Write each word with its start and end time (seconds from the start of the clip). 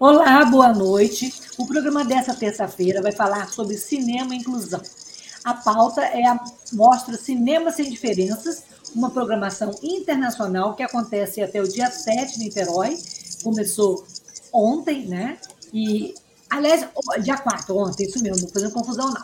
Olá, 0.00 0.46
boa 0.46 0.72
noite. 0.72 1.30
O 1.58 1.66
programa 1.66 2.02
dessa 2.06 2.32
terça-feira 2.32 3.02
vai 3.02 3.12
falar 3.12 3.50
sobre 3.50 3.76
cinema 3.76 4.34
e 4.34 4.38
inclusão. 4.38 4.80
A 5.44 5.52
pauta 5.52 6.00
é 6.00 6.26
a 6.26 6.42
mostra 6.72 7.18
Cinema 7.18 7.70
Sem 7.70 7.90
Diferenças, 7.90 8.62
uma 8.94 9.10
programação 9.10 9.78
internacional 9.82 10.74
que 10.74 10.82
acontece 10.82 11.42
até 11.42 11.60
o 11.60 11.68
dia 11.68 11.90
7 11.90 12.36
em 12.36 12.44
Niterói. 12.44 12.96
Começou 13.44 14.06
ontem, 14.50 15.06
né? 15.06 15.36
E, 15.70 16.14
aliás, 16.48 16.88
dia 17.22 17.36
4, 17.36 17.76
ontem, 17.76 18.06
isso 18.06 18.22
mesmo, 18.22 18.46
não 18.46 18.52
fazendo 18.54 18.72
confusão, 18.72 19.10
não. 19.10 19.22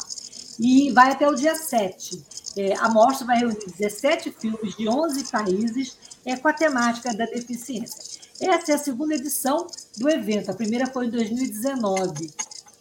E 0.61 0.91
vai 0.93 1.11
até 1.11 1.27
o 1.27 1.35
dia 1.35 1.55
7. 1.55 2.23
É, 2.55 2.77
a 2.77 2.91
mostra 2.91 3.27
vai 3.27 3.39
reunir 3.39 3.65
17 3.79 4.31
filmes 4.31 4.77
de 4.77 4.87
11 4.87 5.25
países 5.33 5.97
é, 6.27 6.37
com 6.37 6.49
a 6.49 6.53
temática 6.53 7.15
da 7.15 7.25
deficiência. 7.25 8.06
Essa 8.41 8.73
é 8.73 8.75
a 8.75 8.79
segunda 8.79 9.15
edição 9.15 9.67
do 9.97 10.09
evento, 10.11 10.51
a 10.51 10.55
primeira 10.55 10.87
foi 10.87 11.07
em 11.07 11.11
2019. 11.11 12.31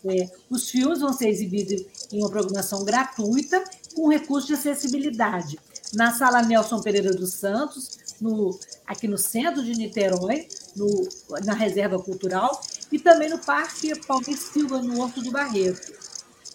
É, 0.07 0.29
os 0.49 0.69
filmes 0.69 0.99
vão 0.99 1.13
ser 1.13 1.29
exibidos 1.29 1.83
em 2.11 2.19
uma 2.19 2.29
programação 2.29 2.83
gratuita, 2.83 3.63
com 3.95 4.09
recurso 4.09 4.47
de 4.47 4.53
acessibilidade, 4.53 5.57
na 5.93 6.11
Sala 6.13 6.41
Nelson 6.43 6.81
Pereira 6.81 7.11
dos 7.11 7.33
Santos, 7.33 7.97
no, 8.21 8.59
aqui 8.85 9.07
no 9.07 9.17
centro 9.17 9.63
de 9.63 9.71
Niterói, 9.71 10.47
no, 10.75 11.07
na 11.43 11.53
Reserva 11.53 11.97
Cultural, 11.97 12.61
e 12.91 12.99
também 12.99 13.29
no 13.29 13.39
Parque 13.39 13.95
Paulo 14.05 14.25
Silva, 14.37 14.81
no 14.81 15.01
Horto 15.01 15.21
do 15.21 15.31
Barreto. 15.31 15.93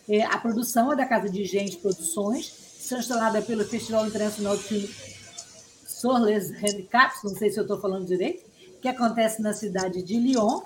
É, 0.08 0.24
a 0.24 0.38
produção 0.38 0.92
é 0.92 0.96
da 0.96 1.06
Casa 1.06 1.28
de 1.28 1.44
Gente 1.44 1.78
Produções, 1.78 2.52
sancionada 2.80 3.40
pelo 3.42 3.64
Festival 3.64 4.06
Internacional 4.06 4.56
de 4.56 4.62
Filme 4.64 4.90
Sorles 5.86 6.50
Handicaps, 6.50 7.22
não 7.24 7.36
sei 7.36 7.50
se 7.50 7.58
eu 7.58 7.62
estou 7.62 7.80
falando 7.80 8.06
direito, 8.06 8.49
que 8.81 8.89
acontece 8.89 9.42
na 9.42 9.53
cidade 9.53 10.03
de 10.03 10.19
Lyon, 10.19 10.62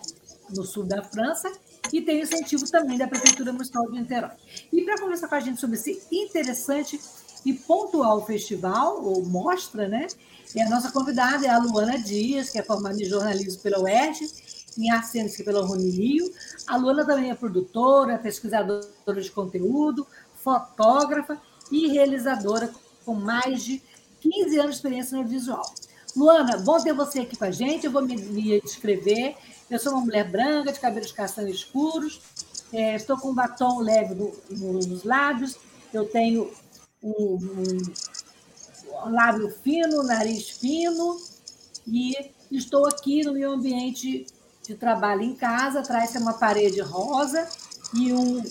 no 0.54 0.64
sul 0.64 0.84
da 0.84 1.02
França, 1.02 1.50
e 1.92 2.00
tem 2.00 2.22
incentivo 2.22 2.64
também 2.70 2.98
da 2.98 3.06
Prefeitura 3.06 3.52
Municipal 3.52 3.90
de 3.90 4.00
Niterói. 4.00 4.30
E 4.72 4.82
para 4.82 4.98
conversar 4.98 5.28
com 5.28 5.34
a 5.34 5.40
gente 5.40 5.60
sobre 5.60 5.76
esse 5.76 6.02
interessante 6.10 7.00
e 7.44 7.52
pontual 7.52 8.24
festival, 8.24 9.04
ou 9.04 9.24
mostra, 9.24 9.86
né? 9.88 10.06
E 10.54 10.60
a 10.60 10.68
nossa 10.68 10.90
convidada 10.90 11.44
é 11.46 11.50
a 11.50 11.58
Luana 11.58 11.98
Dias, 11.98 12.50
que 12.50 12.58
é 12.58 12.62
formada 12.62 13.00
em 13.00 13.04
jornalismo 13.04 13.60
pela 13.62 13.80
UERJ, 13.80 14.32
em 14.78 14.90
artes 14.90 15.10
cênicas 15.10 15.36
pela 15.44 15.66
Rio. 15.76 16.32
A 16.66 16.76
Luana 16.76 17.04
também 17.04 17.30
é 17.30 17.34
produtora, 17.34 18.18
pesquisadora 18.18 19.20
de 19.20 19.30
conteúdo, 19.30 20.06
fotógrafa 20.36 21.40
e 21.70 21.88
realizadora 21.88 22.70
com 23.04 23.14
mais 23.14 23.62
de 23.62 23.82
15 24.20 24.58
anos 24.58 24.70
de 24.70 24.76
experiência 24.76 25.18
no 25.18 25.26
visual. 25.26 25.74
Luana, 26.16 26.58
bom 26.58 26.80
ter 26.80 26.92
você 26.92 27.20
aqui 27.20 27.36
com 27.36 27.44
a 27.44 27.50
gente. 27.50 27.86
Eu 27.86 27.92
vou 27.92 28.02
me, 28.02 28.16
me 28.16 28.60
descrever. 28.60 29.36
Eu 29.68 29.78
sou 29.78 29.92
uma 29.92 30.02
mulher 30.02 30.30
branca, 30.30 30.72
de 30.72 30.78
cabelos 30.78 31.10
castanhos 31.10 31.56
escuros. 31.56 32.20
É, 32.72 32.94
estou 32.94 33.18
com 33.18 33.30
um 33.30 33.34
batom 33.34 33.80
leve 33.80 34.14
no, 34.14 34.32
no, 34.50 34.72
nos 34.74 35.02
lábios. 35.02 35.56
Eu 35.92 36.04
tenho 36.06 36.50
um, 37.02 37.10
um, 37.12 37.82
um 39.06 39.10
lábio 39.10 39.50
fino, 39.62 40.04
nariz 40.04 40.50
fino. 40.50 41.18
E 41.86 42.14
estou 42.50 42.86
aqui 42.86 43.24
no 43.24 43.32
meu 43.32 43.52
ambiente 43.52 44.26
de 44.66 44.74
trabalho 44.76 45.22
em 45.22 45.34
casa. 45.34 45.80
Atrás 45.80 46.12
tem 46.12 46.22
uma 46.22 46.34
parede 46.34 46.80
rosa 46.80 47.48
e 47.92 48.12
um, 48.12 48.42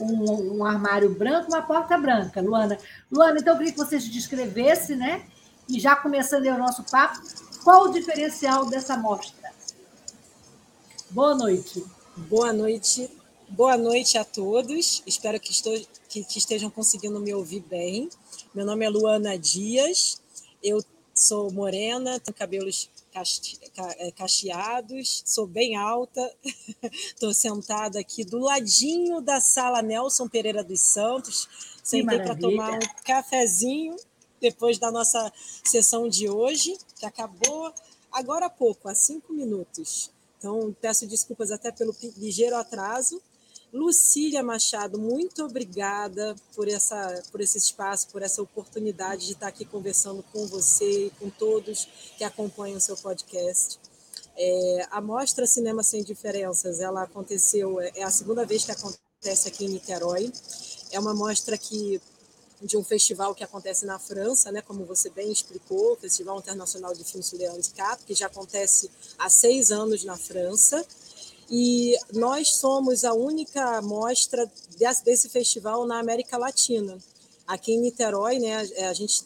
um, 0.00 0.56
um, 0.56 0.64
armário 0.64 1.14
branco, 1.14 1.48
uma 1.48 1.62
porta 1.62 1.98
branca, 1.98 2.40
Luana. 2.40 2.78
Luana, 3.12 3.38
então 3.38 3.52
eu 3.52 3.58
queria 3.58 3.72
que 3.72 3.78
você 3.78 4.00
se 4.00 4.10
descrevesse, 4.10 4.96
né? 4.96 5.26
E 5.68 5.80
já 5.80 5.96
começando 5.96 6.44
o 6.46 6.58
nosso 6.58 6.82
papo, 6.84 7.20
qual 7.62 7.84
o 7.84 7.92
diferencial 7.92 8.66
dessa 8.66 8.96
mostra? 8.96 9.52
Boa 11.10 11.34
noite. 11.34 11.84
Boa 12.16 12.52
noite. 12.52 13.10
Boa 13.48 13.76
noite 13.76 14.18
a 14.18 14.24
todos. 14.24 15.02
Espero 15.06 15.40
que, 15.40 15.52
estou, 15.52 15.72
que, 16.08 16.24
que 16.24 16.38
estejam 16.38 16.68
conseguindo 16.70 17.18
me 17.20 17.32
ouvir 17.32 17.60
bem. 17.60 18.08
Meu 18.54 18.66
nome 18.66 18.84
é 18.84 18.88
Luana 18.88 19.38
Dias. 19.38 20.20
Eu 20.62 20.84
sou 21.14 21.50
morena, 21.50 22.20
tenho 22.20 22.36
cabelos 22.36 22.90
é, 23.98 24.10
cacheados, 24.10 25.22
sou 25.24 25.46
bem 25.46 25.76
alta, 25.76 26.20
estou 26.90 27.32
sentada 27.32 28.00
aqui 28.00 28.24
do 28.24 28.40
ladinho 28.40 29.20
da 29.20 29.40
sala 29.40 29.80
Nelson 29.80 30.28
Pereira 30.28 30.64
dos 30.64 30.80
Santos, 30.80 31.48
sentei 31.82 32.18
para 32.18 32.34
tomar 32.34 32.74
um 32.74 33.04
cafezinho 33.04 33.94
depois 34.44 34.78
da 34.78 34.90
nossa 34.90 35.32
sessão 35.64 36.06
de 36.06 36.28
hoje, 36.28 36.76
que 36.98 37.06
acabou 37.06 37.72
agora 38.12 38.46
há 38.46 38.50
pouco, 38.50 38.88
há 38.90 38.94
cinco 38.94 39.32
minutos. 39.32 40.10
Então, 40.38 40.76
peço 40.82 41.06
desculpas 41.06 41.50
até 41.50 41.72
pelo 41.72 41.96
ligeiro 42.18 42.54
atraso. 42.56 43.20
Lucília 43.72 44.42
Machado, 44.42 44.98
muito 44.98 45.42
obrigada 45.42 46.36
por, 46.54 46.68
essa, 46.68 47.22
por 47.32 47.40
esse 47.40 47.56
espaço, 47.56 48.08
por 48.08 48.22
essa 48.22 48.42
oportunidade 48.42 49.26
de 49.26 49.32
estar 49.32 49.48
aqui 49.48 49.64
conversando 49.64 50.22
com 50.30 50.46
você 50.46 51.06
e 51.06 51.10
com 51.18 51.30
todos 51.30 51.88
que 52.18 52.22
acompanham 52.22 52.76
o 52.76 52.80
seu 52.80 52.96
podcast. 52.98 53.80
É, 54.36 54.86
a 54.90 55.00
mostra 55.00 55.46
Cinema 55.46 55.82
Sem 55.82 56.04
Diferenças, 56.04 56.80
ela 56.80 57.02
aconteceu, 57.02 57.80
é 57.80 58.02
a 58.02 58.10
segunda 58.10 58.44
vez 58.44 58.64
que 58.64 58.72
acontece 58.72 59.48
aqui 59.48 59.64
em 59.64 59.68
Niterói. 59.68 60.30
É 60.92 61.00
uma 61.00 61.14
mostra 61.14 61.56
que 61.56 62.00
de 62.62 62.76
um 62.76 62.84
festival 62.84 63.34
que 63.34 63.44
acontece 63.44 63.84
na 63.84 63.98
França, 63.98 64.50
né, 64.50 64.62
como 64.62 64.84
você 64.84 65.10
bem 65.10 65.30
explicou, 65.30 65.92
o 65.92 65.96
Festival 65.96 66.38
Internacional 66.38 66.94
de 66.94 67.04
Filmes 67.04 67.32
Leandro 67.32 67.70
Cap, 67.76 68.02
que 68.04 68.14
já 68.14 68.26
acontece 68.26 68.90
há 69.18 69.28
seis 69.28 69.70
anos 69.70 70.04
na 70.04 70.16
França. 70.16 70.84
E 71.50 71.94
nós 72.12 72.56
somos 72.56 73.04
a 73.04 73.12
única 73.12 73.82
mostra 73.82 74.50
desse 75.04 75.28
festival 75.28 75.86
na 75.86 75.98
América 75.98 76.38
Latina. 76.38 76.98
Aqui 77.46 77.72
em 77.72 77.80
Niterói, 77.80 78.38
né, 78.38 78.56
a 78.88 78.94
gente 78.94 79.22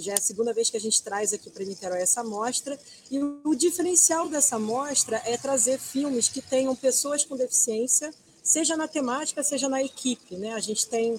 já 0.00 0.12
é 0.12 0.18
a 0.18 0.20
segunda 0.20 0.52
vez 0.52 0.68
que 0.68 0.76
a 0.76 0.80
gente 0.80 1.02
traz 1.02 1.32
aqui 1.32 1.48
para 1.48 1.64
Niterói 1.64 2.02
essa 2.02 2.22
mostra. 2.22 2.78
E 3.10 3.18
o 3.18 3.54
diferencial 3.54 4.28
dessa 4.28 4.58
mostra 4.58 5.22
é 5.24 5.38
trazer 5.38 5.78
filmes 5.78 6.28
que 6.28 6.42
tenham 6.42 6.76
pessoas 6.76 7.24
com 7.24 7.36
deficiência, 7.36 8.12
seja 8.42 8.76
na 8.76 8.86
temática, 8.86 9.42
seja 9.42 9.70
na 9.70 9.82
equipe. 9.82 10.36
Né? 10.36 10.52
A 10.52 10.60
gente 10.60 10.86
tem 10.86 11.18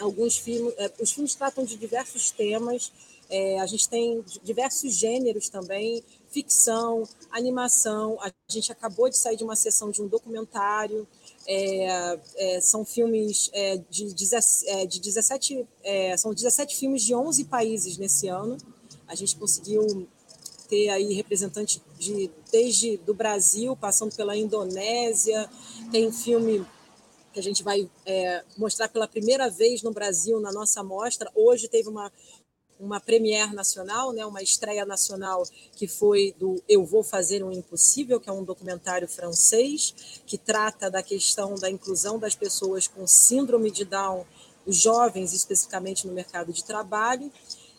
alguns 0.00 0.36
filmes, 0.36 0.74
é, 0.76 0.90
os 1.00 1.12
filmes 1.12 1.34
tratam 1.34 1.64
de 1.64 1.76
diversos 1.76 2.30
temas, 2.30 2.92
é, 3.30 3.58
a 3.60 3.66
gente 3.66 3.88
tem 3.88 4.24
diversos 4.42 4.92
gêneros 4.94 5.48
também, 5.48 6.02
ficção, 6.30 7.08
animação. 7.30 8.18
A 8.20 8.30
gente 8.48 8.70
acabou 8.70 9.08
de 9.08 9.16
sair 9.16 9.36
de 9.36 9.42
uma 9.44 9.56
sessão 9.56 9.90
de 9.90 10.02
um 10.02 10.06
documentário. 10.06 11.06
É, 11.46 12.18
é, 12.36 12.60
são 12.60 12.84
filmes 12.84 13.50
de, 13.88 14.12
de 14.86 15.00
17, 15.00 15.66
são 16.18 16.34
17 16.34 16.76
filmes 16.76 17.02
de 17.02 17.14
11 17.14 17.44
países 17.44 17.96
nesse 17.96 18.28
ano. 18.28 18.58
A 19.08 19.14
gente 19.14 19.36
conseguiu 19.36 20.06
ter 20.68 20.90
aí 20.90 21.14
representantes 21.14 21.80
de 21.98 22.30
desde 22.52 22.96
do 22.98 23.14
Brasil, 23.14 23.76
passando 23.76 24.14
pela 24.14 24.36
Indonésia, 24.36 25.48
tem 25.90 26.10
filme 26.12 26.64
que 27.34 27.40
a 27.40 27.42
gente 27.42 27.62
vai 27.64 27.90
é, 28.06 28.44
mostrar 28.56 28.88
pela 28.88 29.08
primeira 29.08 29.50
vez 29.50 29.82
no 29.82 29.90
Brasil 29.90 30.40
na 30.40 30.52
nossa 30.52 30.82
mostra. 30.82 31.30
Hoje 31.34 31.68
teve 31.68 31.88
uma, 31.88 32.10
uma 32.78 33.00
premiere 33.00 33.52
nacional, 33.52 34.12
né, 34.12 34.24
uma 34.24 34.40
estreia 34.40 34.86
nacional 34.86 35.42
que 35.72 35.88
foi 35.88 36.32
do 36.38 36.62
Eu 36.68 36.86
Vou 36.86 37.02
Fazer 37.02 37.42
o 37.42 37.52
Impossível, 37.52 38.20
que 38.20 38.30
é 38.30 38.32
um 38.32 38.44
documentário 38.44 39.08
francês 39.08 40.22
que 40.24 40.38
trata 40.38 40.88
da 40.88 41.02
questão 41.02 41.56
da 41.56 41.68
inclusão 41.68 42.18
das 42.18 42.36
pessoas 42.36 42.86
com 42.86 43.04
síndrome 43.06 43.70
de 43.70 43.84
Down, 43.84 44.24
os 44.64 44.76
jovens 44.76 45.32
especificamente 45.32 46.06
no 46.06 46.12
mercado 46.12 46.52
de 46.52 46.64
trabalho. 46.64 47.30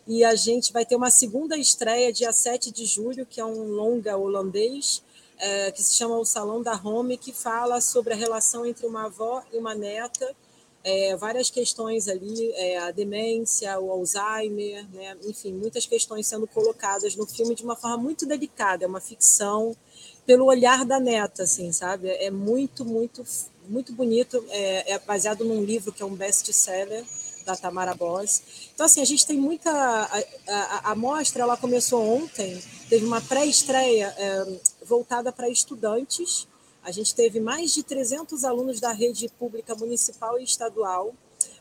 E 0.06 0.24
a 0.24 0.36
gente 0.36 0.72
vai 0.72 0.86
ter 0.86 0.96
uma 0.96 1.10
segunda 1.10 1.58
estreia 1.58 2.14
dia 2.14 2.32
7 2.32 2.72
de 2.72 2.86
julho, 2.86 3.26
que 3.26 3.40
é 3.40 3.46
um 3.46 3.70
longa 3.70 4.16
holandês, 4.16 5.02
é, 5.38 5.72
que 5.72 5.84
se 5.84 5.94
chama 5.94 6.18
O 6.18 6.26
Salão 6.26 6.62
da 6.62 6.74
Home, 6.74 7.18
que 7.18 7.32
fala 7.32 7.82
sobre 7.82 8.14
a 8.14 8.16
relação 8.16 8.66
entre 8.66 8.86
uma 8.86 9.06
avó 9.06 9.44
e 9.52 9.58
uma 9.58 9.76
neta, 9.76 10.36
é, 10.84 11.16
várias 11.16 11.50
questões 11.50 12.08
ali, 12.08 12.52
é, 12.54 12.78
a 12.78 12.92
demência, 12.92 13.80
o 13.80 13.90
Alzheimer, 13.92 14.88
né? 14.94 15.18
enfim, 15.24 15.52
muitas 15.52 15.88
questões 15.88 16.28
sendo 16.28 16.46
colocadas 16.46 17.16
no 17.16 17.26
filme 17.26 17.56
de 17.56 17.64
uma 17.64 17.76
forma 17.76 17.98
muito 17.98 18.26
delicada, 18.26 18.86
é 18.86 18.88
uma 18.88 19.02
ficção 19.02 19.76
pelo 20.28 20.46
olhar 20.46 20.86
da 20.86 21.00
neta, 21.00 21.44
assim, 21.44 21.72
sabe? 21.72 22.10
É 22.10 22.30
muito, 22.30 22.86
muito, 22.86 23.24
muito 23.68 23.94
bonito, 23.94 24.46
é, 24.50 24.94
é 24.94 25.00
baseado 25.00 25.44
num 25.44 25.64
livro 25.64 25.92
que 25.92 26.04
é 26.04 26.06
um 26.06 26.16
best-seller 26.16 27.04
da 27.46 27.56
Tamara 27.56 27.94
Boss. 27.94 28.42
Então, 28.74 28.86
assim, 28.86 29.02
a 29.02 29.06
gente 29.06 29.26
tem 29.26 29.38
muita... 29.38 29.72
A, 29.72 30.24
a, 30.48 30.92
a 30.92 30.96
mostra, 30.96 31.44
ela 31.44 31.56
começou 31.56 32.02
ontem, 32.04 32.62
teve 32.90 33.06
uma 33.06 33.22
pré-estreia 33.22 34.14
é, 34.18 34.60
voltada 34.84 35.32
para 35.32 35.48
estudantes, 35.48 36.48
a 36.84 36.92
gente 36.92 37.16
teve 37.16 37.40
mais 37.40 37.74
de 37.74 37.82
300 37.82 38.44
alunos 38.44 38.80
da 38.80 38.92
rede 38.92 39.28
pública 39.40 39.74
municipal 39.76 40.40
e 40.40 40.44
estadual, 40.44 41.14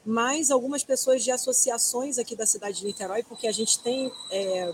mais 0.05 0.51
algumas 0.51 0.85
pessoas 0.85 1.25
de 1.25 1.31
associações 1.31 2.19
aqui 2.19 2.37
da 2.37 2.45
cidade 2.45 2.81
de 2.81 2.85
Niterói, 2.85 3.23
porque 3.23 3.47
a 3.47 3.53
gente 3.53 3.79
tem 3.79 4.13
é, 4.31 4.71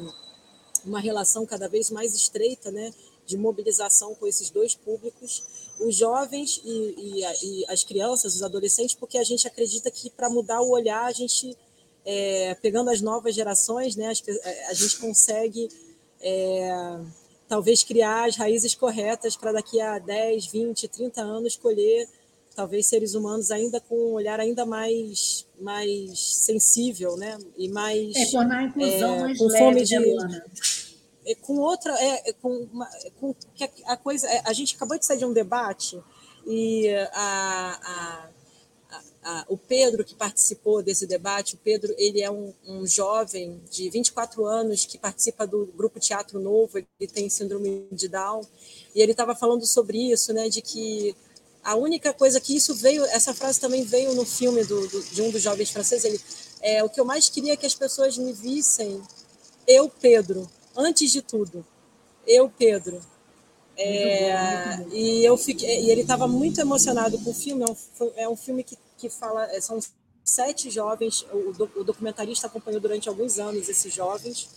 uma 0.84 0.98
relação 0.98 1.46
cada 1.46 1.68
vez 1.68 1.90
mais 1.90 2.14
estreita, 2.14 2.70
né, 2.70 2.92
de 3.24 3.36
mobilização 3.36 4.14
com 4.16 4.26
esses 4.26 4.50
dois 4.50 4.74
públicos, 4.74 5.44
os 5.80 5.96
jovens 5.96 6.60
e, 6.64 6.94
e, 6.96 7.20
e 7.42 7.64
as 7.68 7.82
crianças, 7.82 8.34
os 8.34 8.42
adolescentes, 8.42 8.94
porque 8.94 9.18
a 9.18 9.24
gente 9.24 9.46
acredita 9.46 9.90
que 9.90 10.10
para 10.10 10.30
mudar 10.30 10.60
o 10.60 10.70
olhar, 10.70 11.06
a 11.06 11.12
gente, 11.12 11.56
é, 12.04 12.54
pegando 12.62 12.90
as 12.90 13.00
novas 13.00 13.34
gerações, 13.34 13.96
né, 13.96 14.12
a 14.68 14.74
gente 14.74 14.98
consegue 14.98 15.68
é, 16.20 16.98
talvez 17.48 17.82
criar 17.82 18.28
as 18.28 18.36
raízes 18.36 18.74
corretas 18.74 19.36
para 19.36 19.52
daqui 19.52 19.80
a 19.80 19.98
10, 19.98 20.46
20, 20.46 20.88
30 20.88 21.20
anos 21.20 21.56
colher 21.56 22.08
talvez 22.54 22.86
seres 22.86 23.14
humanos 23.14 23.50
ainda 23.50 23.80
com 23.80 23.94
um 23.94 24.12
olhar 24.12 24.38
ainda 24.40 24.66
mais 24.66 25.46
mais 25.60 26.18
sensível, 26.18 27.16
né? 27.16 27.38
E 27.56 27.68
mais 27.68 28.14
é, 28.16 28.26
tornar 28.26 28.58
a 28.58 28.62
inclusão 28.64 29.14
é, 29.14 29.20
mais 29.20 29.38
com 29.38 29.46
leve, 29.46 29.64
fome 29.64 29.84
de 29.84 29.98
né, 29.98 30.42
é, 31.26 31.34
com 31.34 31.58
outra 31.58 31.92
é, 32.02 32.30
é 32.30 32.32
com, 32.32 32.68
uma, 32.72 32.88
com 33.20 33.34
a, 33.60 33.92
a 33.92 33.96
coisa 33.96 34.28
é, 34.28 34.42
a 34.44 34.52
gente 34.52 34.76
acabou 34.76 34.98
de 34.98 35.04
sair 35.04 35.18
de 35.18 35.24
um 35.24 35.32
debate 35.32 36.00
e 36.46 36.88
a, 37.12 37.80
a 37.82 38.30
ah, 39.22 39.44
o 39.48 39.56
Pedro, 39.58 40.02
que 40.02 40.14
participou 40.14 40.82
desse 40.82 41.06
debate, 41.06 41.54
o 41.54 41.58
Pedro 41.58 41.94
ele 41.98 42.22
é 42.22 42.30
um, 42.30 42.54
um, 42.66 42.86
jovem 42.86 43.60
de 43.70 43.90
24 43.90 44.46
anos 44.46 44.86
que 44.86 44.96
participa 44.96 45.46
do 45.46 45.66
grupo 45.76 46.00
Teatro 46.00 46.40
Novo, 46.40 46.78
ele 46.78 47.10
tem 47.12 47.28
síndrome 47.28 47.86
de 47.92 48.08
Down, 48.08 48.40
e 48.94 49.02
ele 49.02 49.12
estava 49.12 49.34
falando 49.34 49.66
sobre 49.66 50.10
isso, 50.10 50.32
né, 50.32 50.48
de 50.48 50.62
que 50.62 51.14
a 51.62 51.76
única 51.76 52.14
coisa 52.14 52.40
que 52.40 52.56
isso 52.56 52.74
veio, 52.74 53.04
essa 53.04 53.34
frase 53.34 53.60
também 53.60 53.84
veio 53.84 54.14
no 54.14 54.24
filme 54.24 54.64
do, 54.64 54.88
do, 54.88 55.02
de 55.02 55.20
um 55.20 55.30
dos 55.30 55.42
jovens 55.42 55.70
franceses, 55.70 56.04
ele, 56.06 56.20
é, 56.62 56.82
o 56.82 56.88
que 56.88 56.98
eu 56.98 57.04
mais 57.04 57.28
queria 57.28 57.52
é 57.52 57.56
que 57.58 57.66
as 57.66 57.74
pessoas 57.74 58.16
me 58.16 58.32
vissem, 58.32 59.02
eu, 59.66 59.90
Pedro, 59.90 60.50
antes 60.76 61.10
de 61.10 61.22
tudo, 61.22 61.64
eu, 62.26 62.50
Pedro, 62.50 63.00
é, 63.76 64.76
bom. 64.76 64.88
E 64.92 65.24
eu 65.24 65.36
fiquei, 65.36 65.84
e 65.84 65.90
ele 65.90 66.02
estava 66.02 66.28
muito 66.28 66.60
emocionado 66.60 67.18
com 67.18 67.30
o 67.30 67.34
filme. 67.34 67.64
É 67.64 67.70
um, 67.70 68.12
é 68.16 68.28
um 68.28 68.36
filme 68.36 68.62
que 68.62 68.76
que 69.00 69.08
fala, 69.08 69.50
é, 69.50 69.60
são 69.60 69.80
sete 70.22 70.70
jovens, 70.70 71.24
o, 71.32 71.80
o 71.80 71.84
documentarista 71.84 72.46
acompanhou 72.46 72.80
durante 72.80 73.08
alguns 73.08 73.38
anos 73.38 73.68
esses 73.68 73.92
jovens, 73.92 74.48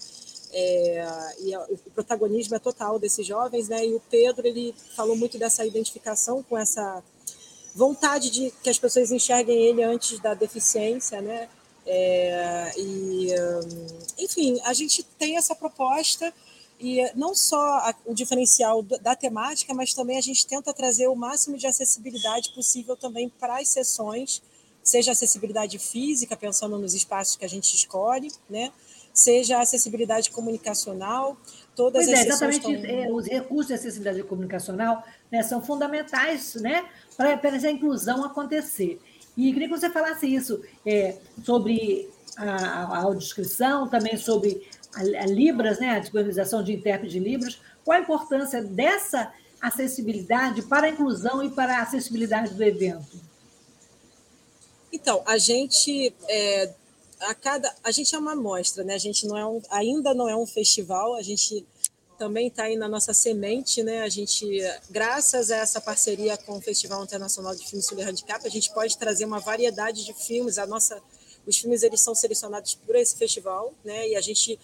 é, 0.52 1.04
e 1.40 1.56
o 1.58 1.78
protagonismo 1.96 2.56
é 2.56 2.60
total 2.60 3.00
desses 3.00 3.26
jovens, 3.26 3.70
né? 3.70 3.84
E 3.88 3.96
o 3.96 4.02
Pedro 4.02 4.46
ele 4.46 4.76
falou 4.96 5.16
muito 5.16 5.40
dessa 5.40 5.66
identificação 5.66 6.44
com 6.44 6.56
essa 6.56 7.02
vontade 7.74 8.30
de 8.30 8.52
que 8.62 8.70
as 8.70 8.78
pessoas 8.78 9.12
enxerguem 9.12 9.64
ele 9.64 9.82
antes 9.82 10.20
da 10.20 10.36
deficiência, 10.36 11.22
né? 11.22 11.50
É, 11.86 12.72
e 12.78 13.28
enfim, 14.18 14.60
a 14.64 14.74
gente 14.74 15.04
tem 15.04 15.38
essa 15.38 15.56
proposta 15.56 16.34
e 16.80 17.02
não 17.16 17.34
só 17.34 17.58
a, 17.58 17.96
o 18.06 18.14
diferencial 18.14 18.82
da 18.82 19.16
temática, 19.16 19.74
mas 19.74 19.94
também 19.94 20.18
a 20.18 20.22
gente 20.22 20.46
tenta 20.46 20.74
trazer 20.74 21.08
o 21.08 21.16
máximo 21.16 21.58
de 21.58 21.68
acessibilidade 21.68 22.54
possível 22.54 22.96
também 22.96 23.30
para 23.30 23.60
as 23.60 23.70
sessões, 23.70 24.42
seja 24.84 25.12
acessibilidade 25.12 25.80
física, 25.80 26.36
pensando 26.36 26.78
nos 26.78 26.94
espaços 26.94 27.36
que 27.36 27.46
a 27.46 27.50
gente 27.50 27.74
escolhe, 27.76 28.32
né? 28.50 28.72
seja 29.14 29.62
acessibilidade 29.62 30.32
comunicacional, 30.32 31.38
todas 31.76 32.06
pois 32.06 32.20
as 32.20 32.26
é, 32.26 32.28
exatamente 32.28 32.74
estão... 32.74 32.74
É, 32.74 33.12
os 33.12 33.28
recursos 33.28 33.68
de 33.68 33.74
acessibilidade 33.76 34.24
comunicacional 34.24 35.04
né, 35.32 35.44
são 35.44 35.62
fundamentais 35.62 36.56
né, 36.56 36.84
para 37.16 37.56
essa 37.56 37.70
inclusão 37.70 38.26
acontecer. 38.26 39.00
E 39.36 39.52
queria 39.52 39.68
que 39.68 39.78
você 39.78 39.90
falasse 39.90 40.28
isso 40.28 40.62
é, 40.86 41.18
sobre 41.44 42.10
a, 42.38 42.46
a 42.46 42.98
audiodescrição, 43.04 43.88
também 43.88 44.18
sobre 44.18 44.68
a, 44.94 45.00
a 45.00 45.26
Libras, 45.26 45.80
né, 45.80 45.92
a 45.92 46.00
disponibilização 46.00 46.64
de 46.64 46.74
intérprete 46.74 47.14
de 47.14 47.20
Libras, 47.20 47.60
qual 47.84 47.98
a 47.98 48.02
importância 48.02 48.62
dessa 48.62 49.34
acessibilidade 49.62 50.62
para 50.64 50.88
a 50.88 50.90
inclusão 50.90 51.44
e 51.44 51.50
para 51.50 51.78
a 51.78 51.82
acessibilidade 51.82 52.54
do 52.54 52.64
evento? 52.64 53.20
Então, 54.92 55.24
a 55.26 55.38
gente 55.38 56.14
é, 56.28 56.74
a 57.22 57.34
cada 57.34 57.74
a 57.84 57.92
gente 57.92 58.14
é 58.14 58.20
uma 58.20 58.34
amostra, 58.34 58.84
né? 58.84 58.94
A 58.94 59.00
gente 59.00 59.26
não 59.26 59.38
é 59.38 59.46
um, 59.46 59.62
ainda 59.70 60.14
não 60.14 60.30
é 60.30 60.36
um 60.36 60.46
festival, 60.46 61.16
a 61.16 61.22
gente 61.22 61.66
também 62.18 62.48
está 62.48 62.64
aí 62.64 62.76
na 62.76 62.88
nossa 62.88 63.14
semente, 63.14 63.84
né? 63.84 64.02
A 64.02 64.10
gente, 64.10 64.46
graças 64.90 65.52
a 65.52 65.58
essa 65.58 65.82
parceria 65.82 66.38
com 66.38 66.58
o 66.58 66.62
Festival 66.62 67.04
Internacional 67.04 67.56
de 67.56 67.66
Filmes 67.68 67.86
sobre 67.86 68.04
Handicap, 68.04 68.46
a 68.46 68.50
gente 68.50 68.72
pode 68.74 68.98
trazer 68.98 69.26
uma 69.26 69.40
variedade 69.40 70.06
de 70.06 70.14
filmes. 70.14 70.58
A 70.58 70.66
nossa, 70.66 71.02
os 71.46 71.58
filmes 71.58 71.84
eles 71.84 72.02
são 72.02 72.16
selecionados 72.16 72.76
por 72.76 72.96
esse 72.96 73.16
festival, 73.16 73.74
né? 73.84 74.10
E 74.10 74.16
a 74.16 74.22
gente 74.22 74.60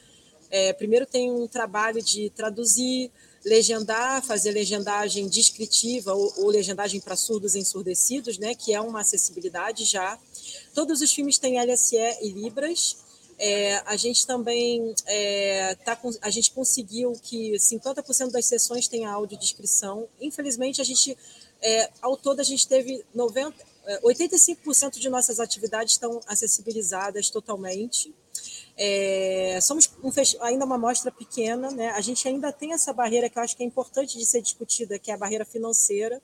é, 0.50 0.74
primeiro 0.74 1.06
tem 1.06 1.32
um 1.32 1.48
trabalho 1.48 2.02
de 2.02 2.30
traduzir, 2.32 3.12
legendar, 3.46 4.24
fazer 4.24 4.52
legendagem 4.52 5.28
descritiva 5.28 6.14
ou, 6.14 6.34
ou 6.38 6.48
legendagem 6.50 7.00
para 7.00 7.16
surdos 7.16 7.56
e 7.56 7.60
ensurdecidos, 7.60 8.38
né, 8.38 8.56
que 8.56 8.74
é 8.74 8.82
uma 8.82 9.02
acessibilidade 9.02 9.86
já. 9.86 10.18
Todos 10.74 11.02
os 11.02 11.12
filmes 11.14 11.38
têm 11.38 11.64
LSE 11.64 11.98
e 12.22 12.30
Libras. 12.30 12.98
É, 13.42 13.82
a 13.86 13.96
gente 13.96 14.28
também 14.28 14.94
é, 15.06 15.74
tá 15.76 15.96
com, 15.96 16.12
a 16.22 16.30
gente 16.30 16.52
conseguiu 16.52 17.14
que 17.24 17.54
50% 17.54 18.32
das 18.32 18.46
sessões 18.46 18.90
tenha 18.90 19.10
audiodescrição. 19.10 20.10
Infelizmente, 20.20 20.82
a 20.82 20.84
gente, 20.84 21.18
é, 21.62 21.90
ao 22.02 22.18
todo, 22.18 22.42
a 22.42 22.44
gente 22.44 22.68
teve 22.68 23.06
90, 23.16 23.56
85% 24.04 24.98
é, 24.98 25.00
de 25.00 25.10
nossas 25.10 25.40
atividades 25.40 25.94
estão 25.94 26.20
acessibilizadas 26.28 27.30
totalmente. 27.30 28.14
É, 28.78 29.58
somos 29.62 29.90
um, 30.04 30.12
ainda 30.42 30.66
uma 30.66 30.76
amostra 30.76 31.10
pequena, 31.10 31.72
né? 31.72 31.92
a 31.92 32.02
gente 32.02 32.28
ainda 32.28 32.52
tem 32.52 32.74
essa 32.74 32.92
barreira 32.92 33.30
que 33.30 33.38
eu 33.38 33.44
acho 33.44 33.56
que 33.56 33.64
é 33.64 33.66
importante 33.66 34.18
de 34.18 34.26
ser 34.26 34.42
discutida, 34.42 35.00
que 35.00 35.12
é 35.12 35.14
a 35.14 35.18
barreira 35.18 35.46
financeira. 35.46 36.22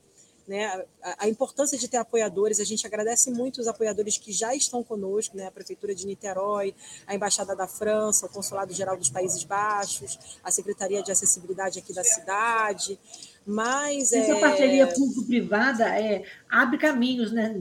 Né? 0.48 0.66
A, 1.02 1.26
a, 1.26 1.30
importância 1.30 1.78
de 1.78 1.88
ter 1.88 1.98
apoiadores, 1.98 2.60
a 2.60 2.64
gente 2.64 2.86
agradece 2.86 3.32
muito 3.32 3.60
os 3.60 3.68
apoiadores 3.68 4.18
que 4.18 4.32
já 4.32 4.54
estão 4.54 4.84
conosco, 4.84 5.36
né? 5.36 5.48
a 5.48 5.52
Prefeitura 5.52 5.96
de 5.96 6.06
Niterói, 6.06 6.76
a 7.08 7.16
Embaixada 7.16 7.56
da 7.56 7.68
França, 7.68 8.28
o 8.28 8.30
Consulado 8.30 8.72
Geral 8.72 8.96
dos 8.96 9.10
Países 9.10 9.44
Baixos, 9.44 10.20
a 10.44 10.52
Secretaria 10.52 11.02
de 11.02 11.12
Acessibilidade 11.12 11.80
aqui 11.80 11.94
da 11.94 12.04
cidade. 12.04 13.00
Mas 13.46 14.14
Essa 14.14 14.34
é... 14.34 14.40
parceria 14.40 14.88
público-privada 14.88 16.00
é, 16.00 16.24
abre 16.50 16.78
caminhos, 16.78 17.32
né? 17.32 17.60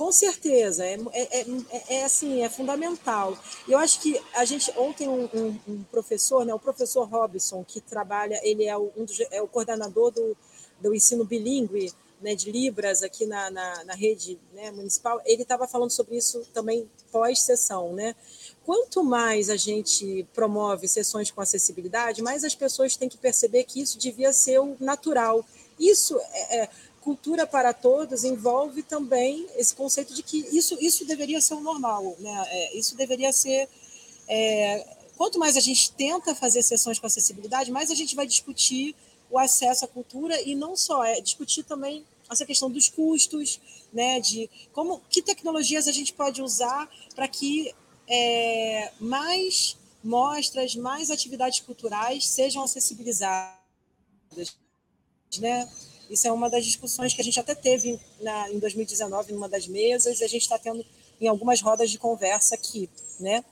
Com 0.00 0.10
certeza, 0.10 0.82
é, 0.82 0.98
é, 1.12 1.40
é, 1.40 1.46
é, 1.96 2.04
assim, 2.04 2.42
é 2.42 2.48
fundamental. 2.48 3.36
Eu 3.68 3.76
acho 3.76 4.00
que 4.00 4.18
a 4.34 4.46
gente, 4.46 4.72
ontem 4.74 5.06
um, 5.06 5.28
um, 5.34 5.60
um, 5.68 5.82
professor, 5.90 6.42
né, 6.46 6.54
o 6.54 6.58
professor 6.58 7.06
Robson, 7.06 7.62
que 7.62 7.82
trabalha, 7.82 8.40
ele 8.42 8.64
é 8.64 8.74
o, 8.74 8.90
um 8.96 9.04
dos, 9.04 9.20
é 9.30 9.42
o 9.42 9.46
coordenador 9.46 10.10
do, 10.10 10.34
do 10.80 10.94
ensino 10.94 11.24
bilíngue 11.24 11.92
né, 12.20 12.34
de 12.34 12.50
Libras 12.50 13.02
aqui 13.02 13.24
na, 13.26 13.50
na, 13.50 13.84
na 13.84 13.94
rede 13.94 14.38
né, 14.52 14.70
municipal, 14.70 15.20
ele 15.24 15.42
estava 15.42 15.66
falando 15.66 15.90
sobre 15.90 16.16
isso 16.16 16.46
também 16.52 16.88
pós-sessão. 17.10 17.92
Né? 17.94 18.14
Quanto 18.64 19.02
mais 19.02 19.48
a 19.48 19.56
gente 19.56 20.26
promove 20.34 20.86
sessões 20.86 21.30
com 21.30 21.40
acessibilidade, 21.40 22.22
mais 22.22 22.44
as 22.44 22.54
pessoas 22.54 22.96
têm 22.96 23.08
que 23.08 23.16
perceber 23.16 23.64
que 23.64 23.80
isso 23.80 23.98
devia 23.98 24.32
ser 24.32 24.60
o 24.60 24.76
natural. 24.78 25.44
Isso 25.78 26.18
é, 26.18 26.62
é 26.62 26.68
cultura 27.00 27.46
para 27.46 27.72
todos 27.72 28.24
envolve 28.24 28.82
também 28.82 29.46
esse 29.56 29.74
conceito 29.74 30.14
de 30.14 30.22
que 30.22 30.38
isso, 30.56 30.76
isso 30.80 31.04
deveria 31.04 31.40
ser 31.40 31.54
o 31.54 31.60
normal, 31.60 32.14
né? 32.18 32.46
É, 32.50 32.76
isso 32.76 32.94
deveria 32.94 33.32
ser. 33.32 33.68
É, 34.28 34.86
quanto 35.16 35.38
mais 35.38 35.56
a 35.56 35.60
gente 35.60 35.92
tenta 35.92 36.34
fazer 36.34 36.62
sessões 36.62 36.98
com 36.98 37.06
acessibilidade, 37.06 37.70
mais 37.70 37.90
a 37.90 37.94
gente 37.94 38.14
vai 38.14 38.26
discutir 38.26 38.94
o 39.30 39.38
acesso 39.38 39.84
à 39.84 39.88
cultura 39.88 40.40
e 40.42 40.54
não 40.54 40.76
só, 40.76 41.04
é 41.04 41.20
discutir 41.20 41.62
também 41.62 42.04
essa 42.30 42.46
questão 42.46 42.70
dos 42.70 42.88
custos, 42.88 43.60
né? 43.92 44.20
De 44.20 44.48
como 44.72 45.00
que 45.08 45.22
tecnologias 45.22 45.88
a 45.88 45.92
gente 45.92 46.12
pode 46.12 46.42
usar 46.42 46.88
para 47.14 47.28
que 47.28 47.74
é, 48.08 48.92
mais 49.00 49.76
mostras, 50.02 50.74
mais 50.74 51.10
atividades 51.10 51.60
culturais 51.60 52.26
sejam 52.26 52.62
acessibilizadas, 52.62 53.54
né? 55.38 55.70
Isso 56.08 56.26
é 56.26 56.32
uma 56.32 56.50
das 56.50 56.64
discussões 56.64 57.14
que 57.14 57.20
a 57.20 57.24
gente 57.24 57.38
até 57.38 57.54
teve 57.54 58.00
na, 58.20 58.50
em 58.50 58.58
2019, 58.58 59.32
numa 59.32 59.48
das 59.48 59.68
mesas, 59.68 60.20
e 60.20 60.24
a 60.24 60.28
gente 60.28 60.42
está 60.42 60.58
tendo 60.58 60.84
em 61.20 61.28
algumas 61.28 61.60
rodas 61.60 61.90
de 61.90 61.98
conversa 61.98 62.54
aqui, 62.54 62.90
né? 63.20 63.44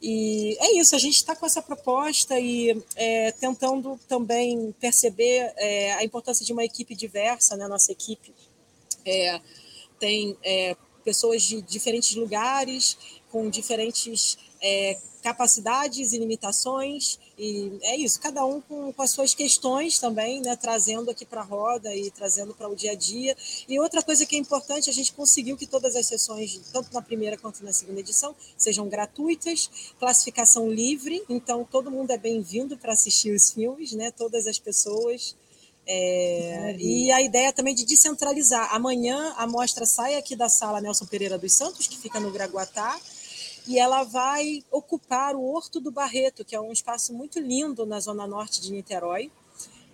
E 0.00 0.56
é 0.60 0.78
isso, 0.78 0.94
a 0.94 0.98
gente 0.98 1.16
está 1.16 1.34
com 1.34 1.46
essa 1.46 1.62
proposta 1.62 2.38
e 2.38 2.82
é, 2.96 3.32
tentando 3.32 3.98
também 4.08 4.74
perceber 4.80 5.52
é, 5.56 5.94
a 5.94 6.04
importância 6.04 6.44
de 6.44 6.52
uma 6.52 6.64
equipe 6.64 6.94
diversa, 6.94 7.56
né? 7.56 7.66
Nossa 7.66 7.92
equipe 7.92 8.32
é, 9.04 9.40
tem 9.98 10.36
é, 10.42 10.76
pessoas 11.04 11.42
de 11.42 11.60
diferentes 11.62 12.14
lugares, 12.14 12.96
com 13.30 13.48
diferentes 13.48 14.38
é, 14.60 14.98
capacidades 15.22 16.12
e 16.12 16.18
limitações, 16.18 17.18
e 17.36 17.78
é 17.82 17.96
isso, 17.96 18.20
cada 18.20 18.44
um 18.44 18.60
com, 18.60 18.92
com 18.92 19.02
as 19.02 19.10
suas 19.10 19.34
questões 19.34 19.98
também, 19.98 20.40
né, 20.40 20.54
trazendo 20.54 21.10
aqui 21.10 21.24
para 21.24 21.40
a 21.40 21.44
roda 21.44 21.94
e 21.94 22.10
trazendo 22.10 22.54
para 22.54 22.68
o 22.68 22.76
dia 22.76 22.92
a 22.92 22.94
dia. 22.94 23.36
E 23.68 23.78
outra 23.80 24.02
coisa 24.02 24.24
que 24.24 24.36
é 24.36 24.38
importante, 24.38 24.88
a 24.88 24.92
gente 24.92 25.12
conseguiu 25.12 25.56
que 25.56 25.66
todas 25.66 25.96
as 25.96 26.06
sessões, 26.06 26.60
tanto 26.72 26.92
na 26.92 27.02
primeira 27.02 27.36
quanto 27.36 27.64
na 27.64 27.72
segunda 27.72 28.00
edição, 28.00 28.36
sejam 28.56 28.88
gratuitas, 28.88 29.68
classificação 29.98 30.70
livre, 30.70 31.24
então 31.28 31.66
todo 31.68 31.90
mundo 31.90 32.12
é 32.12 32.18
bem-vindo 32.18 32.76
para 32.76 32.92
assistir 32.92 33.34
os 33.34 33.50
filmes, 33.50 33.92
né, 33.92 34.12
todas 34.12 34.46
as 34.46 34.58
pessoas. 34.58 35.34
É, 35.86 36.76
e 36.78 37.12
a 37.12 37.20
ideia 37.20 37.52
também 37.52 37.74
de 37.74 37.84
descentralizar. 37.84 38.74
Amanhã 38.74 39.34
a 39.36 39.46
mostra 39.46 39.84
sai 39.84 40.14
aqui 40.14 40.34
da 40.34 40.48
sala 40.48 40.80
Nelson 40.80 41.04
Pereira 41.04 41.36
dos 41.36 41.52
Santos, 41.52 41.86
que 41.86 41.98
fica 41.98 42.18
no 42.18 42.30
Graguatá, 42.30 42.98
e 43.66 43.78
ela 43.78 44.04
vai 44.04 44.62
ocupar 44.70 45.34
o 45.34 45.42
Horto 45.42 45.80
do 45.80 45.90
Barreto, 45.90 46.44
que 46.44 46.54
é 46.54 46.60
um 46.60 46.72
espaço 46.72 47.14
muito 47.14 47.38
lindo 47.40 47.86
na 47.86 48.00
zona 48.00 48.26
norte 48.26 48.60
de 48.60 48.72
Niterói. 48.72 49.30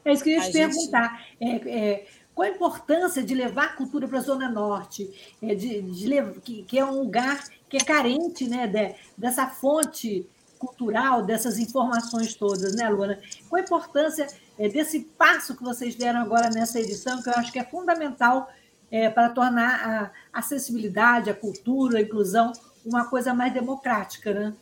É 0.04 0.12
isso 0.12 0.24
que 0.24 0.30
eu 0.30 0.38
ia 0.38 0.46
te 0.46 0.52
perguntar. 0.52 1.26
É, 1.40 1.48
é, 1.48 2.06
qual 2.34 2.48
a 2.48 2.50
importância 2.50 3.22
de 3.22 3.34
levar 3.34 3.64
a 3.64 3.72
cultura 3.74 4.08
para 4.08 4.18
a 4.18 4.22
Zona 4.22 4.48
Norte, 4.48 5.10
é, 5.42 5.54
de, 5.54 5.82
de 5.82 6.06
levar, 6.06 6.40
que, 6.40 6.62
que, 6.62 6.78
é 6.78 6.84
um 6.84 6.98
lugar 6.98 7.44
que 7.68 7.76
é 7.76 7.80
carente 7.80 8.48
né, 8.48 8.66
de, 8.66 8.94
dessa 9.16 9.46
fonte 9.46 10.26
cultural, 10.58 11.22
dessas 11.22 11.58
informações 11.58 12.34
todas, 12.34 12.74
né, 12.74 12.88
Luana? 12.88 13.20
Qual 13.48 13.60
a 13.60 13.64
importância 13.64 14.26
é, 14.58 14.68
desse 14.68 15.00
passo 15.00 15.56
que 15.56 15.62
vocês 15.62 15.94
deram 15.94 16.20
agora 16.20 16.50
nessa 16.50 16.80
edição, 16.80 17.22
que 17.22 17.28
eu 17.28 17.34
acho 17.34 17.52
que 17.52 17.58
é 17.58 17.64
fundamental 17.64 18.50
é, 18.90 19.08
para 19.08 19.28
tornar 19.30 20.12
a 20.32 20.38
acessibilidade, 20.38 21.30
a 21.30 21.34
cultura, 21.34 21.98
a 21.98 22.02
inclusão 22.02 22.52
uma 22.84 23.06
coisa 23.08 23.34
mais 23.34 23.52
democrática, 23.52 24.32
né? 24.32 24.54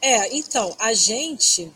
É, 0.00 0.36
então, 0.36 0.76
a 0.78 0.92
gente, 0.92 1.72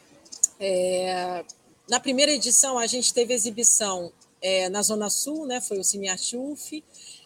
é, 0.61 1.45
na 1.89 1.99
primeira 1.99 2.33
edição, 2.33 2.79
a 2.79 2.87
gente 2.87 3.15
teve 3.15 3.33
exibição 3.33 4.13
é, 4.43 4.69
na 4.69 4.83
Zona 4.83 5.09
Sul, 5.09 5.47
né, 5.47 5.61
foi 5.61 5.79
o 5.79 5.85
Cine 5.85 6.09
Artuf, 6.09 6.85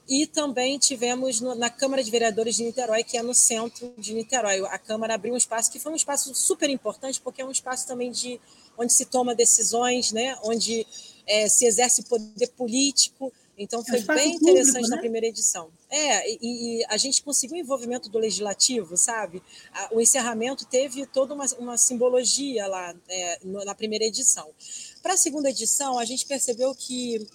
e 0.08 0.26
também 0.26 0.78
tivemos 0.78 1.40
no, 1.40 1.54
na 1.54 1.70
Câmara 1.70 2.02
de 2.02 2.10
Vereadores 2.10 2.56
de 2.56 2.64
Niterói, 2.64 3.02
que 3.02 3.16
é 3.16 3.22
no 3.22 3.34
centro 3.34 3.92
de 3.96 4.14
Niterói. 4.14 4.60
A 4.66 4.78
Câmara 4.78 5.14
abriu 5.14 5.34
um 5.34 5.36
espaço 5.36 5.70
que 5.70 5.78
foi 5.78 5.92
um 5.92 5.96
espaço 5.96 6.34
super 6.34 6.68
importante, 6.70 7.20
porque 7.20 7.42
é 7.42 7.44
um 7.44 7.50
espaço 7.50 7.86
também 7.86 8.10
de 8.10 8.40
onde 8.76 8.92
se 8.92 9.04
toma 9.06 9.34
decisões, 9.34 10.12
né, 10.12 10.36
onde 10.44 10.86
é, 11.26 11.48
se 11.48 11.66
exerce 11.66 12.04
poder 12.04 12.48
político, 12.56 13.32
então 13.56 13.80
é 13.80 13.84
foi 13.84 14.14
bem 14.14 14.34
interessante 14.34 14.66
público, 14.66 14.88
né? 14.88 14.96
na 14.96 14.98
primeira 14.98 15.26
edição. 15.26 15.70
É, 15.90 16.30
e, 16.30 16.38
e, 16.42 16.84
a 16.88 16.96
gente 16.96 17.22
conseguiu 17.22 17.56
o 17.56 17.60
envolvimento 17.60 18.08
do 18.08 18.18
legislativo, 18.18 18.96
sabe? 18.96 19.42
O 19.90 20.00
encerramento 20.00 20.64
teve 20.64 21.06
toda 21.06 21.34
uma, 21.34 21.44
uma 21.58 21.76
simbologia 21.76 22.66
lá 22.66 22.94
é, 23.08 23.38
na 23.44 23.74
primeira 23.74 24.04
edição. 24.04 24.48
Para 25.02 25.14
a 25.14 25.16
segunda 25.16 25.50
edição, 25.50 25.98
a 25.98 26.04
gente 26.04 26.24
percebeu 26.24 26.74
que 26.74 27.26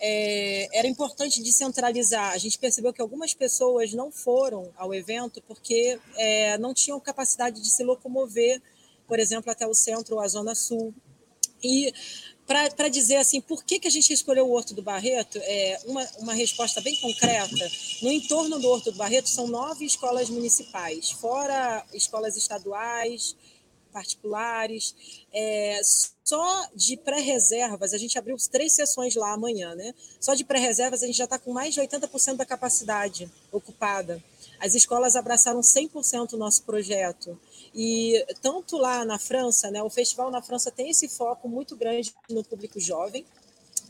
é, 0.00 0.78
era 0.78 0.88
importante 0.88 1.42
descentralizar. 1.42 2.32
A 2.32 2.38
gente 2.38 2.58
percebeu 2.58 2.92
que 2.92 3.02
algumas 3.02 3.34
pessoas 3.34 3.92
não 3.92 4.10
foram 4.10 4.72
ao 4.76 4.94
evento 4.94 5.42
porque 5.42 6.00
é, 6.16 6.56
não 6.56 6.72
tinham 6.72 6.98
capacidade 6.98 7.60
de 7.60 7.70
se 7.70 7.84
locomover, 7.84 8.62
por 9.06 9.20
exemplo, 9.20 9.50
até 9.50 9.66
o 9.66 9.74
centro 9.74 10.16
ou 10.16 10.20
a 10.22 10.28
zona 10.28 10.54
sul. 10.54 10.94
E 11.62 11.92
para 12.76 12.88
dizer 12.88 13.16
assim, 13.16 13.40
por 13.40 13.62
que, 13.62 13.78
que 13.78 13.86
a 13.86 13.90
gente 13.90 14.12
escolheu 14.12 14.44
o 14.48 14.50
Horto 14.50 14.74
do 14.74 14.82
Barreto, 14.82 15.38
é 15.40 15.78
uma, 15.86 16.04
uma 16.18 16.34
resposta 16.34 16.80
bem 16.80 16.96
concreta. 16.96 17.70
No 18.02 18.10
entorno 18.10 18.58
do 18.58 18.68
Horto 18.68 18.90
do 18.90 18.98
Barreto 18.98 19.28
são 19.28 19.46
nove 19.46 19.84
escolas 19.84 20.28
municipais, 20.28 21.12
fora 21.12 21.84
escolas 21.94 22.36
estaduais, 22.36 23.36
particulares. 23.92 24.96
É, 25.32 25.80
só 26.24 26.68
de 26.74 26.96
pré-reservas, 26.96 27.94
a 27.94 27.98
gente 27.98 28.18
abriu 28.18 28.36
três 28.50 28.72
sessões 28.72 29.14
lá 29.14 29.32
amanhã, 29.32 29.76
né? 29.76 29.94
Só 30.20 30.34
de 30.34 30.42
pré-reservas 30.42 31.04
a 31.04 31.06
gente 31.06 31.18
já 31.18 31.24
está 31.24 31.38
com 31.38 31.52
mais 31.52 31.72
de 31.72 31.80
80% 31.80 32.34
da 32.34 32.44
capacidade 32.44 33.30
ocupada. 33.52 34.20
As 34.58 34.74
escolas 34.74 35.14
abraçaram 35.14 35.60
100% 35.60 36.32
o 36.32 36.36
nosso 36.36 36.64
projeto. 36.64 37.38
E 37.74 38.24
tanto 38.42 38.76
lá 38.76 39.04
na 39.04 39.18
França, 39.18 39.70
né, 39.70 39.82
o 39.82 39.90
festival 39.90 40.30
na 40.30 40.42
França 40.42 40.70
tem 40.70 40.90
esse 40.90 41.08
foco 41.08 41.48
muito 41.48 41.76
grande 41.76 42.14
no 42.28 42.42
público 42.42 42.80
jovem. 42.80 43.24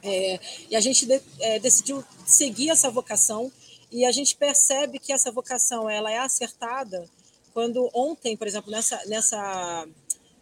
É, 0.02 0.40
e 0.70 0.76
a 0.76 0.80
gente 0.80 1.06
de, 1.06 1.20
é, 1.40 1.58
decidiu 1.58 2.04
seguir 2.26 2.70
essa 2.70 2.90
vocação 2.90 3.52
e 3.90 4.04
a 4.04 4.12
gente 4.12 4.36
percebe 4.36 4.98
que 4.98 5.12
essa 5.12 5.30
vocação 5.30 5.90
ela 5.90 6.10
é 6.10 6.18
acertada 6.18 7.08
quando 7.52 7.90
ontem, 7.92 8.36
por 8.36 8.46
exemplo, 8.46 8.70
nessa, 8.70 9.02
nessa, 9.06 9.88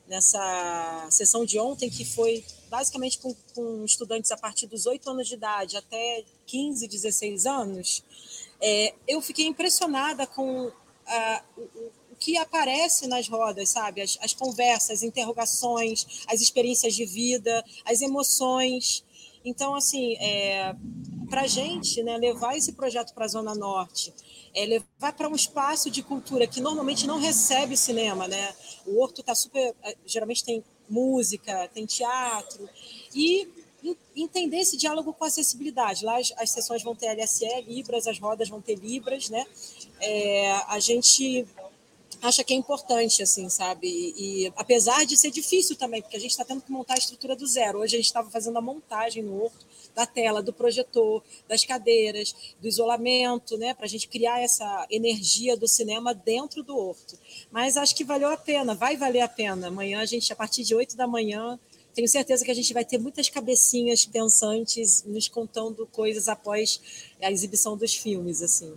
nessa 0.06 1.08
sessão 1.10 1.44
de 1.44 1.58
ontem, 1.58 1.88
que 1.88 2.04
foi 2.04 2.44
basicamente 2.68 3.18
com, 3.18 3.34
com 3.54 3.84
estudantes 3.84 4.30
a 4.30 4.36
partir 4.36 4.66
dos 4.66 4.86
8 4.86 5.08
anos 5.10 5.26
de 5.26 5.34
idade 5.34 5.76
até 5.76 6.24
15, 6.46 6.86
16 6.86 7.46
anos, 7.46 8.04
é, 8.60 8.94
eu 9.06 9.20
fiquei 9.22 9.46
impressionada 9.46 10.26
com 10.26 10.70
a, 11.06 11.42
que 12.18 12.36
aparece 12.36 13.06
nas 13.06 13.28
rodas, 13.28 13.70
sabe? 13.70 14.02
As, 14.02 14.18
as 14.20 14.32
conversas, 14.32 14.90
as 14.90 15.02
interrogações, 15.02 16.24
as 16.26 16.40
experiências 16.40 16.94
de 16.94 17.04
vida, 17.04 17.64
as 17.84 18.00
emoções. 18.02 19.04
Então, 19.44 19.74
assim, 19.74 20.14
é, 20.16 20.74
para 21.28 21.42
a 21.42 21.46
gente 21.46 22.02
né, 22.02 22.16
levar 22.16 22.56
esse 22.56 22.72
projeto 22.72 23.14
para 23.14 23.24
a 23.24 23.28
Zona 23.28 23.54
Norte, 23.54 24.12
é 24.54 24.64
levar 24.66 25.12
para 25.12 25.28
um 25.28 25.34
espaço 25.34 25.90
de 25.90 26.02
cultura 26.02 26.46
que 26.46 26.60
normalmente 26.60 27.06
não 27.06 27.18
recebe 27.18 27.76
cinema, 27.76 28.26
né? 28.26 28.54
O 28.86 29.00
Horto 29.00 29.20
está 29.20 29.34
super. 29.34 29.74
É, 29.82 29.96
geralmente 30.04 30.44
tem 30.44 30.64
música, 30.88 31.68
tem 31.72 31.84
teatro, 31.84 32.68
e 33.14 33.48
entender 34.16 34.58
esse 34.58 34.76
diálogo 34.76 35.12
com 35.12 35.24
acessibilidade. 35.24 36.04
Lá 36.04 36.18
as, 36.18 36.32
as 36.36 36.50
sessões 36.50 36.82
vão 36.82 36.94
ter 36.94 37.14
LSE, 37.14 37.46
Libras, 37.66 38.06
as 38.06 38.18
rodas 38.18 38.48
vão 38.48 38.60
ter 38.60 38.76
Libras, 38.76 39.28
né? 39.30 39.46
É, 40.00 40.52
a 40.66 40.80
gente 40.80 41.46
acha 42.22 42.42
que 42.44 42.52
é 42.52 42.56
importante, 42.56 43.22
assim, 43.22 43.48
sabe? 43.48 43.86
E, 43.86 44.46
e, 44.46 44.52
apesar 44.56 45.04
de 45.04 45.16
ser 45.16 45.30
difícil 45.30 45.76
também, 45.76 46.02
porque 46.02 46.16
a 46.16 46.20
gente 46.20 46.30
está 46.32 46.44
tendo 46.44 46.62
que 46.62 46.70
montar 46.70 46.94
a 46.94 46.98
estrutura 46.98 47.36
do 47.36 47.46
zero. 47.46 47.78
Hoje 47.78 47.96
a 47.96 47.98
gente 47.98 48.06
estava 48.06 48.30
fazendo 48.30 48.58
a 48.58 48.60
montagem 48.60 49.22
no 49.22 49.42
Horto 49.42 49.66
da 49.94 50.06
tela, 50.06 50.42
do 50.42 50.52
projetor, 50.52 51.22
das 51.48 51.64
cadeiras, 51.64 52.34
do 52.60 52.68
isolamento, 52.68 53.56
né? 53.56 53.74
Para 53.74 53.86
a 53.86 53.88
gente 53.88 54.08
criar 54.08 54.40
essa 54.40 54.86
energia 54.90 55.56
do 55.56 55.66
cinema 55.66 56.14
dentro 56.14 56.62
do 56.62 56.76
Horto. 56.76 57.18
Mas 57.50 57.76
acho 57.76 57.94
que 57.94 58.04
valeu 58.04 58.30
a 58.30 58.36
pena, 58.36 58.74
vai 58.74 58.96
valer 58.96 59.20
a 59.20 59.28
pena. 59.28 59.68
Amanhã 59.68 60.00
a 60.00 60.06
gente, 60.06 60.32
a 60.32 60.36
partir 60.36 60.62
de 60.62 60.74
8 60.74 60.96
da 60.96 61.06
manhã, 61.06 61.58
tenho 61.94 62.06
certeza 62.06 62.44
que 62.44 62.50
a 62.50 62.54
gente 62.54 62.72
vai 62.72 62.84
ter 62.84 62.98
muitas 62.98 63.28
cabecinhas 63.28 64.06
pensantes 64.06 65.02
nos 65.04 65.26
contando 65.26 65.84
coisas 65.86 66.28
após 66.28 66.80
a 67.20 67.30
exibição 67.30 67.76
dos 67.76 67.94
filmes, 67.94 68.40
assim. 68.40 68.72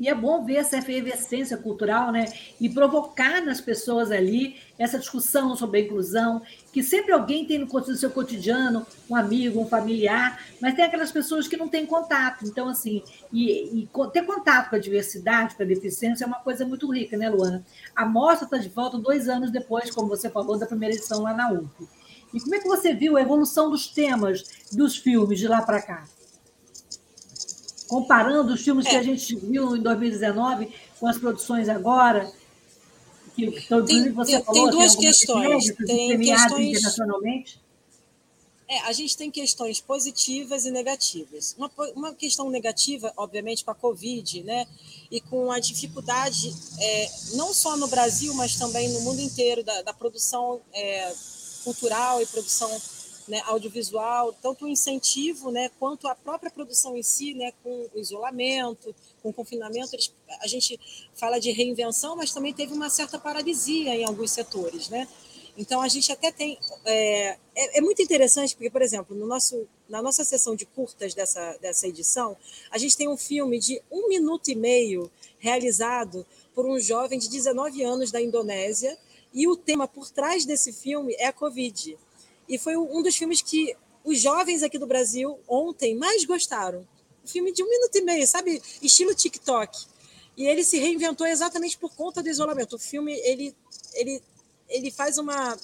E 0.00 0.08
é 0.08 0.14
bom 0.14 0.42
ver 0.42 0.56
essa 0.56 0.78
efervescência 0.78 1.58
cultural, 1.58 2.10
né? 2.10 2.24
E 2.58 2.70
provocar 2.70 3.44
nas 3.44 3.60
pessoas 3.60 4.10
ali 4.10 4.56
essa 4.78 4.98
discussão 4.98 5.54
sobre 5.54 5.80
a 5.80 5.82
inclusão, 5.82 6.40
que 6.72 6.82
sempre 6.82 7.12
alguém 7.12 7.44
tem 7.44 7.58
no 7.58 7.96
seu 7.96 8.10
cotidiano, 8.10 8.86
um 9.10 9.14
amigo, 9.14 9.60
um 9.60 9.68
familiar, 9.68 10.42
mas 10.58 10.74
tem 10.74 10.86
aquelas 10.86 11.12
pessoas 11.12 11.46
que 11.46 11.56
não 11.56 11.68
têm 11.68 11.84
contato. 11.84 12.46
Então, 12.46 12.66
assim, 12.68 13.02
e, 13.30 13.82
e 13.82 13.88
ter 14.10 14.24
contato 14.24 14.70
com 14.70 14.76
a 14.76 14.78
diversidade, 14.78 15.54
com 15.54 15.62
a 15.62 15.66
deficiência, 15.66 16.24
é 16.24 16.26
uma 16.26 16.40
coisa 16.40 16.64
muito 16.64 16.90
rica, 16.90 17.18
né, 17.18 17.28
Luana? 17.28 17.62
A 17.94 18.06
mostra 18.06 18.46
está 18.46 18.56
de 18.56 18.70
volta 18.70 18.96
dois 18.96 19.28
anos 19.28 19.50
depois, 19.50 19.90
como 19.90 20.08
você 20.08 20.30
falou, 20.30 20.58
da 20.58 20.64
primeira 20.66 20.94
edição 20.94 21.20
lá 21.20 21.34
na 21.34 21.52
UF. 21.52 21.86
E 22.32 22.40
como 22.40 22.54
é 22.54 22.58
que 22.58 22.68
você 22.68 22.94
viu 22.94 23.18
a 23.18 23.20
evolução 23.20 23.68
dos 23.68 23.88
temas 23.88 24.44
dos 24.72 24.96
filmes 24.96 25.38
de 25.38 25.46
lá 25.46 25.60
para 25.60 25.82
cá? 25.82 26.04
Comparando 27.90 28.54
os 28.54 28.62
filmes 28.62 28.86
é. 28.86 28.90
que 28.90 28.96
a 28.96 29.02
gente 29.02 29.34
viu 29.34 29.74
em 29.74 29.82
2019 29.82 30.72
com 31.00 31.08
as 31.08 31.18
produções 31.18 31.68
agora, 31.68 32.32
que 33.34 33.46
então, 33.46 33.84
tem, 33.84 34.12
você 34.12 34.36
tem, 34.36 34.44
falou, 34.44 34.62
tem 34.62 34.70
duas 34.70 34.94
tem 34.94 35.00
questões. 35.06 35.74
Tem 35.74 36.20
questões 36.20 36.68
internacionalmente. 36.68 37.60
É, 38.68 38.78
a 38.82 38.92
gente 38.92 39.16
tem 39.16 39.28
questões 39.28 39.80
positivas 39.80 40.66
e 40.66 40.70
negativas. 40.70 41.56
Uma, 41.58 41.68
uma 41.96 42.14
questão 42.14 42.48
negativa, 42.48 43.12
obviamente, 43.16 43.64
com 43.64 43.72
a 43.72 43.74
Covid, 43.74 44.44
né? 44.44 44.68
E 45.10 45.20
com 45.20 45.50
a 45.50 45.58
dificuldade, 45.58 46.54
é, 46.78 47.10
não 47.32 47.52
só 47.52 47.76
no 47.76 47.88
Brasil, 47.88 48.32
mas 48.34 48.54
também 48.54 48.88
no 48.90 49.00
mundo 49.00 49.20
inteiro, 49.20 49.64
da, 49.64 49.82
da 49.82 49.92
produção 49.92 50.60
é, 50.72 51.12
cultural 51.64 52.22
e 52.22 52.26
produção 52.26 52.70
né, 53.30 53.40
audiovisual, 53.46 54.32
tanto 54.42 54.64
o 54.64 54.68
incentivo 54.68 55.50
né, 55.50 55.70
quanto 55.78 56.08
a 56.08 56.14
própria 56.14 56.50
produção 56.50 56.96
em 56.96 57.02
si, 57.02 57.32
né, 57.32 57.52
com 57.62 57.88
o 57.94 57.98
isolamento, 57.98 58.94
com 59.22 59.30
o 59.30 59.32
confinamento. 59.32 59.94
Eles, 59.94 60.12
a 60.40 60.46
gente 60.46 60.78
fala 61.14 61.38
de 61.38 61.52
reinvenção, 61.52 62.16
mas 62.16 62.34
também 62.34 62.52
teve 62.52 62.74
uma 62.74 62.90
certa 62.90 63.18
paralisia 63.18 63.94
em 63.94 64.04
alguns 64.04 64.32
setores. 64.32 64.88
Né? 64.88 65.06
Então, 65.56 65.80
a 65.80 65.88
gente 65.88 66.10
até 66.10 66.32
tem. 66.32 66.58
É, 66.84 67.36
é, 67.54 67.78
é, 67.78 67.80
muito 67.80 68.02
interessante, 68.02 68.54
porque, 68.54 68.70
por 68.70 68.82
exemplo, 68.82 69.16
no 69.16 69.26
nosso, 69.26 69.66
na 69.88 70.02
nossa 70.02 70.24
sessão 70.24 70.56
de 70.56 70.66
curtas 70.66 71.14
dessa, 71.14 71.56
dessa 71.60 71.86
edição, 71.86 72.36
a 72.70 72.78
gente 72.78 72.96
tem 72.96 73.08
um 73.08 73.16
filme 73.16 73.58
de 73.58 73.80
um 73.90 74.08
minuto 74.08 74.48
e 74.48 74.54
meio 74.54 75.10
realizado 75.38 76.26
por 76.54 76.66
um 76.66 76.80
jovem 76.80 77.18
de 77.18 77.28
19 77.28 77.82
anos 77.84 78.10
da 78.10 78.20
Indonésia, 78.20 78.98
e 79.32 79.46
o 79.46 79.56
tema 79.56 79.86
por 79.86 80.10
trás 80.10 80.44
desse 80.44 80.72
filme 80.72 81.14
é 81.18 81.26
a 81.26 81.32
Covid. 81.32 81.96
E 82.50 82.58
foi 82.58 82.76
um 82.76 83.02
dos 83.02 83.16
filmes 83.16 83.40
que 83.40 83.74
os 84.04 84.20
jovens 84.20 84.62
aqui 84.62 84.78
do 84.78 84.86
Brasil 84.86 85.38
ontem 85.48 85.94
mais 85.94 86.24
gostaram. 86.24 86.86
Um 87.24 87.26
filme 87.26 87.52
de 87.52 87.62
um 87.62 87.68
minuto 87.68 87.96
e 87.96 88.00
meio, 88.02 88.26
sabe? 88.26 88.60
Estilo 88.82 89.14
TikTok. 89.14 89.86
E 90.36 90.46
ele 90.46 90.64
se 90.64 90.78
reinventou 90.78 91.26
exatamente 91.26 91.78
por 91.78 91.94
conta 91.94 92.22
do 92.22 92.28
isolamento. 92.28 92.76
O 92.76 92.78
filme 92.78 93.12
ele, 93.12 93.54
ele 93.94 94.22
ele 94.70 94.90
faz 94.90 95.18
uma. 95.18 95.58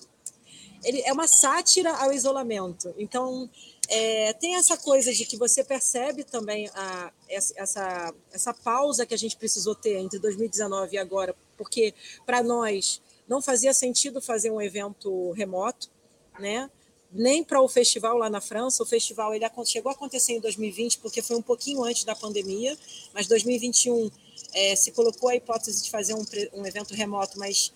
Ele 0.85 1.01
é 1.03 1.13
uma 1.13 1.27
sátira 1.27 1.91
ao 1.97 2.13
isolamento. 2.13 2.95
Então, 2.99 3.49
é, 3.89 4.33
tem 4.35 4.57
essa 4.57 4.77
coisa 4.77 5.13
de 5.13 5.25
que 5.25 5.37
você 5.37 5.65
percebe 5.65 6.23
também 6.23 6.71
a, 6.75 7.13
essa, 7.29 8.15
essa 8.31 8.53
pausa 8.53 9.07
que 9.07 9.15
a 9.15 9.19
gente 9.19 9.37
precisou 9.37 9.75
ter 9.75 9.97
entre 9.97 10.19
2019 10.19 10.95
e 10.95 10.99
agora, 10.99 11.35
porque 11.57 11.95
para 12.25 12.43
nós 12.43 13.01
não 13.27 13.41
fazia 13.41 13.73
sentido 13.73 14.21
fazer 14.21 14.51
um 14.51 14.61
evento 14.61 15.33
remoto, 15.33 15.91
né? 16.39 16.71
Nem 17.17 17.43
para 17.43 17.61
o 17.61 17.69
festival 17.69 18.19
lá 18.19 18.31
na 18.31 18.41
França. 18.41 18.83
O 18.83 18.87
festival 18.87 19.35
ele 19.35 19.45
chegou 19.65 19.91
a 19.91 19.95
acontecer 19.95 20.35
em 20.35 20.41
2020, 20.41 20.99
porque 20.99 21.23
foi 21.23 21.37
um 21.37 21.43
pouquinho 21.43 21.83
antes 21.85 22.05
da 22.05 22.15
pandemia, 22.15 22.77
mas 23.13 23.27
2021 23.27 24.11
é, 24.53 24.77
se 24.77 24.93
colocou 24.93 25.29
a 25.29 25.37
hipótese 25.37 25.85
de 25.85 25.91
fazer 25.91 26.15
um, 26.15 26.25
um 26.53 26.67
evento 26.67 26.95
remoto, 26.95 27.39
mas 27.39 27.73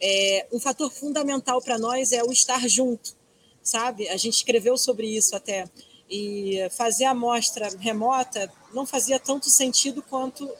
é, 0.00 0.46
um 0.52 0.58
fator 0.58 0.90
fundamental 0.90 1.60
para 1.60 1.78
nós 1.78 2.12
é 2.12 2.22
o 2.22 2.32
estar 2.32 2.68
junto, 2.68 3.14
sabe? 3.62 4.08
A 4.08 4.16
gente 4.16 4.34
escreveu 4.34 4.76
sobre 4.76 5.06
isso 5.06 5.34
até. 5.36 5.68
E 6.10 6.58
fazer 6.70 7.04
a 7.04 7.14
mostra 7.14 7.70
remota 7.78 8.52
não 8.74 8.84
fazia 8.84 9.18
tanto 9.18 9.48
sentido 9.48 10.02
quanto 10.02 10.50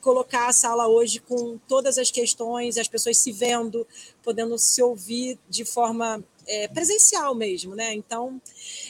colocar 0.00 0.48
a 0.48 0.52
sala 0.52 0.88
hoje 0.88 1.20
com 1.20 1.58
todas 1.68 1.96
as 1.96 2.10
questões, 2.10 2.76
as 2.76 2.88
pessoas 2.88 3.18
se 3.18 3.30
vendo, 3.30 3.86
podendo 4.22 4.58
se 4.58 4.82
ouvir 4.82 5.38
de 5.48 5.64
forma 5.64 6.22
é, 6.46 6.68
presencial 6.68 7.34
mesmo, 7.34 7.74
né? 7.74 7.94
Então, 7.94 8.40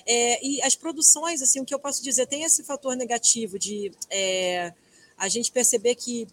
é, 0.06 0.44
e 0.44 0.62
as 0.62 0.75
produções, 0.75 1.42
assim, 1.42 1.61
o 1.61 1.64
que 1.64 1.75
eu 1.75 1.78
posso 1.78 2.02
dizer, 2.02 2.26
tem 2.26 2.44
esse 2.44 2.62
fator 2.62 2.97
negativo 2.97 3.59
de 3.59 3.92
é, 4.11 4.73
a 5.16 5.28
gente 5.28 5.52
perceber 5.52 5.94
que 5.94 6.26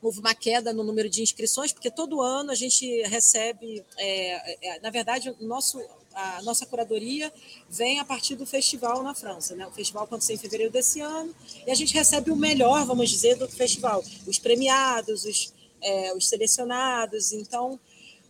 houve 0.00 0.20
uma 0.20 0.34
queda 0.34 0.72
no 0.72 0.84
número 0.84 1.08
de 1.08 1.22
inscrições, 1.22 1.72
porque 1.72 1.90
todo 1.90 2.20
ano 2.20 2.50
a 2.50 2.54
gente 2.54 3.02
recebe, 3.02 3.82
é, 3.96 4.68
é, 4.68 4.80
na 4.80 4.90
verdade, 4.90 5.34
o 5.40 5.46
nosso, 5.46 5.82
a 6.14 6.42
nossa 6.42 6.66
curadoria 6.66 7.32
vem 7.70 7.98
a 7.98 8.04
partir 8.04 8.36
do 8.36 8.44
festival 8.44 9.02
na 9.02 9.14
França. 9.14 9.56
Né? 9.56 9.66
O 9.66 9.70
festival 9.70 10.04
aconteceu 10.04 10.34
em 10.34 10.38
fevereiro 10.38 10.70
desse 10.70 11.00
ano 11.00 11.34
e 11.66 11.70
a 11.70 11.74
gente 11.74 11.94
recebe 11.94 12.30
o 12.30 12.36
melhor, 12.36 12.84
vamos 12.84 13.08
dizer, 13.08 13.36
do 13.36 13.48
festival. 13.48 14.04
Os 14.26 14.38
premiados, 14.38 15.24
os, 15.24 15.54
é, 15.80 16.12
os 16.14 16.28
selecionados. 16.28 17.32
Então, 17.32 17.80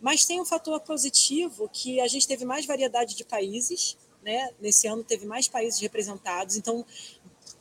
mas 0.04 0.26
tem 0.26 0.38
um 0.38 0.44
fator 0.44 0.78
positivo 0.80 1.66
que 1.72 1.98
a 1.98 2.06
gente 2.06 2.28
teve 2.28 2.44
mais 2.44 2.66
variedade 2.66 3.16
de 3.16 3.24
países. 3.24 3.96
Né? 4.22 4.50
Nesse 4.60 4.86
ano 4.86 5.02
teve 5.02 5.24
mais 5.24 5.48
países 5.48 5.80
representados. 5.80 6.58
Então, 6.58 6.84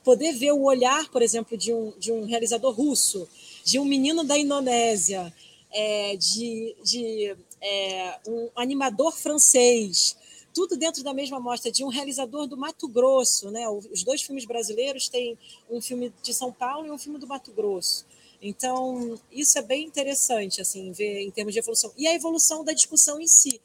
poder 0.03 0.33
ver 0.33 0.51
o 0.51 0.63
olhar, 0.63 1.09
por 1.09 1.21
exemplo, 1.21 1.57
de 1.57 1.73
um, 1.73 1.93
de 1.97 2.11
um 2.11 2.25
realizador 2.25 2.73
russo 2.73 3.29
de 3.63 3.79
um 3.79 3.85
menino 3.85 4.25
da 4.25 4.37
Indonésia, 4.37 5.33
é, 5.71 6.17
de, 6.17 6.75
de 6.83 7.33
é, 7.61 8.19
um 8.27 8.49
animador 8.57 9.13
francês, 9.13 10.17
tudo 10.53 10.75
dentro 10.75 11.01
da 11.01 11.13
mesma 11.13 11.39
mostra, 11.39 11.71
de 11.71 11.81
um 11.85 11.87
realizador 11.87 12.45
do 12.45 12.57
Mato 12.57 12.89
Grosso. 12.89 13.51
Né? 13.51 13.69
Os 13.69 14.03
dois 14.03 14.21
filmes 14.21 14.43
brasileiros 14.43 15.07
têm 15.07 15.39
um 15.69 15.79
filme 15.79 16.11
de 16.21 16.33
São 16.33 16.51
Paulo 16.51 16.87
e 16.87 16.91
um 16.91 16.97
filme 16.97 17.17
do 17.17 17.25
Mato 17.25 17.53
Grosso. 17.53 18.05
Então, 18.45 19.17
isso 19.31 19.57
é 19.57 19.61
bem 19.61 19.85
interessante, 19.85 20.59
assim, 20.59 20.91
ver 20.91 21.21
em 21.21 21.31
termos 21.31 21.53
de 21.53 21.59
evolução. 21.59 21.93
E 21.97 22.05
a 22.05 22.13
evolução 22.13 22.61
da 22.61 22.73
discussão 22.73 23.21
em 23.21 23.27
si. 23.27 23.61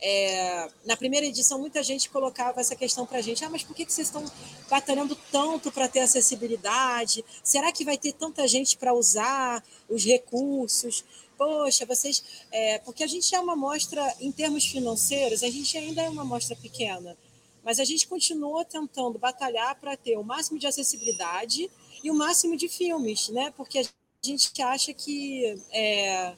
É, 0.00 0.68
na 0.86 0.96
primeira 0.96 1.26
edição, 1.26 1.58
muita 1.60 1.82
gente 1.82 2.08
colocava 2.08 2.58
essa 2.58 2.74
questão 2.74 3.04
para 3.04 3.18
a 3.18 3.20
gente: 3.20 3.44
ah, 3.44 3.50
mas 3.50 3.62
por 3.62 3.76
que, 3.76 3.84
que 3.84 3.92
vocês 3.92 4.08
estão 4.08 4.24
batalhando 4.70 5.14
tanto 5.30 5.70
para 5.70 5.86
ter 5.86 6.00
acessibilidade? 6.00 7.22
Será 7.44 7.70
que 7.70 7.84
vai 7.84 7.98
ter 7.98 8.14
tanta 8.14 8.48
gente 8.48 8.78
para 8.78 8.94
usar 8.94 9.62
os 9.86 10.02
recursos? 10.02 11.04
Poxa, 11.36 11.84
vocês. 11.84 12.24
É, 12.50 12.78
porque 12.78 13.04
a 13.04 13.06
gente 13.06 13.34
é 13.34 13.38
uma 13.38 13.52
amostra, 13.52 14.02
em 14.18 14.32
termos 14.32 14.64
financeiros, 14.64 15.42
a 15.42 15.50
gente 15.50 15.76
ainda 15.76 16.00
é 16.00 16.08
uma 16.08 16.22
amostra 16.22 16.56
pequena, 16.56 17.16
mas 17.62 17.78
a 17.78 17.84
gente 17.84 18.08
continua 18.08 18.64
tentando 18.64 19.18
batalhar 19.18 19.78
para 19.78 19.94
ter 19.94 20.16
o 20.16 20.24
máximo 20.24 20.58
de 20.58 20.66
acessibilidade 20.66 21.70
e 22.02 22.10
o 22.10 22.14
máximo 22.14 22.56
de 22.56 22.66
filmes, 22.66 23.28
né? 23.28 23.52
Porque 23.56 23.78
a 23.78 24.01
gente 24.24 24.62
acha 24.62 24.94
que. 24.94 25.58
É, 25.72 26.32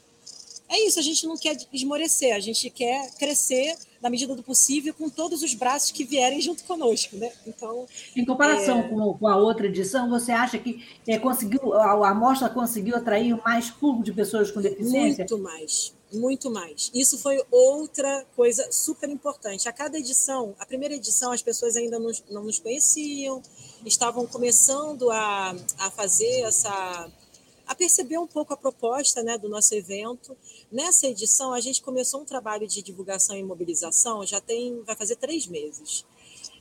é 0.67 0.87
isso, 0.87 0.99
a 0.99 1.03
gente 1.03 1.27
não 1.27 1.37
quer 1.37 1.55
esmorecer, 1.71 2.35
a 2.35 2.39
gente 2.39 2.71
quer 2.71 3.11
crescer 3.19 3.77
na 4.01 4.09
medida 4.09 4.35
do 4.35 4.41
possível 4.41 4.93
com 4.95 5.07
todos 5.09 5.43
os 5.43 5.53
braços 5.53 5.91
que 5.91 6.03
vierem 6.03 6.41
junto 6.41 6.63
conosco, 6.63 7.15
né? 7.17 7.31
Então, 7.45 7.87
em 8.15 8.25
comparação 8.25 8.79
é... 8.79 8.83
com, 8.87 9.13
com, 9.13 9.27
a 9.27 9.37
outra 9.37 9.67
edição, 9.67 10.09
você 10.09 10.31
acha 10.31 10.57
que 10.57 10.83
é, 11.07 11.19
conseguiu 11.19 11.73
a, 11.75 12.09
a 12.09 12.13
mostra 12.15 12.49
conseguiu 12.49 12.95
atrair 12.95 13.39
mais 13.43 13.69
público 13.69 14.03
de 14.03 14.13
pessoas 14.13 14.49
com 14.49 14.59
deficiência? 14.59 15.23
Muito 15.29 15.37
mais, 15.37 15.93
muito 16.11 16.49
mais. 16.49 16.89
Isso 16.95 17.19
foi 17.19 17.39
outra 17.51 18.25
coisa 18.35 18.67
super 18.71 19.07
importante. 19.09 19.69
A 19.69 19.71
cada 19.71 19.99
edição, 19.99 20.55
a 20.59 20.65
primeira 20.65 20.95
edição, 20.95 21.31
as 21.31 21.43
pessoas 21.43 21.75
ainda 21.75 21.99
não, 21.99 22.11
não 22.31 22.43
nos 22.43 22.57
conheciam, 22.57 23.41
estavam 23.85 24.25
começando 24.25 25.11
a, 25.11 25.55
a 25.77 25.91
fazer 25.91 26.41
essa 26.41 27.07
a 27.67 27.75
perceber 27.75 28.17
um 28.17 28.27
pouco 28.27 28.53
a 28.53 28.57
proposta 28.57 29.23
né, 29.23 29.37
do 29.37 29.49
nosso 29.49 29.73
evento. 29.73 30.37
Nessa 30.71 31.07
edição, 31.07 31.53
a 31.53 31.59
gente 31.59 31.81
começou 31.81 32.21
um 32.21 32.25
trabalho 32.25 32.67
de 32.67 32.81
divulgação 32.81 33.35
e 33.35 33.43
mobilização, 33.43 34.25
já 34.25 34.39
tem, 34.39 34.81
vai 34.83 34.95
fazer 34.95 35.15
três 35.15 35.47
meses. 35.47 36.05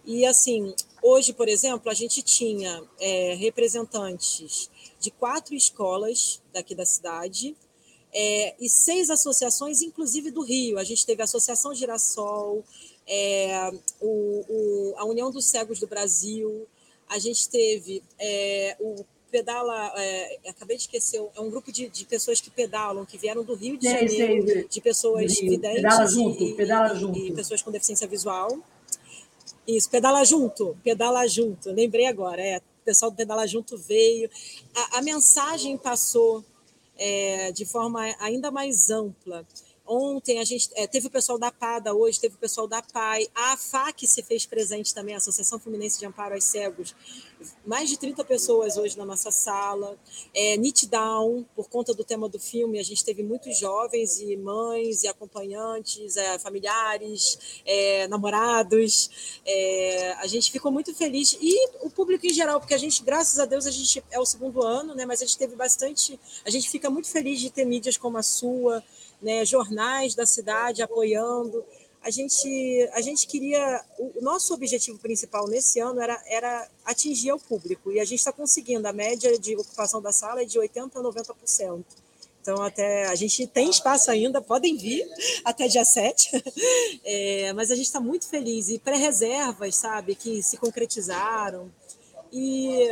E 0.05 0.25
assim, 0.27 0.75
hoje, 1.03 1.33
por 1.33 1.49
exemplo, 1.49 1.91
a 1.91 1.95
gente 1.95 2.23
tinha 2.23 2.83
é, 3.01 3.35
representantes 3.35 4.71
de 5.01 5.11
quatro 5.11 5.55
escolas 5.55 6.43
daqui 6.53 6.75
da 6.75 6.85
cidade 6.85 7.57
é, 8.13 8.55
e 8.61 8.69
seis 8.69 9.11
associações, 9.11 9.83
inclusive 9.83 10.31
do 10.31 10.43
Rio. 10.43 10.79
A 10.79 10.85
gente 10.85 11.05
teve 11.05 11.23
a 11.23 11.25
Associação 11.25 11.75
Girassol, 11.75 12.65
é, 13.07 13.73
o, 14.01 14.45
o, 14.49 14.95
a 14.97 15.05
União 15.05 15.31
dos 15.31 15.47
Cegos 15.47 15.81
do 15.81 15.87
Brasil, 15.87 16.67
a 17.09 17.19
gente 17.19 17.49
teve 17.49 18.03
é, 18.19 18.77
o 18.81 19.05
pedala, 19.35 19.93
é, 19.97 20.39
acabei 20.49 20.77
de 20.77 20.85
esquecer, 20.85 21.21
é 21.35 21.41
um 21.41 21.51
grupo 21.51 21.73
de, 21.73 21.89
de, 21.89 22.05
pessoas 22.05 22.41
que 22.41 22.51
pedalam, 22.51 23.05
que 23.05 23.19
vieram 23.19 23.43
do 23.43 23.57
Rio 23.57 23.77
de 23.77 23.91
Janeiro, 23.91 24.69
de 24.69 24.81
pessoas 24.81 25.37
videntes 25.41 25.83
pedala 25.83 26.07
junto, 26.07 26.45
e, 26.45 26.55
pedala 26.55 26.95
junto. 26.95 27.19
e 27.19 27.33
pessoas 27.33 27.61
com 27.61 27.73
deficiência 27.73 28.07
visual. 28.07 28.57
Isso, 29.67 29.91
pedala 29.91 30.25
junto, 30.25 30.77
pedala 30.85 31.27
junto, 31.27 31.73
lembrei 31.73 32.07
agora, 32.07 32.41
é, 32.41 32.59
o 32.59 32.85
pessoal 32.85 33.11
do 33.11 33.17
Pedala 33.17 33.45
Junto 33.45 33.77
veio. 33.77 34.31
A, 34.73 34.99
a 34.99 35.03
mensagem 35.03 35.77
passou 35.77 36.45
é, 36.97 37.51
de 37.51 37.65
forma 37.65 38.15
ainda 38.21 38.53
mais 38.53 38.89
ampla. 38.91 39.45
Ontem 39.87 40.39
a 40.39 40.45
gente 40.45 40.71
é, 40.75 40.87
teve 40.87 41.09
o 41.09 41.11
pessoal 41.11 41.39
da 41.39 41.51
PADA, 41.51 41.93
hoje 41.93 42.21
teve 42.21 42.37
o 42.37 42.39
pessoal 42.39 42.67
da 42.67 42.81
PAI, 42.81 43.29
a 43.35 43.53
AFAC 43.53 44.07
se 44.07 44.23
fez 44.23 44.47
presente 44.47 44.95
também, 44.95 45.15
a 45.15 45.19
Associação 45.19 45.59
Fluminense 45.59 45.99
de 45.99 46.07
Amparo 46.07 46.35
aos 46.35 46.45
Cegos, 46.45 46.95
mais 47.67 47.89
de 47.89 47.99
30 47.99 48.25
pessoas 48.25 48.77
hoje 48.77 48.97
na 48.97 49.05
nossa 49.05 49.31
sala. 49.31 49.99
É, 50.35 50.57
Nitdown, 50.57 51.45
por 51.55 51.69
conta 51.69 51.95
do 51.95 52.05
tema 52.05 52.29
do 52.29 52.39
filme, 52.39 52.79
a 52.79 52.83
gente 52.83 53.05
teve 53.05 53.23
muitos 53.23 53.59
jovens 53.59 54.21
e 54.21 54.37
mães 54.37 55.03
e 55.03 55.09
acompanhantes, 55.09 56.17
é, 56.17 56.39
familiares, 56.39 57.63
é, 57.65 58.09
namorados. 58.09 59.41
É, 59.47 60.13
a 60.19 60.27
gente 60.27 60.51
ficou 60.51 60.71
muito 60.71 60.95
feliz 60.95 61.37
e 61.41 61.69
o 61.83 61.91
público 61.91 62.27
em 62.27 62.33
geral, 62.33 62.61
porque 62.61 62.75
a 62.75 62.79
gente, 62.79 63.03
graças 63.03 63.39
a 63.39 63.45
Deus, 63.45 63.67
a 63.67 63.71
gente 63.71 64.03
é 64.11 64.19
o 64.19 64.27
segundo 64.27 64.63
ano, 64.63 64.95
né? 64.95 65.05
Mas 65.07 65.23
a 65.23 65.25
gente 65.25 65.39
teve 65.39 65.57
bastante, 65.57 66.19
a 66.45 66.51
gente 66.51 66.69
fica 66.69 66.91
muito 66.91 67.09
feliz 67.09 67.41
de 67.41 67.51
ter 67.51 67.65
mídias 67.65 67.97
como 67.97 68.19
a 68.19 68.23
sua 68.23 68.83
né, 69.21 69.45
jornais 69.45 70.15
da 70.15 70.27
cidade 70.27 70.83
apoiando. 70.83 71.65
A 72.05 72.11
gente, 72.11 72.91
a 72.93 73.01
gente 73.01 73.27
queria. 73.27 73.83
O 73.99 74.21
nosso 74.21 74.53
objetivo 74.53 74.99
principal 74.99 75.49
nesse 75.49 75.81
ano 75.81 76.03
era, 76.03 76.23
era 76.27 76.69
atingir 76.85 77.33
o 77.33 77.39
público, 77.39 77.91
e 77.91 77.99
a 77.99 78.05
gente 78.05 78.19
está 78.19 78.31
conseguindo. 78.31 78.87
A 78.87 78.93
média 78.93 79.39
de 79.39 79.57
ocupação 79.57 80.03
da 80.03 80.13
sala 80.13 80.43
é 80.43 80.45
de 80.45 80.59
80% 80.59 80.91
a 80.95 81.01
90%. 81.01 81.83
Então, 82.43 82.61
até 82.61 83.07
a 83.07 83.15
gente 83.15 83.47
tem 83.47 83.71
espaço 83.71 84.11
ainda, 84.11 84.43
podem 84.43 84.77
vir 84.77 85.03
até 85.45 85.67
dia 85.67 85.85
7. 85.85 86.31
É, 87.07 87.53
mas 87.53 87.71
a 87.71 87.75
gente 87.75 87.85
está 87.87 88.01
muito 88.01 88.27
feliz. 88.27 88.69
E 88.69 88.79
pré-reservas, 88.79 89.77
sabe, 89.77 90.15
que 90.15 90.43
se 90.43 90.57
concretizaram. 90.57 91.71
E 92.33 92.89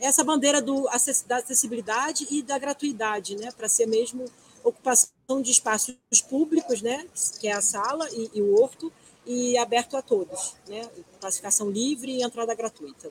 essa 0.00 0.24
bandeira 0.24 0.62
do, 0.62 0.88
da 1.26 1.36
acessibilidade 1.36 2.26
e 2.30 2.42
da 2.42 2.58
gratuidade, 2.58 3.36
né? 3.36 3.50
Para 3.52 3.68
ser 3.68 3.86
mesmo 3.86 4.24
ocupação 4.64 5.10
de 5.38 5.50
espaços 5.50 5.96
públicos, 6.30 6.80
né? 6.80 7.06
Que 7.38 7.48
é 7.48 7.52
a 7.52 7.60
sala 7.60 8.08
e, 8.10 8.30
e 8.34 8.40
o 8.40 8.58
horto, 8.58 8.90
e 9.26 9.58
aberto 9.58 9.98
a 9.98 10.02
todos, 10.02 10.56
né? 10.66 10.88
Classificação 11.20 11.70
livre 11.70 12.10
e 12.12 12.22
entrada 12.22 12.54
gratuita. 12.54 13.10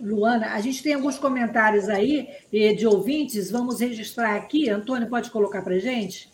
Luana, 0.00 0.54
a 0.54 0.60
gente 0.60 0.82
tem 0.82 0.94
alguns 0.94 1.18
comentários 1.18 1.88
aí 1.88 2.28
eh, 2.52 2.72
de 2.72 2.86
ouvintes, 2.86 3.50
vamos 3.50 3.80
registrar 3.80 4.36
aqui. 4.36 4.68
Antônio, 4.68 5.08
pode 5.08 5.30
colocar 5.30 5.62
para 5.62 5.78
gente? 5.78 6.32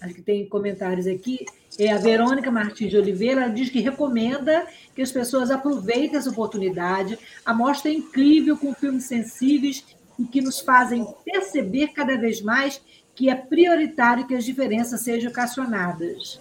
Acho 0.00 0.14
que 0.14 0.22
tem 0.22 0.46
comentários 0.46 1.06
aqui. 1.06 1.44
É, 1.78 1.92
a 1.92 1.98
Verônica 1.98 2.50
Martins 2.50 2.90
de 2.90 2.96
Oliveira 2.96 3.50
diz 3.50 3.68
que 3.68 3.80
recomenda 3.80 4.66
que 4.94 5.02
as 5.02 5.12
pessoas 5.12 5.50
aproveitem 5.50 6.16
essa 6.16 6.30
oportunidade. 6.30 7.18
A 7.44 7.52
mostra 7.52 7.90
é 7.90 7.94
incrível, 7.94 8.56
com 8.56 8.74
filmes 8.74 9.04
sensíveis 9.04 9.84
e 10.18 10.24
que 10.24 10.40
nos 10.40 10.60
fazem 10.60 11.06
perceber 11.24 11.88
cada 11.88 12.16
vez 12.16 12.40
mais 12.40 12.80
que 13.16 13.30
é 13.30 13.34
prioritário 13.34 14.26
que 14.26 14.34
as 14.34 14.44
diferenças 14.44 15.00
sejam 15.00 15.30
equacionadas. 15.30 16.38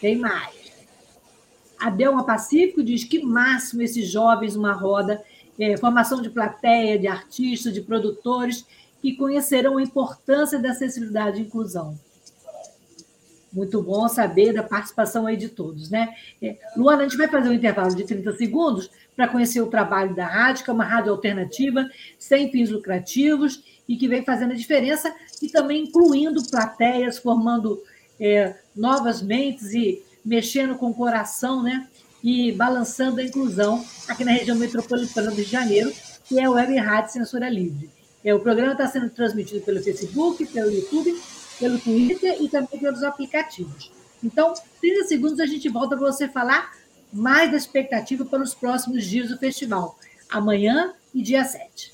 Tem 0.00 0.16
mais. 0.16 0.72
A 1.78 1.90
Delma 1.90 2.24
Pacífico 2.24 2.82
diz 2.82 3.02
que 3.02 3.22
máximo 3.22 3.82
esses 3.82 4.08
jovens 4.08 4.54
uma 4.54 4.72
roda, 4.72 5.22
é, 5.58 5.76
formação 5.76 6.22
de 6.22 6.30
plateia, 6.30 6.98
de 6.98 7.08
artistas, 7.08 7.74
de 7.74 7.82
produtores, 7.82 8.64
que 9.02 9.16
conhecerão 9.16 9.76
a 9.76 9.82
importância 9.82 10.58
da 10.58 10.70
acessibilidade 10.70 11.38
e 11.38 11.44
inclusão. 11.44 11.98
Muito 13.52 13.82
bom 13.82 14.08
saber 14.08 14.52
da 14.52 14.62
participação 14.62 15.26
aí 15.26 15.36
de 15.36 15.48
todos, 15.48 15.90
né? 15.90 16.14
É, 16.40 16.56
Luana, 16.76 17.02
a 17.02 17.08
gente 17.08 17.18
vai 17.18 17.28
fazer 17.28 17.48
um 17.48 17.52
intervalo 17.52 17.94
de 17.94 18.04
30 18.04 18.36
segundos 18.36 18.90
para 19.14 19.28
conhecer 19.28 19.60
o 19.60 19.66
trabalho 19.66 20.14
da 20.14 20.26
rádio, 20.26 20.64
que 20.64 20.70
é 20.70 20.72
uma 20.72 20.84
rádio 20.84 21.12
alternativa, 21.12 21.88
sem 22.18 22.50
fins 22.50 22.70
lucrativos, 22.70 23.62
e 23.88 23.96
que 23.96 24.08
vem 24.08 24.24
fazendo 24.24 24.52
a 24.52 24.56
diferença, 24.56 25.14
e 25.42 25.48
também 25.48 25.84
incluindo 25.84 26.42
plateias, 26.48 27.18
formando 27.18 27.82
é, 28.18 28.54
novas 28.74 29.20
mentes 29.22 29.72
e 29.72 30.02
mexendo 30.24 30.76
com 30.76 30.90
o 30.90 30.94
coração, 30.94 31.62
né? 31.62 31.88
E 32.22 32.52
balançando 32.52 33.20
a 33.20 33.24
inclusão 33.24 33.84
aqui 34.08 34.24
na 34.24 34.32
região 34.32 34.56
metropolitana 34.56 35.30
do 35.30 35.36
Rio 35.36 35.44
de 35.44 35.50
Janeiro, 35.50 35.92
que 36.26 36.40
é 36.40 36.48
o 36.48 36.52
Web 36.52 36.76
Rádio 36.78 37.12
Censura 37.12 37.48
Livre. 37.48 37.90
É, 38.24 38.34
o 38.34 38.40
programa 38.40 38.72
está 38.72 38.86
sendo 38.88 39.10
transmitido 39.10 39.60
pelo 39.60 39.82
Facebook, 39.82 40.46
pelo 40.46 40.70
YouTube, 40.70 41.14
pelo 41.58 41.78
Twitter 41.78 42.40
e 42.40 42.48
também 42.48 42.80
pelos 42.80 43.02
aplicativos. 43.02 43.92
Então, 44.22 44.54
30 44.80 45.06
segundos 45.06 45.40
a 45.40 45.46
gente 45.46 45.68
volta 45.68 45.94
para 45.96 46.10
você 46.10 46.26
falar 46.26 46.72
mais 47.12 47.50
da 47.50 47.58
expectativa 47.58 48.24
para 48.24 48.42
os 48.42 48.54
próximos 48.54 49.04
dias 49.04 49.28
do 49.28 49.36
festival, 49.36 49.98
amanhã 50.30 50.94
e 51.14 51.22
dia 51.22 51.44
7. 51.44 51.92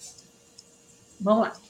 Vamos 1.20 1.48
lá. 1.48 1.69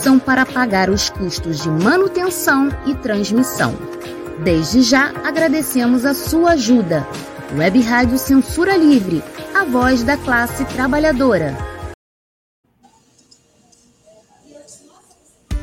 são 0.00 0.18
para 0.18 0.44
pagar 0.44 0.90
os 0.90 1.10
custos 1.10 1.62
de 1.62 1.68
manutenção 1.68 2.68
e 2.86 2.94
transmissão. 2.94 3.76
Desde 4.42 4.82
já 4.82 5.12
agradecemos 5.24 6.04
a 6.04 6.14
sua 6.14 6.52
ajuda. 6.52 7.06
Web 7.56 7.80
Rádio 7.82 8.18
Censura 8.18 8.76
Livre, 8.76 9.22
a 9.54 9.64
voz 9.64 10.02
da 10.02 10.16
classe 10.16 10.64
trabalhadora. 10.64 11.56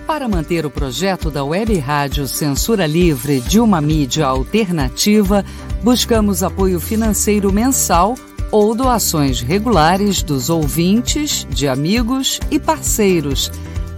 Para 0.06 0.28
manter 0.28 0.65
o 0.65 0.72
projeto 0.72 1.30
da 1.30 1.44
Web 1.44 1.78
Rádio 1.78 2.28
Censura 2.28 2.86
Livre 2.86 3.42
de 3.42 3.60
uma 3.60 3.80
mídia 3.82 4.26
alternativa, 4.26 5.44
buscamos 5.84 6.42
apoio 6.42 6.80
financeiro 6.80 7.52
mensal 7.52 8.15
ou 8.52 8.74
doações 8.74 9.42
regulares 9.42 10.24
dos 10.24 10.50
ouvintes, 10.50 11.46
de 11.50 11.68
amigos 11.68 12.39
e 12.50 12.60
parceiros 12.60 13.52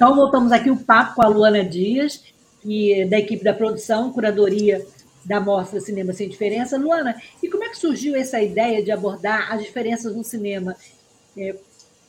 Então, 0.00 0.16
voltamos 0.16 0.50
aqui 0.50 0.70
o 0.70 0.78
papo 0.78 1.16
com 1.16 1.22
a 1.22 1.28
Luana 1.28 1.62
Dias, 1.62 2.22
que, 2.62 3.04
da 3.04 3.18
equipe 3.18 3.44
da 3.44 3.52
produção, 3.52 4.10
curadoria 4.10 4.86
da 5.26 5.38
Mostra 5.38 5.78
Cinema 5.78 6.14
Sem 6.14 6.26
Diferença. 6.26 6.78
Luana, 6.78 7.20
e 7.42 7.50
como 7.50 7.64
é 7.64 7.68
que 7.68 7.76
surgiu 7.76 8.16
essa 8.16 8.40
ideia 8.40 8.82
de 8.82 8.90
abordar 8.90 9.52
as 9.52 9.62
diferenças 9.62 10.16
no 10.16 10.24
cinema? 10.24 10.74
É, 11.36 11.54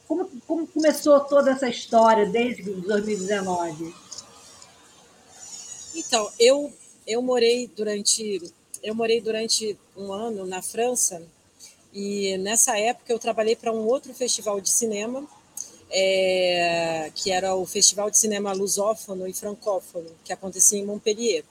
como, 0.08 0.30
como 0.48 0.66
começou 0.68 1.20
toda 1.20 1.52
essa 1.52 1.68
história 1.68 2.26
desde 2.28 2.64
2019? 2.64 3.94
Então, 5.94 6.32
eu, 6.40 6.72
eu 7.06 7.22
morei 7.22 7.70
durante 7.76 8.42
eu 8.82 8.96
morei 8.96 9.20
durante 9.20 9.78
um 9.98 10.14
ano 10.14 10.46
na 10.46 10.62
França 10.62 11.22
e 11.94 12.38
nessa 12.38 12.80
época 12.80 13.12
eu 13.12 13.20
trabalhei 13.20 13.58
para 13.58 13.74
um 13.74 13.86
outro 13.86 14.14
festival 14.14 14.62
de 14.62 14.70
cinema 14.70 15.28
é, 15.92 17.12
que 17.14 17.32
era 17.32 17.56
o 17.56 17.66
Festival 17.66 18.10
de 18.10 18.18
Cinema 18.18 18.54
Lusófono 18.54 19.28
e 19.28 19.34
Francófono 19.34 20.10
que 20.24 20.34
acontecia 20.34 20.80
em 20.80 20.86
Montpellier. 20.86 21.44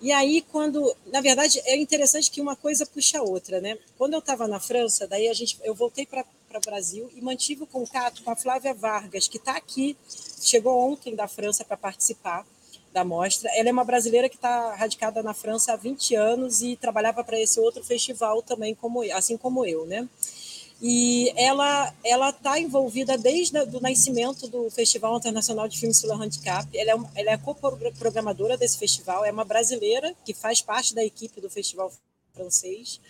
E 0.00 0.12
aí, 0.12 0.42
quando. 0.52 0.94
Na 1.06 1.20
verdade, 1.20 1.60
é 1.64 1.76
interessante 1.76 2.30
que 2.30 2.40
uma 2.40 2.54
coisa 2.54 2.84
puxa 2.84 3.18
a 3.18 3.22
outra, 3.22 3.60
né? 3.60 3.78
Quando 3.96 4.12
eu 4.12 4.18
estava 4.18 4.46
na 4.46 4.60
França, 4.60 5.06
daí 5.06 5.26
a 5.28 5.32
gente, 5.32 5.58
eu 5.64 5.74
voltei 5.74 6.04
para 6.04 6.24
o 6.54 6.60
Brasil 6.60 7.10
e 7.14 7.22
mantive 7.22 7.62
o 7.62 7.66
contato 7.66 8.22
com 8.22 8.30
a 8.30 8.36
Flávia 8.36 8.74
Vargas, 8.74 9.26
que 9.26 9.38
está 9.38 9.56
aqui, 9.56 9.96
chegou 10.40 10.78
ontem 10.78 11.14
da 11.14 11.26
França 11.26 11.64
para 11.64 11.76
participar 11.78 12.46
da 12.92 13.04
mostra. 13.04 13.50
Ela 13.54 13.70
é 13.70 13.72
uma 13.72 13.84
brasileira 13.84 14.28
que 14.28 14.36
está 14.36 14.74
radicada 14.74 15.22
na 15.22 15.34
França 15.34 15.72
há 15.72 15.76
20 15.76 16.14
anos 16.14 16.62
e 16.62 16.76
trabalhava 16.76 17.24
para 17.24 17.40
esse 17.40 17.58
outro 17.60 17.82
festival 17.82 18.42
também, 18.42 18.74
como, 18.74 19.02
assim 19.12 19.36
como 19.36 19.64
eu, 19.64 19.86
né? 19.86 20.08
E 20.80 21.32
ela 21.36 21.94
ela 22.04 22.30
está 22.30 22.60
envolvida 22.60 23.16
desde 23.16 23.58
o 23.58 23.80
nascimento 23.80 24.46
do 24.46 24.70
Festival 24.70 25.16
Internacional 25.16 25.68
de 25.68 25.78
Filmes 25.78 26.00
pelo 26.00 26.14
Handicap. 26.14 26.68
Ela 26.76 26.90
é, 26.92 27.20
ela 27.20 27.30
é 27.32 27.38
co-programadora 27.38 28.56
desse 28.56 28.78
festival, 28.78 29.24
é 29.24 29.32
uma 29.32 29.44
brasileira 29.44 30.14
que 30.24 30.34
faz 30.34 30.60
parte 30.60 30.94
da 30.94 31.04
equipe 31.04 31.40
do 31.40 31.48
festival 31.48 31.90
francês. 32.34 33.00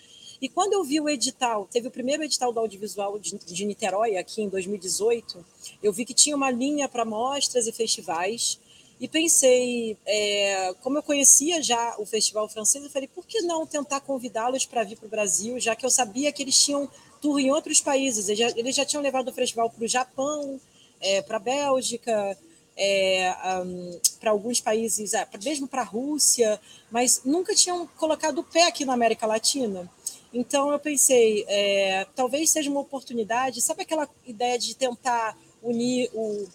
E 0.41 0.49
quando 0.49 0.75
eu 0.75 0.85
vi 0.85 1.01
o 1.01 1.09
edital, 1.09 1.67
teve 1.71 1.89
o 1.89 1.91
primeiro 1.91 2.23
edital 2.23 2.53
do 2.53 2.61
audiovisual 2.61 3.19
de, 3.19 3.37
de 3.39 3.65
Niterói, 3.65 4.17
aqui 4.17 4.43
em 4.43 4.49
2018, 4.49 5.45
eu 5.83 5.93
vi 5.93 6.05
que 6.05 6.13
tinha 6.13 6.37
uma 6.37 6.51
linha 6.51 6.89
para 6.89 7.07
mostras 7.07 7.67
e 7.67 7.73
festivais, 7.73 8.59
e 8.99 9.07
pensei, 9.07 9.97
é, 10.07 10.75
como 10.83 10.99
eu 10.99 11.03
conhecia 11.03 11.63
já 11.63 11.97
o 11.99 12.07
festival 12.07 12.49
francês, 12.49 12.83
eu 12.83 12.91
falei, 12.91 13.09
por 13.09 13.27
que 13.27 13.43
não 13.43 13.67
tentar 13.67 14.01
convidá-los 14.01 14.65
para 14.65 14.85
vir 14.85 14.97
para 14.97 15.07
o 15.07 15.11
Brasil, 15.11 15.61
já 15.61 15.77
que 15.77 15.85
eu 15.85 15.91
sabia 15.91 16.33
que 16.33 16.43
eles 16.43 16.57
tinham 16.65 16.89
tour 17.27 17.41
em 17.41 17.51
outros 17.51 17.81
países. 17.81 18.29
Eles 18.29 18.39
já, 18.39 18.49
eles 18.57 18.77
já 18.77 18.85
tinham 18.85 19.03
levado 19.03 19.29
o 19.29 19.33
festival 19.33 19.69
para 19.69 19.85
o 19.85 19.89
Japão, 19.89 20.61
é, 21.01 21.21
para 21.23 21.39
a 21.39 21.41
Bélgica, 21.41 22.39
é, 22.77 23.35
um, 23.65 24.01
para 24.21 24.31
alguns 24.31 24.61
países, 24.61 25.13
é, 25.13 25.27
mesmo 25.43 25.67
para 25.67 25.83
a 25.83 25.85
Rússia, 25.85 26.61
mas 26.89 27.23
nunca 27.25 27.53
tinham 27.53 27.87
colocado 27.99 28.39
o 28.39 28.45
pé 28.45 28.69
aqui 28.69 28.85
na 28.85 28.93
América 28.93 29.27
Latina. 29.27 29.91
Então 30.33 30.71
eu 30.71 30.79
pensei, 30.79 31.45
é, 31.49 32.07
talvez 32.15 32.51
seja 32.51 32.71
uma 32.71 32.81
oportunidade, 32.81 33.61
sabe 33.61 33.83
aquela 33.83 34.09
ideia 34.25 34.57
de 34.57 34.77
tentar 34.77 35.37
unir 35.63 36.09
o, 36.15 36.47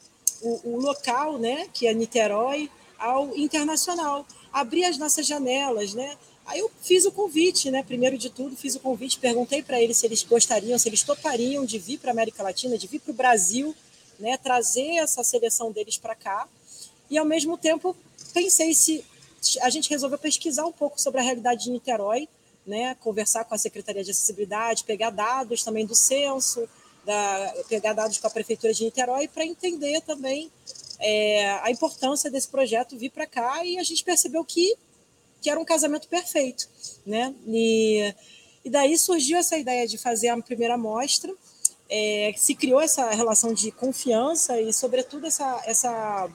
o, 0.41 0.75
o 0.75 0.79
local, 0.79 1.37
né, 1.37 1.67
que 1.73 1.85
é 1.85 1.93
Niterói, 1.93 2.69
ao 2.97 3.35
internacional, 3.35 4.25
abrir 4.53 4.85
as 4.85 4.97
nossas 4.97 5.25
janelas, 5.25 5.95
né? 5.95 6.15
Aí 6.45 6.59
eu 6.59 6.71
fiz 6.81 7.05
o 7.05 7.11
convite, 7.11 7.69
né? 7.71 7.83
Primeiro 7.83 8.17
de 8.17 8.29
tudo, 8.29 8.55
fiz 8.55 8.75
o 8.75 8.79
convite, 8.79 9.19
perguntei 9.19 9.61
para 9.61 9.81
eles 9.81 9.97
se 9.97 10.05
eles 10.05 10.23
gostariam, 10.23 10.77
se 10.77 10.89
eles 10.89 11.03
topariam 11.03 11.65
de 11.65 11.77
vir 11.77 11.99
para 11.99 12.11
a 12.11 12.13
América 12.13 12.43
Latina, 12.43 12.77
de 12.77 12.87
vir 12.87 12.99
para 12.99 13.11
o 13.11 13.15
Brasil, 13.15 13.75
né? 14.19 14.37
Trazer 14.37 14.97
essa 14.97 15.23
seleção 15.23 15.71
deles 15.71 15.97
para 15.97 16.15
cá. 16.15 16.47
E 17.09 17.17
ao 17.17 17.25
mesmo 17.25 17.57
tempo 17.57 17.95
pensei 18.33 18.73
se 18.73 19.03
a 19.61 19.69
gente 19.69 19.89
resolveu 19.89 20.17
pesquisar 20.17 20.65
um 20.65 20.71
pouco 20.71 20.99
sobre 20.99 21.19
a 21.19 21.23
realidade 21.23 21.65
de 21.65 21.71
Niterói, 21.71 22.27
né? 22.65 22.95
Conversar 22.95 23.45
com 23.45 23.55
a 23.55 23.57
Secretaria 23.57 24.03
de 24.03 24.11
Acessibilidade, 24.11 24.83
pegar 24.83 25.09
dados 25.09 25.63
também 25.63 25.85
do 25.85 25.95
censo, 25.95 26.67
da, 27.05 27.53
pegar 27.67 27.93
dados 27.93 28.17
com 28.17 28.27
a 28.27 28.29
prefeitura 28.29 28.73
de 28.73 28.83
Niterói 28.83 29.27
para 29.27 29.45
entender 29.45 30.01
também 30.01 30.51
é, 30.99 31.49
a 31.61 31.71
importância 31.71 32.29
desse 32.29 32.47
projeto 32.47 32.97
vir 32.97 33.09
para 33.09 33.25
cá 33.25 33.65
e 33.65 33.77
a 33.77 33.83
gente 33.83 34.03
percebeu 34.03 34.43
que 34.45 34.75
que 35.41 35.49
era 35.49 35.59
um 35.59 35.65
casamento 35.65 36.07
perfeito, 36.07 36.69
né? 37.05 37.33
E, 37.47 38.13
e 38.63 38.69
daí 38.69 38.97
surgiu 38.97 39.37
essa 39.37 39.57
ideia 39.57 39.87
de 39.87 39.97
fazer 39.97 40.29
a 40.29 40.41
primeira 40.41 40.77
mostra, 40.77 41.33
é, 41.89 42.33
se 42.37 42.55
criou 42.55 42.79
essa 42.79 43.09
relação 43.09 43.53
de 43.53 43.71
confiança 43.71 44.61
e, 44.61 44.71
sobretudo, 44.71 45.27
essa, 45.27 45.61
essa, 45.65 46.29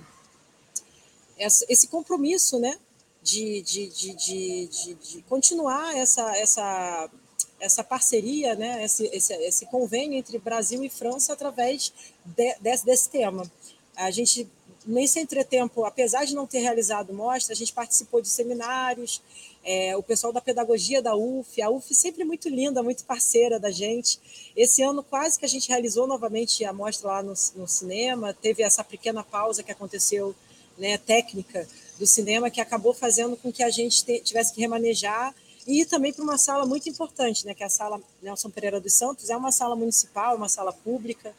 essa 1.38 1.64
esse 1.69 1.88
compromisso, 1.88 2.59
né? 2.59 2.77
De, 3.23 3.62
de, 3.62 3.88
de, 3.88 4.14
de, 4.14 4.95
de, 4.95 5.23
continuar 5.23 5.97
essa, 5.97 6.37
essa, 6.37 7.11
essa 7.59 7.83
parceria, 7.83 8.55
né? 8.55 8.85
esse, 8.85 9.05
esse, 9.12 9.33
esse 9.35 9.66
convênio 9.66 10.16
entre 10.16 10.38
Brasil 10.38 10.85
e 10.85 10.88
França 10.88 11.33
através 11.33 11.92
de, 12.25 12.55
desse, 12.61 12.85
desse 12.87 13.11
tema. 13.11 13.51
A 13.97 14.12
gente 14.12 14.49
nesse 14.87 15.18
entretempo, 15.18 15.85
apesar 15.85 16.25
de 16.25 16.35
não 16.35 16.46
ter 16.46 16.61
realizado 16.61 17.12
mostra, 17.12 17.53
a 17.53 17.57
gente 17.57 17.72
participou 17.72 18.22
de 18.22 18.29
seminários, 18.29 19.20
é, 19.64 19.96
o 19.96 20.03
pessoal 20.03 20.33
da 20.33 20.40
pedagogia 20.40 21.03
da 21.03 21.16
UF, 21.16 21.61
a 21.61 21.68
UF 21.68 21.92
sempre 21.92 22.25
muito 22.25 22.49
linda, 22.49 22.83
muito 22.85 23.05
parceira 23.05 23.59
da 23.59 23.70
gente. 23.70 24.20
Esse 24.57 24.83
ano 24.83 25.03
quase 25.03 25.38
que 25.38 25.44
a 25.44 25.49
gente 25.49 25.68
realizou 25.68 26.07
novamente 26.07 26.64
a 26.64 26.72
mostra 26.72 27.09
lá 27.09 27.22
no, 27.22 27.35
no 27.57 27.66
cinema, 27.66 28.33
teve 28.33 28.62
essa 28.62 28.85
pequena 28.85 29.25
pausa 29.25 29.64
que 29.64 29.72
aconteceu, 29.72 30.35
né, 30.79 30.96
técnica 30.99 31.68
do 31.99 32.07
cinema, 32.07 32.51
que 32.51 32.61
acabou 32.61 32.94
fazendo 32.94 33.37
com 33.37 33.53
que 33.53 33.62
a 33.62 33.70
gente 33.70 34.05
te, 34.05 34.20
tivesse 34.20 34.55
que 34.55 34.61
remanejar 34.61 35.35
e 35.66 35.85
também 35.85 36.12
para 36.12 36.22
uma 36.22 36.38
sala 36.38 36.64
muito 36.64 36.88
importante, 36.88 37.44
né, 37.44 37.53
que 37.53 37.64
é 37.64 37.66
a 37.66 37.70
sala 37.70 38.01
Nelson 38.22 38.51
Pereira 38.51 38.81
dos 38.81 38.92
Santos, 38.92 39.31
é 39.31 39.37
uma 39.37 39.51
sala 39.51 39.75
municipal, 39.75 40.37
uma 40.37 40.49
sala 40.49 40.72
pública. 40.72 41.35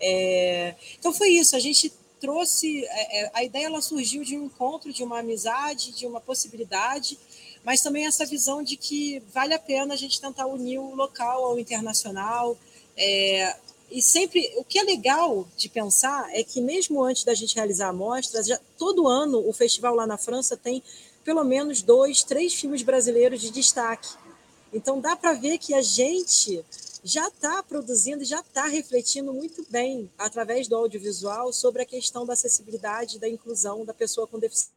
É... 0.00 0.74
Então 0.98 1.12
foi 1.12 1.28
isso, 1.28 1.54
a 1.54 1.60
gente 1.60 1.92
trouxe 2.20 2.84
é, 2.84 3.20
é, 3.20 3.30
a 3.34 3.44
ideia 3.44 3.66
ela 3.66 3.80
surgiu 3.80 4.24
de 4.24 4.36
um 4.36 4.44
encontro, 4.44 4.92
de 4.92 5.02
uma 5.02 5.20
amizade, 5.20 5.92
de 5.92 6.06
uma 6.06 6.20
possibilidade, 6.20 7.18
mas 7.64 7.80
também 7.80 8.06
essa 8.06 8.24
visão 8.24 8.62
de 8.62 8.76
que 8.76 9.22
vale 9.32 9.54
a 9.54 9.58
pena 9.58 9.94
a 9.94 9.96
gente 9.96 10.20
tentar 10.20 10.46
unir 10.46 10.78
o 10.78 10.94
local 10.94 11.44
ao 11.44 11.58
internacional. 11.58 12.56
É, 12.96 13.56
e 13.90 14.02
sempre 14.02 14.52
o 14.56 14.64
que 14.64 14.78
é 14.78 14.82
legal 14.82 15.46
de 15.56 15.68
pensar 15.68 16.28
é 16.32 16.44
que 16.44 16.60
mesmo 16.60 17.02
antes 17.02 17.24
da 17.24 17.34
gente 17.34 17.54
realizar 17.54 17.88
amostras, 17.88 18.46
já, 18.46 18.58
todo 18.76 19.08
ano 19.08 19.46
o 19.48 19.52
festival 19.52 19.94
lá 19.94 20.06
na 20.06 20.18
França 20.18 20.56
tem 20.56 20.82
pelo 21.24 21.44
menos 21.44 21.82
dois, 21.82 22.22
três 22.22 22.54
filmes 22.54 22.82
brasileiros 22.82 23.40
de 23.40 23.50
destaque. 23.50 24.08
Então 24.72 25.00
dá 25.00 25.16
para 25.16 25.32
ver 25.32 25.58
que 25.58 25.74
a 25.74 25.82
gente 25.82 26.64
já 27.02 27.28
está 27.28 27.62
produzindo, 27.62 28.24
já 28.24 28.40
está 28.40 28.66
refletindo 28.66 29.32
muito 29.32 29.64
bem, 29.70 30.10
através 30.18 30.68
do 30.68 30.76
audiovisual, 30.76 31.52
sobre 31.52 31.82
a 31.82 31.86
questão 31.86 32.26
da 32.26 32.32
acessibilidade 32.32 33.18
da 33.18 33.28
inclusão 33.28 33.84
da 33.84 33.94
pessoa 33.94 34.26
com 34.26 34.38
deficiência. 34.38 34.72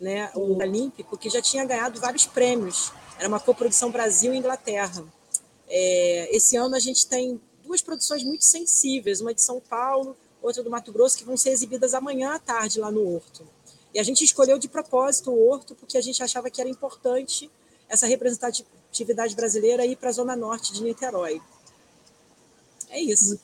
Né? 0.00 0.30
O 0.34 0.58
Olímpico, 0.58 1.16
que 1.16 1.30
já 1.30 1.40
tinha 1.40 1.64
ganhado 1.64 2.00
vários 2.00 2.26
prêmios, 2.26 2.92
era 3.18 3.28
uma 3.28 3.38
coprodução 3.40 3.90
Brasil 3.90 4.34
e 4.34 4.38
Inglaterra. 4.38 5.04
É, 5.68 6.36
esse 6.36 6.56
ano 6.56 6.74
a 6.74 6.80
gente 6.80 7.06
tem 7.06 7.40
duas 7.62 7.80
produções 7.80 8.24
muito 8.24 8.44
sensíveis, 8.44 9.20
uma 9.20 9.32
de 9.32 9.40
São 9.40 9.60
Paulo, 9.60 10.16
outra 10.42 10.62
do 10.62 10.68
Mato 10.68 10.92
Grosso, 10.92 11.16
que 11.16 11.24
vão 11.24 11.36
ser 11.36 11.50
exibidas 11.50 11.94
amanhã 11.94 12.34
à 12.34 12.38
tarde 12.38 12.80
lá 12.80 12.90
no 12.90 13.06
Horto. 13.14 13.48
E 13.94 13.98
a 13.98 14.02
gente 14.02 14.24
escolheu 14.24 14.58
de 14.58 14.68
propósito 14.68 15.30
o 15.30 15.48
Horto 15.48 15.74
porque 15.74 15.98
a 15.98 16.00
gente 16.00 16.22
achava 16.22 16.50
que 16.50 16.60
era 16.60 16.70
importante 16.70 17.50
essa 17.88 18.06
representatividade 18.06 19.34
brasileira 19.34 19.84
ir 19.84 19.96
para 19.96 20.08
a 20.08 20.12
zona 20.12 20.34
norte 20.34 20.72
de 20.72 20.82
Niterói. 20.82 21.40
É 22.88 23.00
isso. 23.00 23.38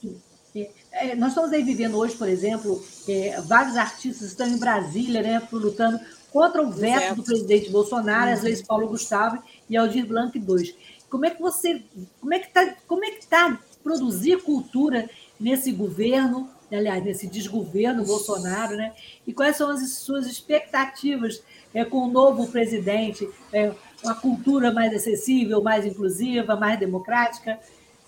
É, 0.55 0.71
é, 0.93 1.15
nós 1.15 1.31
estamos 1.31 1.53
aí 1.53 1.63
vivendo 1.63 1.97
hoje, 1.99 2.17
por 2.17 2.29
exemplo, 2.29 2.83
é, 3.07 3.41
vários 3.43 3.77
artistas 3.77 4.29
estão 4.29 4.47
em 4.47 4.59
Brasília, 4.59 5.23
né, 5.23 5.49
lutando 5.53 6.01
contra 6.33 6.63
o 6.63 6.71
veto, 6.71 7.01
veto. 7.01 7.17
do 7.17 7.23
presidente 7.23 7.71
Bolsonaro, 7.71 8.33
às 8.33 8.43
vezes 8.43 8.63
Paulo 8.63 8.89
Gustavo 8.89 9.43
e 9.69 9.77
Aldir 9.77 10.07
Blanc 10.07 10.37
II. 10.37 10.77
Como 11.11 11.25
é 11.25 11.31
que 11.31 11.41
você, 11.41 11.83
como 12.21 12.35
é 12.35 12.39
que 12.39 12.49
está, 12.49 12.75
como 12.87 13.05
é 13.05 13.11
que 13.11 13.21
está 13.21 13.59
produzir 13.83 14.43
cultura 14.43 15.09
nesse 15.41 15.73
governo 15.73 16.51
aliás, 16.77 17.03
nesse 17.03 17.27
desgoverno 17.27 18.05
Bolsonaro, 18.05 18.77
né? 18.77 18.93
E 19.27 19.33
quais 19.33 19.57
são 19.57 19.71
as 19.71 19.91
suas 19.93 20.27
expectativas 20.27 21.43
é, 21.73 21.85
com 21.85 21.99
o 21.99 22.11
novo 22.11 22.49
presidente, 22.49 23.29
é, 23.53 23.73
uma 24.03 24.15
cultura 24.15 24.73
mais 24.73 24.95
acessível, 24.95 25.63
mais 25.63 25.85
inclusiva, 25.85 26.57
mais 26.57 26.79
democrática. 26.79 27.59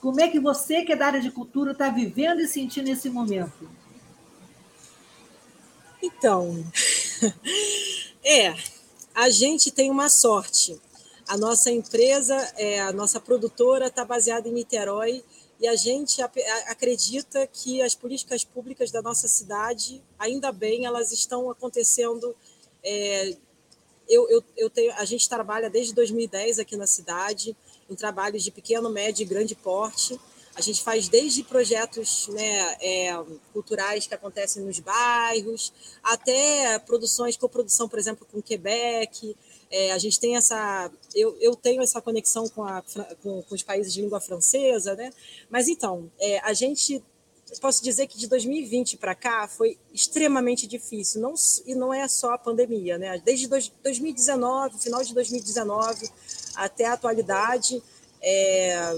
Como 0.01 0.21
é 0.21 0.29
que 0.29 0.41
você, 0.41 0.83
que 0.83 0.93
é 0.93 0.97
da 0.97 1.07
área 1.07 1.21
de 1.21 1.31
cultura, 1.31 1.73
está 1.73 1.89
vivendo 1.89 2.41
e 2.41 2.49
sentindo 2.49 2.89
esse 2.89 3.11
momento? 3.11 3.69
Então, 6.03 6.65
é, 8.25 8.55
a 9.15 9.29
gente 9.29 9.71
tem 9.71 9.91
uma 9.91 10.09
sorte. 10.09 10.81
A 11.29 11.37
nossa 11.37 11.71
empresa, 11.71 12.35
é, 12.57 12.81
a 12.81 12.93
nossa 12.93 13.21
produtora 13.21 13.87
está 13.87 14.05
baseada 14.05 14.49
em 14.49 14.53
Niterói 14.53 15.23
e 15.61 15.69
a 15.69 15.77
gente 15.77 16.23
acredita 16.67 17.47
que 17.47 17.83
as 17.83 17.95
políticas 17.95 18.43
públicas 18.43 18.91
da 18.91 19.03
nossa 19.03 19.29
cidade, 19.29 20.03
ainda 20.19 20.51
bem, 20.51 20.87
elas 20.87 21.13
estão 21.13 21.51
acontecendo. 21.51 22.35
É, 22.83 23.37
eu, 24.09 24.29
eu, 24.31 24.43
eu 24.57 24.71
tenho, 24.71 24.91
a 24.95 25.05
gente 25.05 25.29
trabalha 25.29 25.69
desde 25.69 25.95
2010 25.95 26.59
aqui 26.59 26.79
na 26.79 26.87
cidade, 26.87 27.55
em 27.91 27.95
trabalhos 27.95 28.43
de 28.43 28.51
pequeno, 28.51 28.89
médio 28.89 29.23
e 29.23 29.27
grande 29.27 29.55
porte. 29.55 30.19
A 30.61 30.63
gente 30.63 30.83
faz 30.83 31.09
desde 31.09 31.43
projetos 31.43 32.29
né, 32.29 32.77
é, 32.83 33.19
culturais 33.51 34.07
que 34.07 34.15
acontecem 34.15 34.63
nos 34.63 34.79
bairros, 34.79 35.73
até 36.03 36.79
produções, 36.81 37.35
coprodução, 37.35 37.89
por 37.89 37.99
exemplo, 37.99 38.27
com 38.31 38.43
Quebec. 38.43 39.35
É, 39.71 39.91
a 39.93 39.97
gente 39.97 40.21
tem 40.21 40.37
essa. 40.37 40.91
Eu, 41.15 41.35
eu 41.41 41.57
tenho 41.57 41.81
essa 41.81 41.99
conexão 42.03 42.47
com, 42.47 42.63
a, 42.63 42.83
com, 43.23 43.41
com 43.43 43.55
os 43.55 43.63
países 43.63 43.95
de 43.95 44.03
língua 44.03 44.21
francesa, 44.21 44.95
né? 44.95 45.11
Mas 45.49 45.67
então, 45.67 46.13
é, 46.21 46.41
a 46.41 46.53
gente. 46.53 47.03
Posso 47.61 47.83
dizer 47.83 48.07
que 48.07 48.17
de 48.17 48.29
2020 48.29 48.97
para 48.97 49.13
cá 49.13 49.49
foi 49.49 49.77
extremamente 49.93 50.69
difícil, 50.69 51.21
não, 51.21 51.35
e 51.67 51.75
não 51.75 51.93
é 51.93 52.07
só 52.07 52.35
a 52.35 52.39
pandemia, 52.39 52.97
né? 52.97 53.21
Desde 53.25 53.49
2019, 53.49 54.79
final 54.79 55.03
de 55.03 55.13
2019 55.13 56.09
até 56.55 56.85
a 56.85 56.93
atualidade, 56.93 57.83
é, 58.23 58.97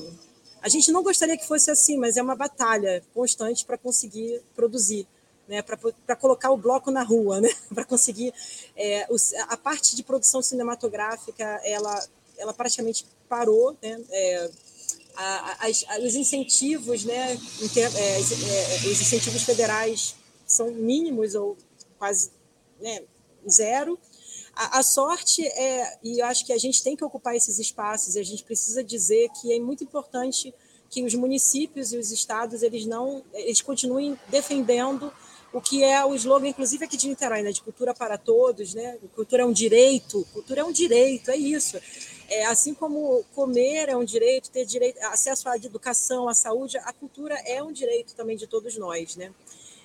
a 0.62 0.68
gente 0.68 0.92
não 0.92 1.02
gostaria 1.02 1.36
que 1.36 1.46
fosse 1.46 1.70
assim, 1.70 1.96
mas 1.96 2.16
é 2.16 2.22
uma 2.22 2.36
batalha 2.36 3.02
constante 3.12 3.64
para 3.64 3.76
conseguir 3.76 4.40
produzir, 4.54 5.06
né? 5.48 5.60
para 5.60 6.16
colocar 6.16 6.50
o 6.50 6.56
bloco 6.56 6.90
na 6.90 7.02
rua, 7.02 7.40
né? 7.40 7.48
para 7.74 7.84
conseguir. 7.84 8.32
É, 8.76 9.06
a 9.48 9.56
parte 9.56 9.96
de 9.96 10.02
produção 10.04 10.40
cinematográfica, 10.40 11.44
ela, 11.64 12.08
ela 12.38 12.54
praticamente 12.54 13.04
parou, 13.28 13.76
né? 13.82 14.00
É, 14.10 14.50
a, 15.16 15.66
a, 15.66 15.98
os 15.98 16.14
incentivos, 16.14 17.04
né? 17.04 17.32
É, 17.76 17.80
é, 17.80 18.18
os 18.20 19.00
incentivos 19.00 19.42
federais 19.42 20.14
são 20.46 20.70
mínimos 20.70 21.34
ou 21.34 21.56
quase 21.98 22.30
né, 22.80 23.02
zero. 23.50 23.98
A, 24.54 24.78
a, 24.78 24.82
sorte 24.82 25.46
é, 25.46 25.98
e 26.02 26.20
eu 26.20 26.26
acho 26.26 26.44
que 26.44 26.52
a 26.52 26.58
gente 26.58 26.82
tem 26.82 26.94
que 26.94 27.04
ocupar 27.04 27.34
esses 27.34 27.58
espaços, 27.58 28.16
e 28.16 28.20
a 28.20 28.24
gente 28.24 28.44
precisa 28.44 28.84
dizer 28.84 29.28
que 29.40 29.52
é 29.52 29.58
muito 29.58 29.82
importante 29.82 30.54
que 30.90 31.02
os 31.02 31.14
municípios 31.14 31.92
e 31.92 31.96
os 31.96 32.10
estados 32.10 32.62
eles 32.62 32.84
não 32.84 33.24
eles 33.32 33.62
continuem 33.62 34.18
defendendo 34.28 35.10
o 35.52 35.60
que 35.60 35.82
é 35.84 36.04
o 36.04 36.14
slogan, 36.14 36.48
inclusive 36.48 36.84
aqui 36.84 36.96
de 36.96 37.08
Niterói, 37.08 37.42
né, 37.42 37.52
de 37.52 37.60
cultura 37.60 37.92
para 37.92 38.16
todos, 38.16 38.72
né? 38.72 38.98
Cultura 39.14 39.42
é 39.42 39.44
um 39.44 39.52
direito, 39.52 40.26
cultura 40.32 40.62
é 40.62 40.64
um 40.64 40.72
direito, 40.72 41.30
é 41.30 41.36
isso. 41.36 41.78
É, 42.28 42.46
assim 42.46 42.72
como 42.72 43.22
comer 43.34 43.90
é 43.90 43.96
um 43.96 44.04
direito, 44.04 44.50
ter 44.50 44.64
direito, 44.64 44.98
acesso 45.02 45.48
à 45.48 45.56
educação, 45.56 46.26
à 46.26 46.32
saúde, 46.32 46.78
a 46.78 46.92
cultura 46.94 47.34
é 47.46 47.62
um 47.62 47.70
direito 47.70 48.14
também 48.14 48.36
de 48.36 48.46
todos 48.46 48.76
nós, 48.78 49.16
né? 49.16 49.30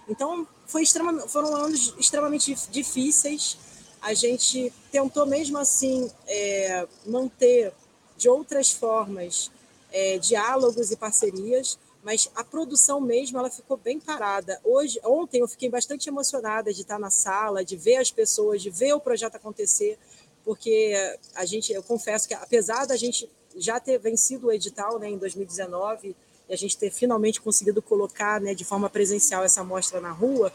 Então, 0.08 0.48
foi 0.66 0.84
extremamente, 0.84 1.28
foram 1.28 1.54
anos 1.54 1.94
extremamente 2.00 2.56
difíceis, 2.72 3.58
a 4.02 4.14
gente 4.14 4.72
tentou 4.92 5.26
mesmo 5.26 5.58
assim 5.58 6.10
é, 6.28 6.88
manter 7.06 7.74
de 8.18 8.30
outras 8.30 8.72
formas 8.72 9.52
é, 9.92 10.18
diálogos 10.18 10.92
e 10.92 10.96
parcerias, 10.96 11.78
mas 12.04 12.30
a 12.36 12.44
produção 12.44 13.02
mesmo 13.02 13.38
ela 13.38 13.50
ficou 13.50 13.78
bem 13.78 14.00
parada. 14.00 14.60
Hoje, 14.64 15.00
ontem 15.04 15.42
eu 15.42 15.48
fiquei 15.48 15.70
bastante 15.70 16.08
emocionada 16.08 16.74
de 16.74 16.82
estar 16.82 17.00
na 17.00 17.10
sala, 17.10 17.66
de 17.66 17.76
ver 17.76 17.98
as 17.98 18.12
pessoas, 18.12 18.62
de 18.62 18.70
ver 18.70 18.94
o 18.94 19.00
projeto 19.00 19.36
acontecer, 19.36 19.98
porque 20.44 20.94
a 21.36 21.46
gente, 21.46 21.74
eu 21.74 21.84
confesso 21.84 22.28
que 22.28 22.34
apesar 22.34 22.86
da 22.86 22.96
gente 22.96 23.30
já 23.56 23.80
ter 23.80 23.98
vencido 23.98 24.48
o 24.48 24.52
edital, 24.52 25.00
né, 25.00 25.10
em 25.10 25.18
2019 25.18 26.16
e 26.50 26.54
a 26.54 26.58
gente 26.58 26.78
ter 26.78 26.92
finalmente 26.92 27.42
conseguido 27.42 27.82
colocar, 27.82 28.40
né, 28.40 28.54
de 28.54 28.64
forma 28.64 28.90
presencial 28.90 29.44
essa 29.44 29.64
mostra 29.64 30.00
na 30.00 30.12
rua, 30.12 30.52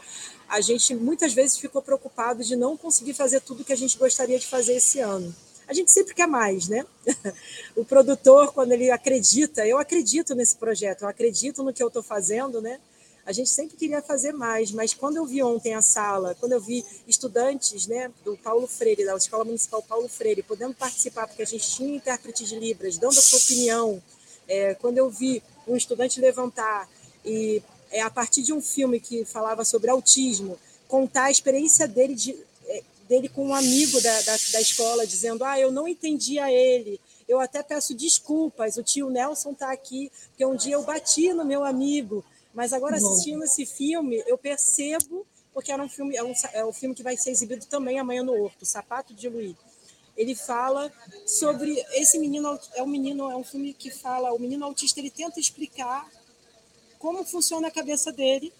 a 0.49 0.59
gente 0.61 0.95
muitas 0.95 1.33
vezes 1.33 1.57
ficou 1.57 1.81
preocupado 1.81 2.43
de 2.43 2.55
não 2.55 2.75
conseguir 2.75 3.13
fazer 3.13 3.41
tudo 3.41 3.63
que 3.63 3.73
a 3.73 3.77
gente 3.77 3.97
gostaria 3.97 4.39
de 4.39 4.47
fazer 4.47 4.73
esse 4.73 4.99
ano. 4.99 5.33
A 5.67 5.73
gente 5.73 5.91
sempre 5.91 6.13
quer 6.13 6.27
mais, 6.27 6.67
né? 6.67 6.85
o 7.75 7.85
produtor, 7.85 8.51
quando 8.51 8.73
ele 8.73 8.91
acredita, 8.91 9.65
eu 9.65 9.77
acredito 9.77 10.35
nesse 10.35 10.57
projeto, 10.57 11.03
eu 11.03 11.07
acredito 11.07 11.63
no 11.63 11.73
que 11.73 11.81
eu 11.81 11.87
estou 11.87 12.03
fazendo, 12.03 12.61
né? 12.61 12.79
A 13.25 13.31
gente 13.31 13.49
sempre 13.49 13.77
queria 13.77 14.01
fazer 14.01 14.33
mais, 14.33 14.71
mas 14.71 14.93
quando 14.93 15.15
eu 15.15 15.25
vi 15.25 15.41
ontem 15.41 15.73
a 15.73 15.81
sala, 15.81 16.35
quando 16.37 16.51
eu 16.51 16.59
vi 16.59 16.85
estudantes 17.07 17.87
né, 17.87 18.11
do 18.25 18.35
Paulo 18.35 18.67
Freire, 18.67 19.05
da 19.05 19.15
Escola 19.15 19.45
Municipal 19.45 19.81
Paulo 19.81 20.09
Freire, 20.09 20.43
podendo 20.43 20.73
participar, 20.73 21.25
porque 21.27 21.41
a 21.41 21.45
gente 21.45 21.69
tinha 21.69 21.95
intérprete 21.95 22.43
de 22.43 22.59
Libras, 22.59 22.97
dando 22.97 23.17
a 23.17 23.21
sua 23.21 23.39
opinião, 23.39 24.03
é, 24.45 24.75
quando 24.75 24.97
eu 24.97 25.09
vi 25.09 25.41
um 25.67 25.75
estudante 25.75 26.19
levantar 26.19 26.89
e 27.25 27.61
é, 27.91 28.01
a 28.01 28.09
partir 28.09 28.41
de 28.41 28.51
um 28.51 28.61
filme 28.61 28.99
que 28.99 29.23
falava 29.23 29.63
sobre 29.63 29.89
autismo, 29.89 30.57
contar 30.87 31.25
a 31.25 31.31
experiência 31.31 31.87
dele, 31.87 32.15
de, 32.15 32.35
é, 32.67 32.83
dele 33.07 33.29
com 33.29 33.47
um 33.47 33.55
amigo 33.55 34.01
da, 34.01 34.21
da, 34.21 34.37
da 34.51 34.61
escola, 34.61 35.05
dizendo: 35.05 35.43
Ah, 35.43 35.59
eu 35.59 35.71
não 35.71 35.87
entendia 35.87 36.51
ele, 36.51 36.99
eu 37.27 37.39
até 37.39 37.61
peço 37.63 37.93
desculpas, 37.93 38.77
o 38.77 38.83
tio 38.83 39.09
Nelson 39.09 39.51
está 39.51 39.71
aqui, 39.71 40.11
porque 40.29 40.45
um 40.45 40.55
dia 40.55 40.73
eu 40.73 40.83
bati 40.83 41.33
no 41.33 41.45
meu 41.45 41.63
amigo, 41.63 42.23
mas 42.53 42.73
agora 42.73 42.97
assistindo 42.97 43.43
esse 43.43 43.65
filme, 43.65 44.23
eu 44.27 44.37
percebo, 44.37 45.25
porque 45.53 45.71
era 45.71 45.81
um 45.81 45.89
filme, 45.89 46.15
é 46.15 46.23
um, 46.23 46.33
é 46.51 46.65
um 46.65 46.73
filme 46.73 46.95
que 46.95 47.03
vai 47.03 47.15
ser 47.15 47.31
exibido 47.31 47.65
também 47.67 47.99
amanhã 47.99 48.23
no 48.23 48.33
Horto, 48.33 48.65
Sapato 48.65 49.13
de 49.13 49.29
Luiz. 49.29 49.55
Ele 50.15 50.35
fala 50.35 50.91
sobre 51.25 51.73
esse 51.93 52.19
menino, 52.19 52.59
é 52.75 52.83
um 52.83 52.87
menino, 52.87 53.31
é 53.31 53.35
um 53.35 53.43
filme 53.43 53.73
que 53.73 53.89
fala, 53.89 54.31
o 54.33 54.39
menino 54.39 54.63
autista, 54.65 54.99
ele 54.99 55.09
tenta 55.09 55.39
explicar 55.39 56.07
como 56.99 57.25
funciona 57.25 57.67
a 57.67 57.71
cabeça 57.71 58.11
dele. 58.11 58.53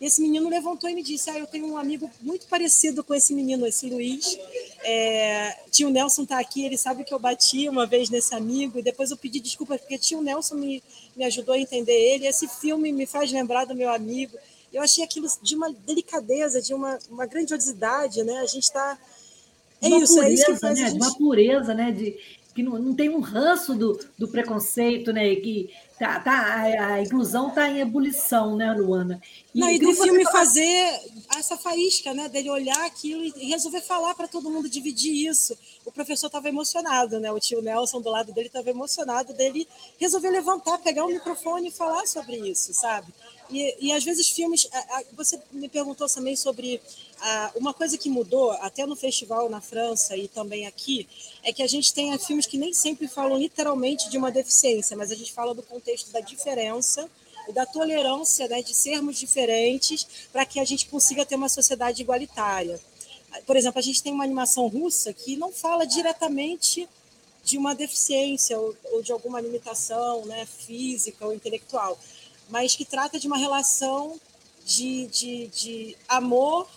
E 0.00 0.06
esse 0.06 0.20
menino 0.20 0.48
levantou 0.48 0.88
e 0.88 0.94
me 0.94 1.02
disse: 1.02 1.28
Ah, 1.28 1.38
eu 1.38 1.46
tenho 1.46 1.66
um 1.66 1.76
amigo 1.76 2.08
muito 2.20 2.46
parecido 2.46 3.02
com 3.02 3.12
esse 3.14 3.34
menino, 3.34 3.66
esse 3.66 3.90
Luiz. 3.90 4.38
É, 4.84 5.58
tio 5.72 5.90
Nelson 5.90 6.22
está 6.22 6.38
aqui, 6.38 6.64
ele 6.64 6.78
sabe 6.78 7.02
que 7.02 7.12
eu 7.12 7.18
bati 7.18 7.68
uma 7.68 7.84
vez 7.84 8.08
nesse 8.08 8.34
amigo, 8.34 8.78
e 8.78 8.82
depois 8.82 9.10
eu 9.10 9.16
pedi 9.16 9.40
desculpas, 9.40 9.80
porque 9.80 9.98
tio 9.98 10.22
Nelson 10.22 10.54
me, 10.54 10.82
me 11.16 11.24
ajudou 11.24 11.54
a 11.54 11.58
entender 11.58 11.92
ele. 11.92 12.26
Esse 12.26 12.46
filme 12.46 12.92
me 12.92 13.06
faz 13.06 13.32
lembrar 13.32 13.64
do 13.64 13.74
meu 13.74 13.92
amigo. 13.92 14.38
Eu 14.72 14.82
achei 14.82 15.02
aquilo 15.02 15.26
de 15.42 15.56
uma 15.56 15.72
delicadeza, 15.72 16.62
de 16.62 16.72
uma, 16.72 16.98
uma 17.10 17.26
grandiosidade, 17.26 18.22
né? 18.22 18.38
A 18.38 18.46
gente 18.46 18.64
está. 18.64 18.96
É 19.80 19.88
uma 19.88 20.02
isso, 20.02 20.14
pureza, 20.14 20.28
é 20.28 20.52
isso 20.52 20.64
né? 20.66 20.74
Gente... 20.74 20.96
Uma 20.96 21.14
pureza, 21.16 21.74
né? 21.74 21.92
De, 21.92 22.16
que 22.54 22.62
não, 22.62 22.78
não 22.78 22.94
tem 22.94 23.08
um 23.08 23.20
ranço 23.20 23.74
do, 23.74 23.98
do 24.18 24.28
preconceito, 24.28 25.12
né? 25.12 25.34
Que 25.36 25.70
Tá, 25.98 26.20
tá, 26.20 26.32
a, 26.32 26.94
a 26.94 27.02
inclusão 27.02 27.48
está 27.48 27.68
em 27.68 27.80
ebulição, 27.80 28.56
né, 28.56 28.72
Luana? 28.72 29.20
E, 29.52 29.58
Não, 29.58 29.68
e 29.68 29.78
do 29.80 29.92
filme 29.94 30.22
fala... 30.22 30.38
fazer 30.38 31.00
essa 31.36 31.56
faísca, 31.56 32.14
né, 32.14 32.28
dele 32.28 32.48
olhar 32.50 32.84
aquilo 32.86 33.24
e 33.24 33.48
resolver 33.48 33.80
falar 33.80 34.14
para 34.14 34.28
todo 34.28 34.48
mundo 34.48 34.68
dividir 34.68 35.26
isso. 35.26 35.58
O 35.84 35.90
professor 35.90 36.26
estava 36.26 36.48
emocionado, 36.48 37.18
né? 37.18 37.32
O 37.32 37.40
tio 37.40 37.60
Nelson 37.60 38.00
do 38.00 38.10
lado 38.10 38.32
dele 38.32 38.46
estava 38.46 38.70
emocionado 38.70 39.32
dele 39.32 39.66
resolver 39.98 40.30
levantar, 40.30 40.78
pegar 40.78 41.04
o 41.04 41.08
microfone 41.08 41.68
e 41.68 41.72
falar 41.72 42.06
sobre 42.06 42.36
isso, 42.36 42.72
sabe? 42.74 43.12
E, 43.50 43.86
e 43.86 43.92
às 43.92 44.04
vezes 44.04 44.28
filmes. 44.28 44.68
Você 45.16 45.40
me 45.50 45.68
perguntou 45.68 46.06
também 46.08 46.36
sobre 46.36 46.80
uma 47.56 47.74
coisa 47.74 47.98
que 47.98 48.08
mudou, 48.08 48.52
até 48.52 48.86
no 48.86 48.94
festival 48.94 49.48
na 49.48 49.60
França 49.60 50.16
e 50.16 50.28
também 50.28 50.66
aqui, 50.66 51.08
é 51.42 51.52
que 51.52 51.62
a 51.62 51.66
gente 51.66 51.92
tem 51.92 52.16
filmes 52.18 52.46
que 52.46 52.56
nem 52.58 52.72
sempre 52.72 53.08
falam 53.08 53.38
literalmente 53.38 54.08
de 54.08 54.16
uma 54.16 54.30
deficiência, 54.30 54.96
mas 54.96 55.10
a 55.10 55.14
gente 55.14 55.32
fala 55.32 55.54
do 55.54 55.62
contexto 55.62 55.87
da 56.12 56.20
diferença 56.20 57.08
e 57.48 57.52
da 57.52 57.64
tolerância 57.64 58.46
né, 58.48 58.62
de 58.62 58.74
sermos 58.74 59.18
diferentes 59.18 60.06
para 60.32 60.44
que 60.44 60.60
a 60.60 60.64
gente 60.64 60.86
consiga 60.86 61.24
ter 61.24 61.34
uma 61.34 61.48
sociedade 61.48 62.02
igualitária. 62.02 62.80
Por 63.46 63.56
exemplo, 63.56 63.78
a 63.78 63.82
gente 63.82 64.02
tem 64.02 64.12
uma 64.12 64.24
animação 64.24 64.66
russa 64.68 65.12
que 65.12 65.36
não 65.36 65.52
fala 65.52 65.86
diretamente 65.86 66.88
de 67.44 67.56
uma 67.56 67.74
deficiência 67.74 68.58
ou, 68.58 68.76
ou 68.92 69.02
de 69.02 69.12
alguma 69.12 69.40
limitação 69.40 70.24
né, 70.26 70.46
física 70.46 71.24
ou 71.24 71.32
intelectual, 71.32 71.98
mas 72.48 72.76
que 72.76 72.84
trata 72.84 73.18
de 73.18 73.26
uma 73.26 73.38
relação 73.38 74.18
de, 74.64 75.06
de, 75.06 75.46
de 75.48 75.96
amor 76.06 76.68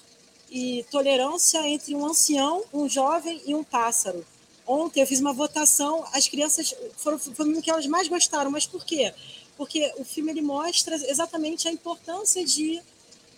e 0.49 0.85
tolerância 0.91 1.65
entre 1.67 1.95
um 1.95 2.05
ancião, 2.05 2.63
um 2.73 2.87
jovem 2.87 3.41
e 3.45 3.55
um 3.55 3.63
pássaro. 3.63 4.25
Ontem 4.65 5.01
eu 5.01 5.07
fiz 5.07 5.19
uma 5.19 5.33
votação, 5.33 6.05
as 6.13 6.27
crianças 6.27 6.73
foram, 6.97 7.19
foram 7.19 7.51
o 7.51 7.61
que 7.61 7.69
elas 7.69 7.87
mais 7.87 8.07
gostaram, 8.07 8.51
mas 8.51 8.65
por 8.65 8.85
quê? 8.85 9.13
Porque 9.57 9.93
o 9.97 10.03
filme 10.03 10.31
ele 10.31 10.41
mostra 10.41 10.95
exatamente 10.95 11.67
a 11.67 11.71
importância 11.71 12.43
de 12.45 12.81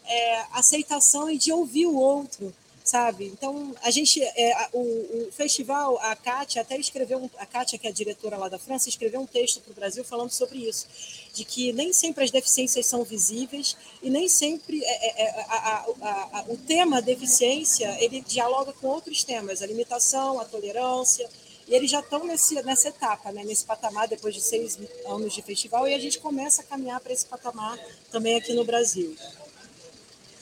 é, 0.06 0.46
aceitação 0.52 1.30
e 1.30 1.38
de 1.38 1.52
ouvir 1.52 1.86
o 1.86 1.96
outro. 1.96 2.54
sabe? 2.84 3.26
Então, 3.28 3.74
a 3.82 3.90
gente, 3.90 4.22
é, 4.22 4.68
o, 4.74 4.80
o, 4.80 5.32
festival, 5.32 5.98
a 6.00 6.16
Kátia 6.16 6.62
até 6.62 6.78
escreveu, 6.78 7.30
a 7.38 7.46
Kátia, 7.46 7.80
que 7.80 7.88
é 7.88 7.90
a 7.90 7.94
diretora 7.94 8.36
lá 8.36 8.50
da 8.50 8.60
França, 8.60 8.90
escreveu 8.90 9.22
um 9.22 9.26
texto 9.26 9.62
para 9.62 9.72
o 9.72 9.76
Brasil 9.76 10.04
falando 10.04 10.32
sobre 10.32 10.60
isso, 10.60 10.86
de 11.34 11.44
que 11.44 11.74
nem 11.74 11.92
sempre 11.92 12.24
as 12.24 12.30
deficiências 12.30 12.86
são 12.86 13.04
visíveis 13.04 13.76
e 14.04 14.10
nem 14.10 14.30
sempre 14.30 14.84
é, 14.84 15.24
é, 15.24 15.24
é 15.24 15.46
a, 15.50 15.86
a, 16.02 16.40
a, 16.40 16.46
o 16.48 16.56
tema 16.56 17.02
deficiência, 17.02 17.98
ele 18.00 18.22
dialoga 18.22 18.72
com 18.74 18.88
outros 18.88 19.24
temas, 19.24 19.64
a 19.64 19.66
limitação, 19.66 20.40
a 20.40 20.46
tolerância, 20.46 21.28
e 21.68 21.74
eles 21.74 21.90
já 21.90 22.02
estão 22.02 22.24
nesse, 22.26 22.62
nessa 22.62 22.90
etapa, 22.90 23.32
né, 23.32 23.44
nesse 23.44 23.66
patamar, 23.66 24.08
depois 24.08 24.36
de 24.36 24.42
seis 24.42 24.78
anos 25.08 25.34
de 25.34 25.42
festival, 25.42 25.88
e 25.88 25.96
a 25.96 26.00
gente 26.00 26.20
começa 26.20 26.62
a 26.62 26.66
caminhar 26.66 27.00
para 27.00 27.12
esse 27.12 27.26
patamar 27.26 27.80
também 28.12 28.36
aqui 28.36 28.54
no 28.54 28.64
Brasil. 28.64 29.16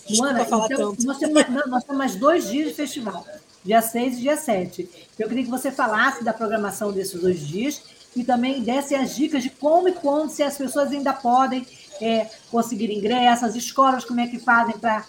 Luana, 0.09 0.43
falar 0.43 0.65
então, 0.65 0.93
tanto. 0.93 1.05
Nós 1.05 1.17
temos, 1.17 1.47
nós 1.67 1.83
temos 1.83 1.97
mais 1.97 2.15
dois 2.15 2.49
dias 2.49 2.69
de 2.69 2.73
festival, 2.73 3.25
dia 3.63 3.81
6 3.81 4.17
e 4.17 4.21
dia 4.21 4.35
7. 4.35 4.89
Eu 5.17 5.29
queria 5.29 5.43
que 5.45 5.49
você 5.49 5.71
falasse 5.71 6.21
da 6.23 6.33
programação 6.33 6.91
desses 6.91 7.21
dois 7.21 7.47
dias 7.47 7.81
e 8.15 8.23
também 8.23 8.61
desse 8.61 8.93
as 8.93 9.15
dicas 9.15 9.43
de 9.43 9.49
como 9.49 9.87
e 9.87 9.93
quando, 9.93 10.29
se 10.29 10.43
as 10.43 10.57
pessoas 10.57 10.91
ainda 10.91 11.13
podem 11.13 11.65
é, 12.01 12.29
conseguir 12.49 12.91
ingresso, 12.91 13.45
as 13.45 13.55
escolas, 13.55 14.03
como 14.03 14.19
é 14.19 14.27
que 14.27 14.39
fazem 14.39 14.77
para 14.77 15.05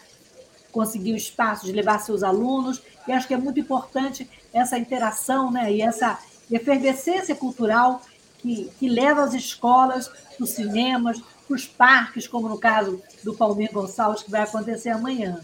conseguir 0.70 1.12
o 1.12 1.16
espaço 1.16 1.66
de 1.66 1.72
levar 1.72 1.98
seus 2.00 2.22
alunos. 2.22 2.82
E 3.06 3.12
acho 3.12 3.26
que 3.26 3.34
é 3.34 3.36
muito 3.36 3.60
importante 3.60 4.28
essa 4.52 4.78
interação 4.78 5.50
né, 5.50 5.72
e 5.72 5.82
essa 5.82 6.18
efervescência 6.50 7.34
cultural 7.34 8.02
que, 8.38 8.70
que 8.78 8.88
leva 8.88 9.22
as 9.22 9.34
escolas, 9.34 10.10
os 10.38 10.50
cinemas, 10.50 11.20
os 11.48 11.66
parques, 11.66 12.26
como 12.26 12.48
no 12.48 12.58
caso 12.58 13.02
do 13.22 13.34
Palmeiras 13.34 13.74
Gonçalves, 13.74 14.22
que 14.22 14.30
vai 14.30 14.42
acontecer 14.42 14.90
amanhã. 14.90 15.40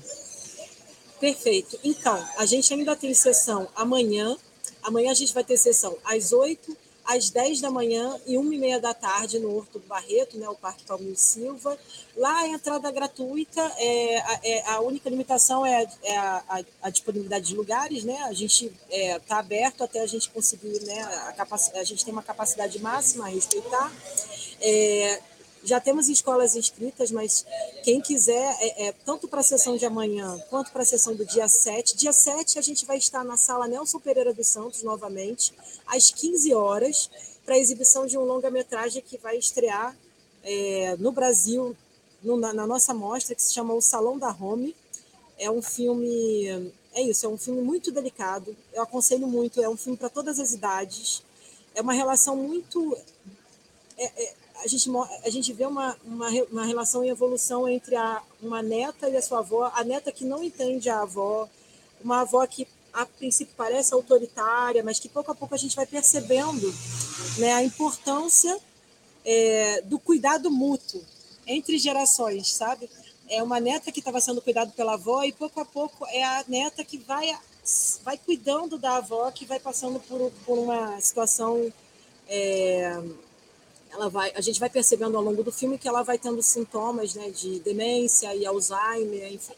Perfeito. 1.21 1.79
Então, 1.83 2.25
a 2.39 2.47
gente 2.47 2.73
ainda 2.73 2.95
tem 2.95 3.13
sessão 3.13 3.69
amanhã. 3.75 4.37
Amanhã 4.83 5.11
a 5.11 5.15
gente 5.15 5.35
vai 5.35 5.43
ter 5.43 5.57
sessão 5.57 5.97
às 6.05 6.33
8, 6.33 6.77
às 7.09 7.31
10 7.31 7.63
da 7.63 7.71
manhã 7.71 8.21
e 8.27 8.37
1 8.37 8.53
e 8.53 8.59
meia 8.59 8.79
da 8.79 8.93
tarde 8.93 9.39
no 9.39 9.57
Horto 9.57 9.79
do 9.79 9.87
Barreto, 9.87 10.37
né, 10.37 10.47
o 10.47 10.55
Parque 10.55 10.85
Palmeiras 10.85 11.21
Silva. 11.21 11.79
Lá 12.15 12.41
a 12.41 12.49
entrada 12.49 12.91
gratuita, 12.91 13.63
é, 13.79 14.17
é, 14.43 14.69
a 14.69 14.81
única 14.83 15.09
limitação 15.09 15.65
é, 15.65 15.89
é 16.03 16.19
a, 16.19 16.45
a, 16.47 16.65
a, 16.83 16.91
disponibilidade 16.91 17.47
de 17.47 17.57
lugares, 17.57 18.05
né? 18.05 18.19
A 18.25 18.35
gente 18.35 18.67
está 18.67 18.77
é, 18.91 19.19
tá 19.21 19.39
aberto 19.39 19.83
até 19.85 20.01
a 20.01 20.07
gente 20.07 20.29
conseguir, 20.29 20.81
né? 20.83 21.01
A, 21.01 21.81
a 21.81 21.85
gente 21.85 22.05
tem 22.05 22.13
uma 22.13 22.23
capacidade 22.23 22.79
máxima 22.83 23.25
a 23.25 23.29
respeitar. 23.29 23.91
É, 24.61 25.23
já 25.65 25.81
temos 25.81 26.09
escolas 26.09 26.57
inscritas, 26.57 27.11
mas 27.11 27.45
quem 27.83 28.01
quiser, 28.01 28.57
é, 28.61 28.89
é 28.89 28.93
tanto 28.93 29.27
para 29.29 29.41
a 29.41 29.43
sessão 29.43 29.77
de 29.77 29.85
amanhã 29.85 30.39
quanto 30.51 30.71
para 30.73 30.83
a 30.83 30.87
sessão 30.87 31.15
do 31.15 31.25
dia 31.25 31.49
7. 31.49 31.97
Dia 31.97 32.13
7 32.13 32.59
a 32.59 32.63
gente 32.63 32.87
vai 32.87 32.99
estar 32.99 33.25
na 33.25 33.37
sala 33.37 33.67
Nelson 33.67 33.99
Pereira 33.99 34.33
dos 34.33 34.47
Santos, 34.47 34.83
novamente, 34.83 35.53
às 35.87 36.11
15 36.11 36.55
horas, 36.55 37.11
para 37.45 37.55
a 37.55 37.59
exibição 37.59 38.07
de 38.07 38.17
um 38.19 38.25
longa-metragem 38.25 39.03
que 39.03 39.17
vai 39.19 39.37
estrear 39.37 39.97
é, 40.43 40.97
no 40.99 41.13
Brasil, 41.13 41.77
no, 42.23 42.37
na, 42.37 42.53
na, 42.53 42.67
nossa 42.67 42.93
mostra, 42.95 43.35
que 43.35 43.43
se 43.43 43.53
chama 43.53 43.75
O 43.75 43.81
Salão 43.81 44.19
da 44.19 44.31
Home. 44.31 44.75
É 45.39 45.51
um 45.51 45.63
filme. 45.63 46.73
É 46.93 47.03
isso, 47.03 47.27
é 47.27 47.29
um 47.29 47.39
filme 47.39 47.61
muito 47.63 47.93
delicado. 47.93 48.57
Eu 48.73 48.83
aconselho 48.83 49.27
muito, 49.27 49.63
é 49.63 49.69
um 49.69 49.77
filme 49.77 49.97
para 49.97 50.09
todas 50.09 50.41
as 50.41 50.53
idades. 50.53 51.23
É 51.75 51.81
uma 51.81 51.93
relação 51.93 52.37
muito. 52.37 52.97
É, 53.97 54.05
é, 54.05 54.35
a 54.63 54.67
gente, 54.67 54.91
a 55.25 55.31
gente 55.31 55.53
vê 55.53 55.67
uma, 55.67 55.97
uma, 56.05 56.29
uma 56.51 56.65
relação 56.65 57.05
em 57.05 57.09
evolução 57.09 57.69
entre 57.69 57.95
a, 57.97 58.23
uma 58.43 58.63
neta 58.63 59.09
e 59.09 59.17
a 59.17 59.23
sua 59.23 59.39
avó, 59.39 59.71
a 59.75 59.85
neta 59.85 60.11
que 60.11 60.25
não 60.25 60.43
entende 60.43 60.91
a 60.91 61.03
avó, 61.03 61.49
uma 62.03 62.21
avó 62.21 62.47
que 62.47 62.67
a 62.93 63.07
princípio 63.07 63.55
parece 63.57 63.95
autoritária, 63.95 64.83
mas 64.83 64.99
que 64.99 65.09
pouco 65.09 65.31
a 65.31 65.35
pouco 65.35 65.55
a 65.55 65.59
gente 65.59 65.77
vai 65.77 65.87
percebendo 65.87 66.73
né, 67.39 67.53
a 67.53 67.63
importância 67.63 68.59
é, 69.25 69.83
do 69.83 69.99
cuidado 69.99 70.51
mútuo 70.51 71.03
entre 71.47 71.79
gerações, 71.79 72.53
sabe? 72.53 72.91
É 73.29 73.43
uma 73.43 73.61
neta 73.61 73.93
que 73.93 74.01
estava 74.01 74.21
sendo 74.21 74.41
cuidada 74.41 74.73
pela 74.75 74.95
avó 74.95 75.23
e 75.23 75.33
pouco 75.33 75.61
a 75.61 75.65
pouco 75.65 76.07
é 76.07 76.25
a 76.25 76.45
neta 76.49 76.83
que 76.83 76.99
vai, 76.99 77.31
vai 78.03 78.19
cuidando 78.19 78.79
da 78.79 78.97
avó 78.97 79.31
que 79.31 79.45
vai 79.45 79.61
passando 79.61 80.01
por, 80.01 80.33
por 80.45 80.59
uma 80.59 81.01
situação 81.01 81.73
é, 82.27 83.01
ela 83.93 84.09
vai, 84.09 84.33
a 84.35 84.41
gente 84.41 84.61
vai 84.61 84.71
percebendo 84.71 85.17
ao 85.17 85.23
longo 85.23 85.43
do 85.43 85.53
filme 85.53 85.79
que 85.79 85.89
ela 85.89 86.03
vai 86.03 86.19
tendo 86.19 86.43
sintomas 86.43 87.15
né, 87.15 87.31
de 87.31 87.61
demência 87.61 88.35
e 88.35 88.47
Alzheimer, 88.47 89.33
enfim. 89.33 89.55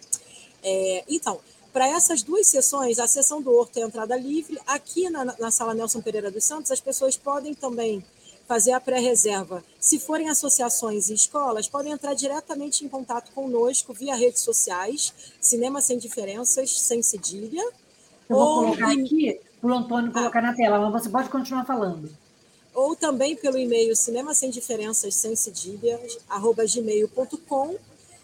É, 0.62 1.05
então, 1.09 1.41
para 1.72 1.87
essas 1.89 2.22
duas 2.22 2.47
sessões, 2.47 2.99
a 2.99 3.07
sessão 3.07 3.41
do 3.41 3.53
Horto 3.53 3.78
é 3.78 3.83
entrada 3.83 4.16
livre. 4.16 4.59
Aqui 4.66 5.09
na, 5.09 5.24
na 5.24 5.51
sala 5.51 5.74
Nelson 5.74 6.01
Pereira 6.01 6.31
dos 6.31 6.45
Santos, 6.45 6.70
as 6.70 6.81
pessoas 6.81 7.16
podem 7.16 7.55
também 7.55 8.05
fazer 8.47 8.72
a 8.72 8.81
pré-reserva. 8.81 9.62
Se 9.78 9.99
forem 10.01 10.28
associações 10.28 11.09
e 11.09 11.14
escolas, 11.14 11.68
podem 11.68 11.93
entrar 11.93 12.14
diretamente 12.14 12.85
em 12.85 12.89
contato 12.89 13.31
conosco 13.33 13.93
via 13.93 14.16
redes 14.16 14.43
sociais, 14.43 15.14
Cinema 15.41 15.81
Sem 15.81 15.99
Diferenças, 15.99 16.70
sem 16.81 17.03
cedilha. 17.03 17.62
Eu 18.28 18.37
vou 18.37 18.64
colocar 18.64 18.93
aqui 18.93 19.41
para 19.61 19.70
o 19.70 19.74
Antônio 19.74 20.12
colocar 20.12 20.41
ah. 20.41 20.43
na 20.43 20.55
tela, 20.55 20.91
mas 20.91 21.03
você 21.03 21.09
pode 21.09 21.28
continuar 21.28 21.64
falando 21.64 22.11
ou 22.75 22.97
também 22.97 23.37
pelo 23.37 23.59
e-mail 23.59 23.95
cinema 23.97 24.35
sem 24.35 24.51
diferenças 24.51 25.14
sem 25.14 25.37
cedilhas, 25.37 26.18
arroba 26.29 26.64
gmail.com, 26.64 27.77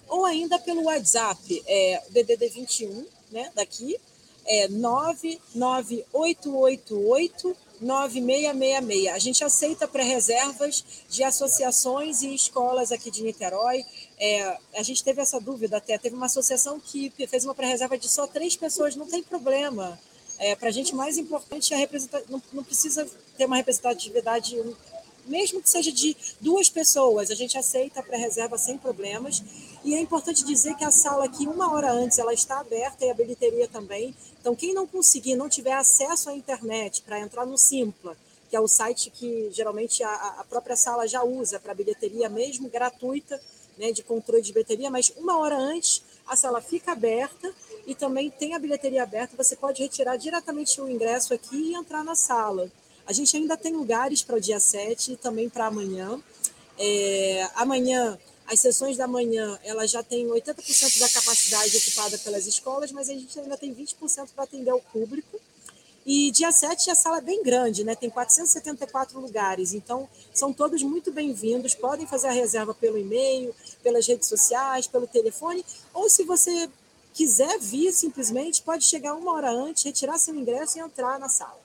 ou 0.09 0.25
ainda 0.25 0.59
pelo 0.59 0.85
WhatsApp, 0.85 1.63
é, 1.67 2.03
DDD 2.11 2.49
21, 2.49 3.07
né, 3.31 3.53
daqui, 3.55 4.01
é 4.45 4.67
99888 4.69 7.57
9666. 7.81 9.15
A 9.15 9.19
gente 9.19 9.43
aceita 9.45 9.89
pré-reservas 9.89 10.85
de 11.09 11.23
associações 11.23 12.23
e 12.23 12.35
escolas 12.35 12.93
aqui 12.93 13.11
de 13.11 13.23
Niterói. 13.23 13.85
É, 14.19 14.59
a 14.75 14.83
gente 14.83 15.05
teve 15.05 15.21
essa 15.21 15.39
dúvida 15.41 15.77
até, 15.77 15.99
teve 15.99 16.17
uma 16.17 16.25
associação 16.27 16.81
que 16.81 17.13
fez 17.29 17.45
uma 17.45 17.55
pré-reserva 17.55 17.99
de 17.99 18.09
só 18.09 18.27
três 18.27 18.57
pessoas, 18.57 18.97
não 18.97 19.07
tem 19.07 19.23
problema. 19.23 19.99
É, 20.39 20.55
Para 20.55 20.68
a 20.68 20.72
gente, 20.72 20.95
mais 20.95 21.16
importante 21.16 21.72
é 21.72 21.76
representar, 21.76 22.22
não, 22.28 22.43
não 22.53 22.62
precisa 22.62 23.09
ter 23.37 23.47
uma 23.47 23.57
representatividade, 23.57 24.57
mesmo 25.26 25.62
que 25.62 25.68
seja 25.68 25.91
de 25.91 26.16
duas 26.41 26.68
pessoas, 26.68 27.30
a 27.30 27.34
gente 27.34 27.57
aceita 27.57 28.01
a 28.01 28.03
pré-reserva 28.03 28.59
sem 28.59 28.76
problemas. 28.76 29.43
E 29.84 29.95
é 29.95 30.01
importante 30.01 30.45
dizer 30.45 30.74
que 30.76 30.84
a 30.84 30.91
sala 30.91 31.24
aqui, 31.24 31.47
uma 31.47 31.72
hora 31.72 31.91
antes, 31.93 32.18
ela 32.18 32.34
está 32.34 32.61
aberta 32.61 33.05
e 33.05 33.11
a 33.11 33.14
bilheteria 33.14 33.66
também. 33.68 34.14
Então, 34.41 34.55
quem 34.55 34.74
não 34.74 34.87
conseguir, 34.87 35.37
não 35.37 35.49
tiver 35.49 35.72
acesso 35.72 36.28
à 36.28 36.34
internet 36.34 37.03
para 37.03 37.18
entrar 37.20 37.47
no 37.47 37.57
Simpla, 37.57 38.16
que 38.49 38.57
é 38.57 38.61
o 38.61 38.68
site 38.68 39.11
que 39.11 39.51
geralmente 39.53 40.03
a, 40.03 40.12
a 40.39 40.45
própria 40.45 40.76
sala 40.76 41.07
já 41.07 41.22
usa 41.22 41.59
para 41.59 41.74
bilheteria 41.74 42.28
mesmo, 42.28 42.68
gratuita, 42.68 43.41
né, 43.76 43.93
de 43.93 44.03
controle 44.03 44.43
de 44.43 44.53
bilheteria, 44.53 44.91
mas 44.91 45.12
uma 45.16 45.39
hora 45.39 45.57
antes 45.57 46.03
a 46.26 46.34
sala 46.34 46.61
fica 46.61 46.93
aberta 46.93 47.53
e 47.87 47.95
também 47.95 48.28
tem 48.30 48.55
a 48.55 48.59
bilheteria 48.59 49.05
aberta, 49.05 49.37
você 49.37 49.55
pode 49.55 49.80
retirar 49.80 50.16
diretamente 50.16 50.80
o 50.80 50.89
ingresso 50.89 51.32
aqui 51.32 51.57
e 51.57 51.74
entrar 51.74 52.03
na 52.03 52.16
sala. 52.16 52.70
A 53.07 53.12
gente 53.12 53.37
ainda 53.37 53.57
tem 53.57 53.72
lugares 53.72 54.22
para 54.22 54.37
o 54.37 54.41
dia 54.41 54.59
7 54.59 55.12
e 55.12 55.16
também 55.16 55.49
para 55.49 55.66
amanhã. 55.66 56.20
É, 56.76 57.49
amanhã, 57.55 58.18
as 58.49 58.59
sessões 58.59 58.97
da 58.97 59.07
manhã, 59.07 59.57
ela 59.62 59.87
já 59.87 60.03
tem 60.03 60.26
80% 60.26 60.99
da 60.99 61.09
capacidade 61.09 61.76
ocupada 61.76 62.18
pelas 62.18 62.47
escolas, 62.47 62.91
mas 62.91 63.09
a 63.09 63.12
gente 63.12 63.39
ainda 63.39 63.57
tem 63.57 63.72
20% 63.72 64.30
para 64.34 64.43
atender 64.43 64.70
ao 64.70 64.80
público. 64.80 65.41
E 66.05 66.30
dia 66.30 66.53
7 66.53 66.91
a 66.91 66.95
sala 66.95 67.18
é 67.18 67.20
bem 67.20 67.43
grande, 67.43 67.82
né? 67.82 67.95
Tem 67.97 68.09
474 68.11 69.18
lugares, 69.20 69.72
então 69.74 70.09
são 70.32 70.53
todos 70.53 70.82
muito 70.82 71.12
bem-vindos. 71.12 71.74
Podem 71.74 72.07
fazer 72.07 72.28
a 72.28 72.32
reserva 72.32 72.72
pelo 72.72 72.97
e-mail, 72.97 73.55
pelas 73.82 74.07
redes 74.07 74.28
sociais, 74.28 74.87
pelo 74.87 75.07
telefone, 75.07 75.64
ou 75.93 76.09
se 76.09 76.22
você 76.22 76.68
quiser 77.17 77.59
vir 77.59 77.93
simplesmente, 77.93 78.62
pode 78.62 78.85
chegar 78.85 79.14
uma 79.14 79.33
hora 79.33 79.51
antes, 79.51 79.83
retirar 79.85 80.19
seu 80.19 80.35
ingresso 80.35 80.77
e 80.77 80.83
entrar 80.83 81.19
na 81.19 81.31
sala. 81.31 81.59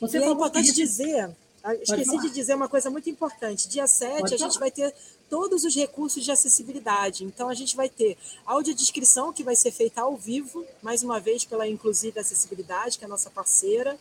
Você 0.00 0.18
e 0.18 0.24
é 0.24 0.28
importante 0.28 0.66
que... 0.66 0.72
dizer, 0.72 1.30
ah, 1.62 1.74
esqueci 1.76 2.18
de 2.18 2.30
dizer 2.30 2.54
uma 2.56 2.68
coisa 2.68 2.90
muito 2.90 3.08
importante. 3.08 3.68
Dia 3.68 3.86
7 3.86 4.20
pode 4.20 4.34
a 4.34 4.36
gente 4.36 4.58
vai 4.58 4.72
ter 4.72 4.92
todos 5.30 5.62
os 5.62 5.74
recursos 5.74 6.24
de 6.24 6.32
acessibilidade. 6.32 7.24
Então, 7.24 7.48
a 7.48 7.54
gente 7.54 7.76
vai 7.76 7.88
ter 7.88 8.18
audiodescrição, 8.44 9.32
que 9.32 9.44
vai 9.44 9.54
ser 9.54 9.70
feita 9.70 10.02
ao 10.02 10.16
vivo, 10.16 10.66
mais 10.82 11.04
uma 11.04 11.20
vez 11.20 11.44
pela 11.44 11.66
Inclusive 11.68 12.18
Acessibilidade, 12.18 12.98
que 12.98 13.04
é 13.04 13.06
a 13.06 13.08
nossa 13.08 13.30
parceira. 13.30 13.96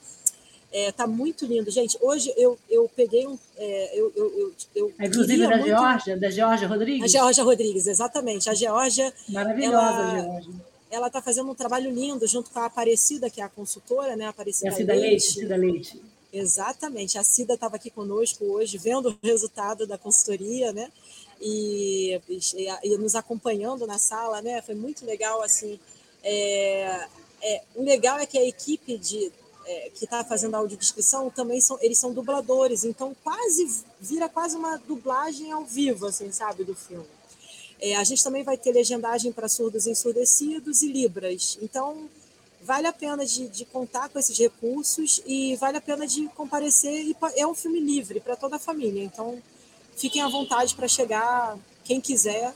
É, 0.73 0.91
tá 0.91 1.05
muito 1.05 1.45
lindo. 1.45 1.69
Gente, 1.69 1.95
hoje 2.01 2.33
eu, 2.35 2.57
eu 2.67 2.89
peguei 2.95 3.27
um. 3.27 3.37
É, 3.55 3.99
eu, 3.99 4.11
eu, 4.15 4.53
eu, 4.75 4.93
a 4.97 5.05
inclusive 5.05 5.47
da 5.47 5.57
muito... 5.57 5.67
Georgia, 5.67 6.17
da 6.17 6.29
Georgia 6.31 6.67
Rodrigues? 6.67 7.03
A 7.03 7.07
Georgia 7.07 7.43
Rodrigues, 7.43 7.85
exatamente. 7.85 8.49
A 8.49 8.55
Georgia. 8.55 9.13
Maravilhosa, 9.29 9.77
ela, 9.77 10.01
a 10.01 10.19
Georgia. 10.41 10.53
Ela 10.89 11.07
está 11.07 11.21
fazendo 11.21 11.51
um 11.51 11.53
trabalho 11.53 11.91
lindo 11.91 12.25
junto 12.25 12.49
com 12.49 12.59
a 12.59 12.65
Aparecida, 12.65 13.29
que 13.29 13.39
é 13.39 13.43
a 13.43 13.49
consultora, 13.49 14.15
né? 14.15 14.25
Aparecida, 14.25 14.69
a 14.69 14.73
Cida 14.73 14.93
Leite. 14.93 15.09
Leite. 15.09 15.33
Cida 15.33 15.55
Leite. 15.55 16.01
Exatamente. 16.33 17.19
A 17.19 17.23
Cida 17.23 17.53
estava 17.53 17.75
aqui 17.75 17.91
conosco 17.91 18.43
hoje, 18.43 18.79
vendo 18.79 19.09
o 19.09 19.17
resultado 19.21 19.85
da 19.85 19.99
consultoria, 19.99 20.73
né? 20.73 20.91
E, 21.39 22.19
e, 22.27 22.67
e, 22.83 22.97
nos 22.97 23.13
acompanhando 23.13 23.85
na 23.85 23.99
sala, 23.99 24.41
né? 24.41 24.59
Foi 24.63 24.73
muito 24.73 25.05
legal, 25.05 25.43
assim, 25.43 25.79
É, 26.23 27.05
é, 27.43 27.61
o 27.75 27.83
legal 27.83 28.17
é 28.17 28.25
que 28.25 28.39
a 28.39 28.47
equipe 28.47 28.97
de, 28.97 29.31
é, 29.65 29.89
que 29.93 30.05
está 30.05 30.23
fazendo 30.23 30.55
a 30.55 30.59
audiodescrição 30.59 31.29
também 31.29 31.61
são 31.61 31.77
eles 31.81 31.97
são 31.97 32.13
dubladores, 32.13 32.83
então 32.83 33.15
quase 33.23 33.83
vira 33.99 34.27
quase 34.27 34.55
uma 34.55 34.77
dublagem 34.77 35.51
ao 35.51 35.63
vivo, 35.65 36.05
assim, 36.05 36.31
sabe, 36.31 36.63
do 36.63 36.75
filme. 36.75 37.05
É, 37.79 37.95
a 37.95 38.03
gente 38.03 38.23
também 38.23 38.43
vai 38.43 38.57
ter 38.57 38.71
legendagem 38.71 39.31
para 39.31 39.49
surdos 39.49 39.87
ensurdecidos 39.87 40.81
e 40.81 40.87
libras. 40.87 41.57
Então 41.61 42.09
vale 42.61 42.87
a 42.87 42.93
pena 42.93 43.25
de, 43.25 43.47
de, 43.49 43.65
contar 43.65 44.07
com 44.07 44.17
esses 44.17 44.37
recursos 44.37 45.21
e 45.25 45.55
vale 45.57 45.77
a 45.77 45.81
pena 45.81 46.07
de 46.07 46.27
comparecer. 46.29 47.05
E 47.05 47.15
é 47.35 47.45
um 47.45 47.53
filme 47.53 47.79
livre 47.79 48.19
para 48.19 48.35
toda 48.35 48.55
a 48.55 48.59
família, 48.59 49.03
então 49.03 49.41
fiquem 49.97 50.21
à 50.21 50.29
vontade 50.29 50.73
para 50.75 50.87
chegar, 50.87 51.57
quem 51.83 51.99
quiser, 51.99 52.53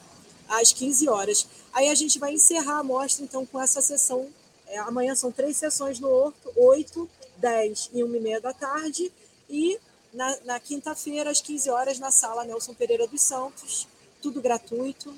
às 0.48 0.72
15 0.72 1.10
horas. 1.10 1.48
Aí 1.74 1.90
a 1.90 1.96
gente 1.96 2.18
vai 2.20 2.34
encerrar 2.34 2.80
a 2.80 2.84
mostra 2.84 3.24
então 3.24 3.46
com 3.46 3.62
essa 3.62 3.82
sessão 3.82 4.28
é, 4.70 4.80
amanhã 4.80 5.16
são 5.16 5.32
três 5.32 5.58
sessões 5.58 6.00
no 6.00 6.10
Horto, 6.10 6.52
8, 6.56 7.10
10 7.38 7.92
e 7.94 8.04
1 8.04 8.16
e 8.16 8.20
meia 8.20 8.42
da 8.42 8.54
tarde. 8.54 9.12
E 9.50 9.80
na, 10.14 10.36
na 10.46 10.60
quinta-feira, 10.60 11.30
às 11.30 11.42
15 11.42 11.70
horas, 11.70 12.00
na 12.00 12.12
sala 12.12 12.44
Nelson 12.44 12.74
Pereira 12.74 13.08
dos 13.08 13.22
Santos. 13.22 13.88
Tudo 14.22 14.42
gratuito. 14.42 15.14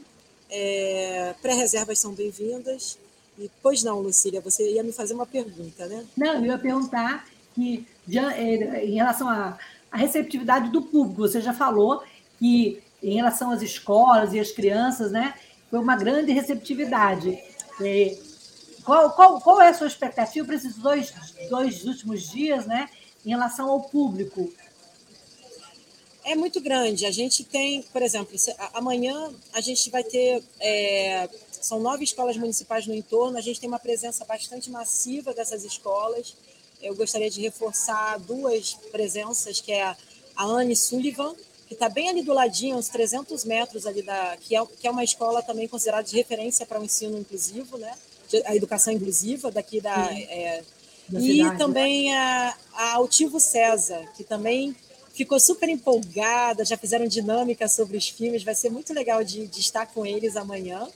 É, 0.50 1.34
Pré-reservas 1.41 2.00
são 2.00 2.14
bem-vindas. 2.14 2.97
E, 3.38 3.50
pois 3.62 3.84
não, 3.84 4.00
Lucília, 4.00 4.41
você 4.41 4.74
ia 4.74 4.84
me 4.84 4.91
fazer 4.91 5.14
uma 5.14 5.26
pergunta, 5.26 5.86
né? 5.88 6.06
Não, 6.18 6.36
eu 6.36 6.45
ia 6.45 6.58
perguntar 6.58 7.26
que, 7.56 7.88
é, 8.14 8.86
em 8.86 8.95
relação 8.95 9.28
à, 9.28 9.58
à 9.91 9.97
receptividade 9.97 10.70
do 10.72 10.82
público, 10.82 11.22
você 11.22 11.41
já 11.41 11.54
falou 11.54 12.04
que, 12.38 12.84
em 13.02 13.16
relação 13.16 13.52
às 13.52 13.62
escolas 13.62 14.34
e 14.34 14.39
às 14.39 14.52
crianças, 14.52 15.12
né, 15.12 15.34
foi 15.70 15.80
uma 15.80 15.95
grande 15.95 16.32
receptividade. 16.34 17.39
É, 17.82 18.18
qual, 18.90 19.12
qual, 19.12 19.42
qual 19.42 19.62
é 19.62 19.68
a 19.68 19.74
sua 19.74 19.86
expectativa 19.86 20.44
para 20.48 20.56
esses 20.56 20.76
dois, 20.76 21.14
dois 21.48 21.86
últimos 21.86 22.28
dias, 22.28 22.66
né, 22.66 22.90
em 23.24 23.30
relação 23.30 23.70
ao 23.70 23.82
público? 23.84 24.52
É 26.26 26.36
muito 26.36 26.60
grande. 26.60 27.06
A 27.06 27.12
gente 27.12 27.44
tem, 27.44 27.84
por 27.84 28.02
exemplo, 28.02 28.36
amanhã 28.74 29.32
a 29.54 29.62
gente 29.62 29.92
vai 29.92 30.04
ter. 30.04 30.44
É, 30.60 31.30
são 31.52 31.80
nove 31.80 32.04
escolas 32.04 32.36
municipais 32.36 32.88
no 32.88 32.96
entorno, 32.96 33.38
a 33.38 33.42
gente 33.42 33.60
tem 33.60 33.70
uma 33.70 33.78
presença 33.78 34.26
bastante 34.26 34.72
massiva 34.72 35.36
dessas 35.36 35.64
escolas. 35.64 36.36
Eu 36.82 36.96
gostaria 36.96 37.30
de 37.30 37.42
reforçar 37.42 38.18
duas 38.20 38.74
presenças, 38.92 39.62
que 39.62 39.72
é 39.72 39.84
a 39.84 39.98
Anne 40.44 40.76
Sullivan, 40.76 41.36
que 41.68 41.74
está 41.76 41.90
bem 41.90 42.10
ali 42.10 42.24
do 42.24 42.34
ladinho, 42.34 42.78
uns 42.78 42.90
300 42.90 43.46
metros 43.46 43.86
ali 43.86 44.02
da. 44.02 44.36
que 44.38 44.56
é, 44.56 44.66
que 44.66 44.88
é 44.88 44.92
uma 44.92 45.04
escola 45.04 45.44
também 45.44 45.68
considerada 45.68 46.08
de 46.08 46.16
referência 46.16 46.66
para 46.66 46.80
o 46.80 46.84
ensino 46.84 47.20
inclusivo, 47.20 47.78
né? 47.78 47.96
A 48.45 48.55
educação 48.55 48.93
inclusiva 48.93 49.51
daqui 49.51 49.82
da. 49.82 50.11
É, 50.13 50.63
da 51.07 51.19
e 51.19 51.38
cidade, 51.38 51.49
né? 51.49 51.57
também 51.57 52.11
né? 52.11 52.17
a, 52.17 52.55
a 52.73 52.93
Altivo 52.93 53.39
César, 53.39 53.99
que 54.15 54.23
também 54.23 54.75
ficou 55.13 55.39
super 55.39 55.67
empolgada, 55.67 56.63
já 56.63 56.77
fizeram 56.77 57.07
dinâmica 57.07 57.67
sobre 57.67 57.97
os 57.97 58.07
filmes, 58.07 58.43
vai 58.43 58.55
ser 58.55 58.69
muito 58.69 58.93
legal 58.93 59.23
de, 59.23 59.47
de 59.47 59.59
estar 59.59 59.86
com 59.88 60.05
eles 60.05 60.38
amanhã. 60.38 60.88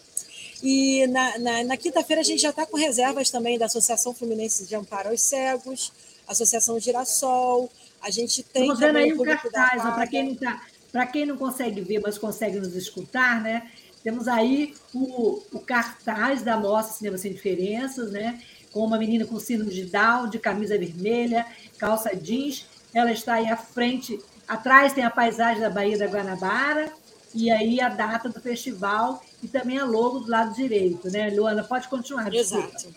E 0.62 1.06
na, 1.08 1.38
na, 1.40 1.64
na 1.64 1.78
quinta-feira 1.78 2.22
a 2.22 2.24
gente 2.24 2.42
já 2.42 2.52
está 2.52 2.66
com 2.66 2.78
reservas 2.78 3.30
também 3.30 3.58
da 3.58 3.66
Associação 3.66 4.14
Fluminense 4.14 4.66
de 4.66 4.76
Amparo 4.76 5.10
aos 5.10 5.22
Cegos, 5.22 5.92
Associação 6.26 6.80
Girassol, 6.80 7.70
a 8.02 8.10
gente 8.10 8.44
tem. 8.44 8.64
Estou 8.64 8.78
vendo 8.78 8.98
aí 8.98 9.14
um 9.14 9.24
cartaz, 9.24 9.82
para 9.82 10.08
quem 10.08 10.24
não 10.30 10.36
tá, 10.36 10.62
para 10.92 11.08
quem 11.08 11.26
não 11.26 11.38
consegue 11.38 11.82
ver, 11.82 12.00
mas 12.00 12.18
consegue 12.18 12.60
nos 12.60 12.76
escutar, 12.76 13.42
né? 13.42 13.70
Temos 14.04 14.28
aí 14.28 14.74
o, 14.94 15.42
o 15.52 15.60
cartaz 15.60 16.42
da 16.42 16.58
Mostra 16.58 16.98
Cinema 16.98 17.18
Sem 17.18 17.34
Diferenças, 17.34 18.12
né? 18.12 18.40
com 18.74 18.84
uma 18.84 18.98
menina 18.98 19.24
com 19.24 19.40
síndrome 19.40 19.72
de 19.72 19.86
Down, 19.86 20.28
de 20.28 20.40
camisa 20.40 20.78
vermelha, 20.78 21.46
calça 21.78 22.14
jeans. 22.16 22.66
Ela 22.94 23.12
está 23.12 23.36
aí 23.36 23.48
à 23.48 23.56
frente, 23.56 24.20
atrás 24.48 24.94
tem 24.94 25.04
a 25.04 25.12
paisagem 25.12 25.62
da 25.62 25.70
Baía 25.70 25.98
da 25.98 26.08
Guanabara, 26.08 26.92
e 27.34 27.50
aí 27.50 27.80
a 27.80 27.90
data 27.90 28.30
do 28.30 28.42
festival 28.42 29.24
e 29.42 29.48
também 29.48 29.78
a 29.78 29.86
logo 29.86 30.20
do 30.20 30.30
lado 30.30 30.54
direito, 30.54 31.10
né? 31.10 31.30
Luana, 31.30 31.64
pode 31.64 31.88
continuar. 31.88 32.30
Desculpa. 32.30 32.68
Exato. 32.68 32.96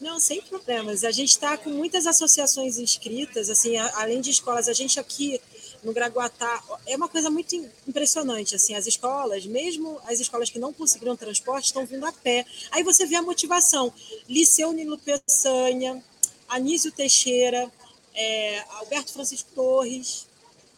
Não, 0.00 0.18
sem 0.18 0.40
problemas. 0.42 1.04
A 1.04 1.10
gente 1.12 1.30
está 1.30 1.56
com 1.56 1.70
muitas 1.70 2.06
associações 2.06 2.78
inscritas, 2.78 3.48
assim, 3.48 3.76
além 3.76 4.20
de 4.20 4.30
escolas, 4.30 4.68
a 4.68 4.72
gente 4.72 4.98
aqui 4.98 5.40
no 5.82 5.92
Graguatá, 5.92 6.62
é 6.86 6.96
uma 6.96 7.08
coisa 7.08 7.28
muito 7.28 7.54
impressionante, 7.86 8.54
assim, 8.54 8.74
as 8.74 8.86
escolas, 8.86 9.44
mesmo 9.46 10.00
as 10.06 10.20
escolas 10.20 10.48
que 10.48 10.58
não 10.58 10.72
conseguiram 10.72 11.16
transporte, 11.16 11.66
estão 11.66 11.84
vindo 11.84 12.06
a 12.06 12.12
pé. 12.12 12.46
Aí 12.70 12.82
você 12.82 13.04
vê 13.04 13.16
a 13.16 13.22
motivação. 13.22 13.92
Liceu 14.28 14.72
Nilo 14.72 14.98
Peçanha, 14.98 16.02
Anísio 16.48 16.92
Teixeira, 16.92 17.70
é, 18.14 18.64
Alberto 18.78 19.12
Francisco 19.12 19.50
Torres, 19.54 20.26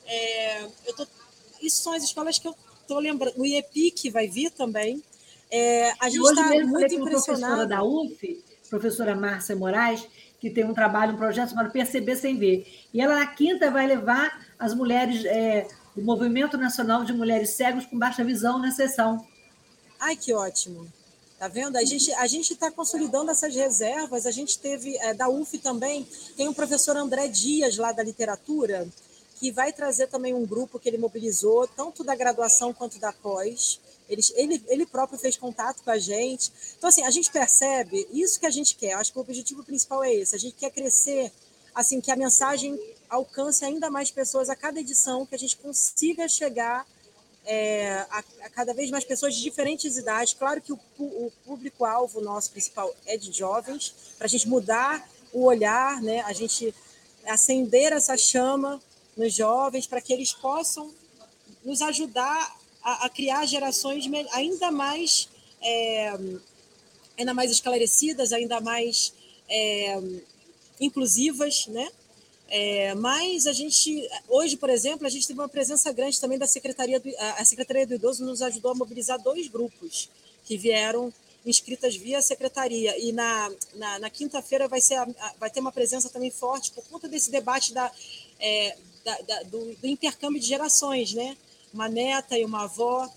é, 0.07 0.65
eu 0.87 0.95
tô, 0.97 1.07
isso 1.61 1.83
são 1.83 1.93
as 1.93 2.03
escolas 2.03 2.39
que 2.39 2.47
eu 2.47 2.55
estou 2.81 2.99
lembrando. 2.99 3.35
O 3.39 3.47
IEPIC 3.47 4.11
vai 4.11 4.29
vir 4.29 4.51
também. 4.51 5.03
É, 5.51 5.93
a 6.01 6.09
gente 6.09 6.23
está 6.23 6.51
muito 6.67 6.95
impressionada. 6.95 7.07
professora 7.07 7.67
da 7.67 7.85
UF, 7.85 8.45
professora 8.69 9.17
Márcia 9.17 9.57
Moraes, 9.57 10.07
que 10.45 10.51
tem 10.51 10.65
um 10.67 10.75
trabalho, 10.75 11.15
um 11.15 11.17
projeto 11.17 11.49
chamado 11.49 11.71
Perceber 11.71 12.17
Sem 12.17 12.37
Ver. 12.37 12.67
E 12.93 13.01
ela, 13.01 13.15
na 13.15 13.27
quinta, 13.27 13.71
vai 13.71 13.87
levar 13.87 14.47
as 14.59 14.75
mulheres 14.75 15.25
é, 15.25 15.67
Movimento 15.97 16.59
Nacional 16.59 17.03
de 17.03 17.15
Mulheres 17.15 17.51
Cegas 17.51 17.87
com 17.87 17.99
Baixa 17.99 18.23
Visão 18.23 18.59
na 18.59 18.71
sessão. 18.71 19.27
Ai, 19.99 20.17
que 20.17 20.35
ótimo. 20.35 20.87
Tá 21.39 21.49
vendo? 21.49 21.77
A 21.77 21.85
gente 21.85 22.13
a 22.13 22.27
gente 22.27 22.53
está 22.53 22.71
consolidando 22.71 23.31
essas 23.31 23.55
reservas. 23.55 24.27
A 24.27 24.31
gente 24.31 24.59
teve 24.59 24.95
é, 24.99 25.15
da 25.15 25.31
UF 25.31 25.57
também 25.57 26.07
tem 26.37 26.47
o 26.47 26.55
professor 26.55 26.95
André 26.95 27.27
Dias 27.29 27.79
lá 27.79 27.91
da 27.91 28.03
literatura 28.03 28.87
que 29.41 29.51
vai 29.51 29.73
trazer 29.73 30.09
também 30.09 30.35
um 30.35 30.45
grupo 30.45 30.79
que 30.79 30.91
ele 30.91 30.99
mobilizou 30.99 31.67
tanto 31.69 32.05
da 32.05 32.15
graduação 32.15 32.71
quanto 32.75 32.99
da 32.99 33.15
pós. 33.15 33.81
Ele, 34.09 34.23
ele, 34.35 34.65
ele 34.69 34.87
próprio 34.87 35.19
fez 35.19 35.37
contato 35.37 35.83
com 35.83 35.91
a 35.91 35.99
gente. 35.99 36.53
Então, 36.77 36.89
assim, 36.89 37.03
a 37.03 37.11
gente 37.11 37.31
percebe 37.31 38.07
isso 38.13 38.39
que 38.39 38.47
a 38.47 38.51
gente 38.51 38.77
quer. 38.77 38.93
Acho 38.95 39.13
que 39.13 39.19
o 39.19 39.23
objetivo 39.23 39.65
principal 39.65 40.05
é 40.05 40.13
esse. 40.13 40.35
A 40.35 40.39
gente 40.39 40.55
quer 40.57 40.71
crescer, 40.71 41.33
assim, 41.75 42.01
que 42.01 42.11
a 42.11 42.17
mensagem 42.17 42.79
alcance 43.09 43.65
ainda 43.65 43.91
mais 43.91 44.11
pessoas 44.11 44.51
a 44.51 44.57
cada 44.57 44.81
edição, 44.81 45.25
que 45.25 45.35
a 45.35 45.39
gente 45.39 45.57
consiga 45.57 46.29
chegar 46.29 46.87
é, 47.47 48.07
a, 48.11 48.25
a, 48.43 48.51
cada 48.51 48.73
vez 48.73 48.91
mais 48.91 49.05
pessoas 49.05 49.35
de 49.35 49.43
diferentes 49.43 49.97
idades. 49.97 50.35
Claro 50.35 50.61
que 50.61 50.73
o, 50.73 50.79
o 50.99 51.33
público-alvo 51.45 52.21
nosso 52.21 52.51
principal 52.51 52.95
é 53.07 53.17
de 53.17 53.33
jovens, 53.33 53.95
para 54.19 54.27
a 54.27 54.29
gente 54.29 54.49
mudar 54.49 55.09
o 55.33 55.45
olhar, 55.45 56.01
né? 56.01 56.21
a 56.23 56.33
gente 56.33 56.75
acender 57.27 57.93
essa 57.93 58.17
chama 58.17 58.81
nos 59.17 59.33
jovens, 59.33 59.87
para 59.87 60.01
que 60.01 60.13
eles 60.13 60.33
possam 60.33 60.93
nos 61.65 61.81
ajudar 61.81 62.57
a, 62.85 63.07
a 63.07 63.09
criar 63.09 63.47
gerações 63.47 64.05
ainda 64.33 64.71
mais, 64.71 65.29
é, 65.61 66.13
ainda 67.19 67.33
mais 67.33 67.51
esclarecidas, 67.51 68.33
ainda 68.33 68.61
mais 68.61 69.13
é, 69.49 69.99
inclusivas, 70.81 71.67
né? 71.69 71.89
É, 72.49 72.95
mas 72.95 73.47
a 73.47 73.53
gente, 73.53 74.07
hoje, 74.29 74.57
por 74.57 74.69
exemplo, 74.69 75.07
a 75.07 75.11
gente 75.11 75.27
teve 75.27 75.41
uma 75.41 75.49
presença 75.49 75.91
grande 75.93 76.21
também 76.21 76.39
da 76.39 76.47
Secretaria 76.47 77.01
do, 77.01 77.09
a 77.19 77.45
Secretaria 77.45 77.87
do 77.87 77.95
Idoso 77.95 78.25
nos 78.25 78.43
ajudou 78.43 78.71
a 78.71 78.75
mobilizar 78.75 79.19
dois 79.21 79.49
grupos 79.49 80.11
que 80.45 80.59
vieram 80.59 81.13
inscritas 81.45 81.97
via 81.97 82.23
secretaria. 82.23 82.99
E 82.99 83.13
na, 83.13 83.51
na, 83.75 83.99
na 83.99 84.11
quinta-feira 84.11 84.69
vai, 84.69 84.81
ser, 84.81 84.99
vai 85.39 85.51
ter 85.51 85.61
uma 85.61 85.73
presença 85.73 86.09
também 86.09 86.31
forte 86.31 86.71
por 86.71 86.85
conta 86.85 87.09
desse 87.09 87.31
debate 87.31 87.73
da, 87.73 87.91
é, 88.41 88.77
da, 89.05 89.19
da 89.21 89.43
do, 89.45 89.75
do, 89.75 89.87
intercâmbio 89.87 90.41
de 90.41 90.47
gerações, 90.47 91.13
né? 91.13 91.37
Uma 91.75 91.89
neta 91.89 92.39
e 92.39 92.45
uma 92.45 92.63
avó 92.63 93.11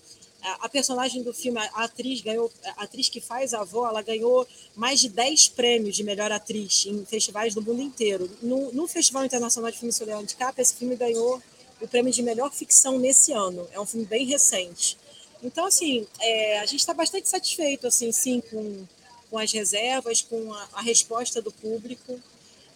a 0.60 0.68
personagem 0.68 1.22
do 1.22 1.34
filme, 1.34 1.58
a 1.58 1.84
atriz 1.84 2.20
ganhou, 2.20 2.50
a 2.76 2.84
atriz 2.84 3.08
que 3.08 3.20
faz 3.20 3.52
a 3.52 3.60
avó, 3.60 3.88
ela 3.88 4.02
ganhou 4.02 4.46
mais 4.74 5.00
de 5.00 5.08
10 5.08 5.48
prêmios 5.48 5.96
de 5.96 6.04
melhor 6.04 6.30
atriz 6.30 6.86
em 6.86 7.04
festivais 7.04 7.54
do 7.54 7.62
mundo 7.62 7.82
inteiro. 7.82 8.30
No, 8.40 8.72
no 8.72 8.86
Festival 8.86 9.24
Internacional 9.24 9.70
de 9.70 9.78
Filme 9.78 9.92
Soleil 9.92 10.24
de 10.24 10.36
Capa, 10.36 10.62
esse 10.62 10.74
filme 10.74 10.94
ganhou 10.94 11.42
o 11.80 11.88
prêmio 11.88 12.12
de 12.12 12.22
melhor 12.22 12.52
ficção 12.52 12.98
nesse 12.98 13.32
ano. 13.32 13.66
É 13.72 13.80
um 13.80 13.86
filme 13.86 14.06
bem 14.06 14.26
recente. 14.26 14.96
Então, 15.42 15.66
assim, 15.66 16.06
é, 16.20 16.60
a 16.60 16.66
gente 16.66 16.80
está 16.80 16.94
bastante 16.94 17.28
satisfeito, 17.28 17.86
assim, 17.86 18.10
sim, 18.12 18.40
com, 18.50 18.84
com 19.30 19.38
as 19.38 19.52
reservas, 19.52 20.22
com 20.22 20.52
a, 20.52 20.68
a 20.74 20.82
resposta 20.82 21.42
do 21.42 21.52
público. 21.52 22.18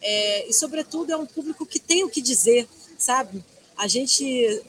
É, 0.01 0.49
e, 0.49 0.53
sobretudo, 0.53 1.13
é 1.13 1.17
um 1.17 1.27
público 1.27 1.65
que 1.65 1.79
tem 1.79 2.05
o 2.05 2.11
que 2.11 2.21
dizer, 2.21 2.69
sabe? 2.99 3.43
A 3.77 3.89
gente 3.89 4.63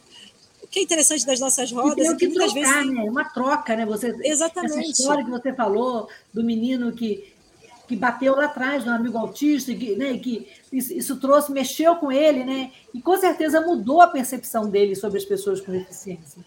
que 0.74 0.80
é 0.80 0.82
interessante 0.82 1.24
das 1.24 1.40
nossas 1.40 1.72
rodas 1.72 2.08
é 2.08 2.16
que, 2.16 2.28
muitas 2.28 2.52
trocar, 2.52 2.80
vezes. 2.80 2.96
Né? 2.96 3.04
Uma 3.04 3.26
troca, 3.26 3.76
né? 3.76 3.86
Você, 3.86 4.12
Exatamente. 4.24 4.80
Essa 4.80 4.90
história 4.90 5.24
que 5.24 5.30
você 5.30 5.54
falou 5.54 6.10
do 6.34 6.44
menino 6.44 6.92
que, 6.92 7.32
que 7.88 7.96
bateu 7.96 8.36
lá 8.36 8.46
atrás, 8.46 8.84
do 8.84 8.90
amigo 8.90 9.16
autista, 9.16 9.72
e 9.72 9.78
que, 9.78 9.96
né, 9.96 10.18
que 10.18 10.50
isso, 10.72 10.92
isso, 10.92 11.20
trouxe, 11.20 11.52
mexeu 11.52 11.96
com 11.98 12.12
ele, 12.12 12.44
né? 12.44 12.72
E 12.92 13.00
com 13.00 13.16
certeza 13.16 13.62
mudou 13.62 14.02
a 14.02 14.08
percepção 14.08 14.68
dele 14.68 14.96
sobre 14.96 15.20
as 15.20 15.26
pessoas 15.26 15.62
com 15.62 15.72
deficiência. 15.72 16.44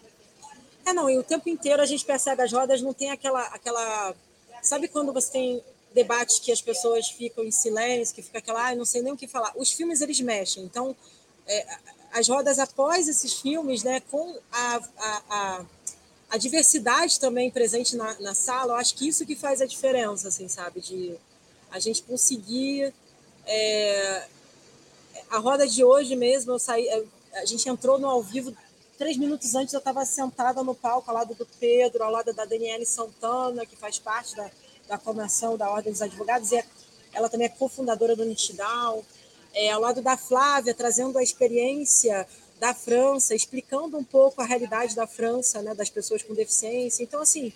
É, 0.85 0.91
não, 0.91 1.09
e 1.09 1.17
o 1.17 1.23
tempo 1.23 1.47
inteiro 1.47 1.81
a 1.81 1.85
gente 1.85 2.03
percebe 2.03 2.43
as 2.43 2.51
rodas, 2.51 2.81
não 2.81 2.93
tem 2.93 3.11
aquela. 3.11 3.41
aquela 3.47 4.13
sabe 4.61 4.89
quando 4.89 5.13
você 5.13 5.31
tem 5.31 5.63
debates 5.93 6.37
que 6.39 6.51
as 6.51 6.61
pessoas 6.61 7.07
ficam 7.07 7.45
em 7.45 7.51
silêncio, 7.51 8.13
que 8.13 8.21
fica 8.21 8.39
aquela, 8.39 8.71
ah, 8.71 8.75
não 8.75 8.83
sei 8.83 9.01
nem 9.01 9.13
o 9.13 9.17
que 9.17 9.25
falar. 9.25 9.53
Os 9.55 9.71
filmes 9.71 10.01
eles 10.01 10.19
mexem, 10.19 10.63
então 10.63 10.93
é, 11.47 11.65
as 12.17 12.27
rodas 12.27 12.57
após 12.57 13.07
esses 13.07 13.33
filmes, 13.33 13.83
né, 13.83 13.99
com 14.09 14.35
a, 14.51 14.81
a, 14.97 15.21
a, 15.29 15.65
a 16.31 16.37
diversidade 16.37 17.19
também 17.19 17.51
presente 17.51 17.95
na, 17.95 18.19
na, 18.19 18.33
sala, 18.33 18.73
eu 18.73 18.77
acho 18.77 18.95
que 18.95 19.07
isso 19.07 19.23
que 19.23 19.35
faz 19.35 19.61
a 19.61 19.67
diferença, 19.67 20.27
assim, 20.27 20.47
sabe, 20.47 20.81
de 20.81 21.15
a 21.69 21.77
gente 21.79 22.01
conseguir 22.01 22.91
é, 23.45 24.25
a 25.29 25.37
roda 25.37 25.67
de 25.67 25.83
hoje 25.83 26.15
mesmo, 26.15 26.53
eu 26.53 26.59
saí, 26.59 26.89
a 27.35 27.45
gente 27.45 27.69
entrou 27.69 27.99
no 27.99 28.07
ao 28.07 28.23
vivo 28.23 28.55
três 28.97 29.15
minutos 29.15 29.53
antes 29.53 29.75
eu 29.75 29.77
estava 29.77 30.03
sentada 30.03 30.63
no 30.63 30.73
palco 30.73 31.11
ao 31.11 31.17
lado 31.17 31.35
do 31.35 31.45
Pedro, 31.59 32.03
ao 32.03 32.11
lado 32.11 32.33
da 32.33 32.45
Daniele 32.45 32.85
Santana, 32.85 33.63
que 33.63 33.75
faz 33.75 33.99
parte 33.99 34.35
da, 34.35 34.49
da 34.87 34.97
Comissão 34.97 35.55
da 35.55 35.69
Ordem 35.69 35.91
dos 35.91 36.01
Advogados, 36.01 36.51
e 36.51 36.57
é, 36.57 36.65
ela 37.13 37.29
também 37.29 37.45
é 37.45 37.49
cofundadora 37.49 38.15
do 38.15 38.25
Nitidal, 38.25 39.05
é, 39.53 39.71
ao 39.71 39.81
lado 39.81 40.01
da 40.01 40.17
Flávia, 40.17 40.73
trazendo 40.73 41.17
a 41.17 41.23
experiência 41.23 42.27
da 42.59 42.73
França, 42.73 43.35
explicando 43.35 43.97
um 43.97 44.03
pouco 44.03 44.41
a 44.41 44.45
realidade 44.45 44.95
da 44.95 45.05
França, 45.05 45.61
né, 45.61 45.75
das 45.75 45.89
pessoas 45.89 46.23
com 46.23 46.33
deficiência. 46.33 47.03
Então, 47.03 47.21
assim, 47.21 47.53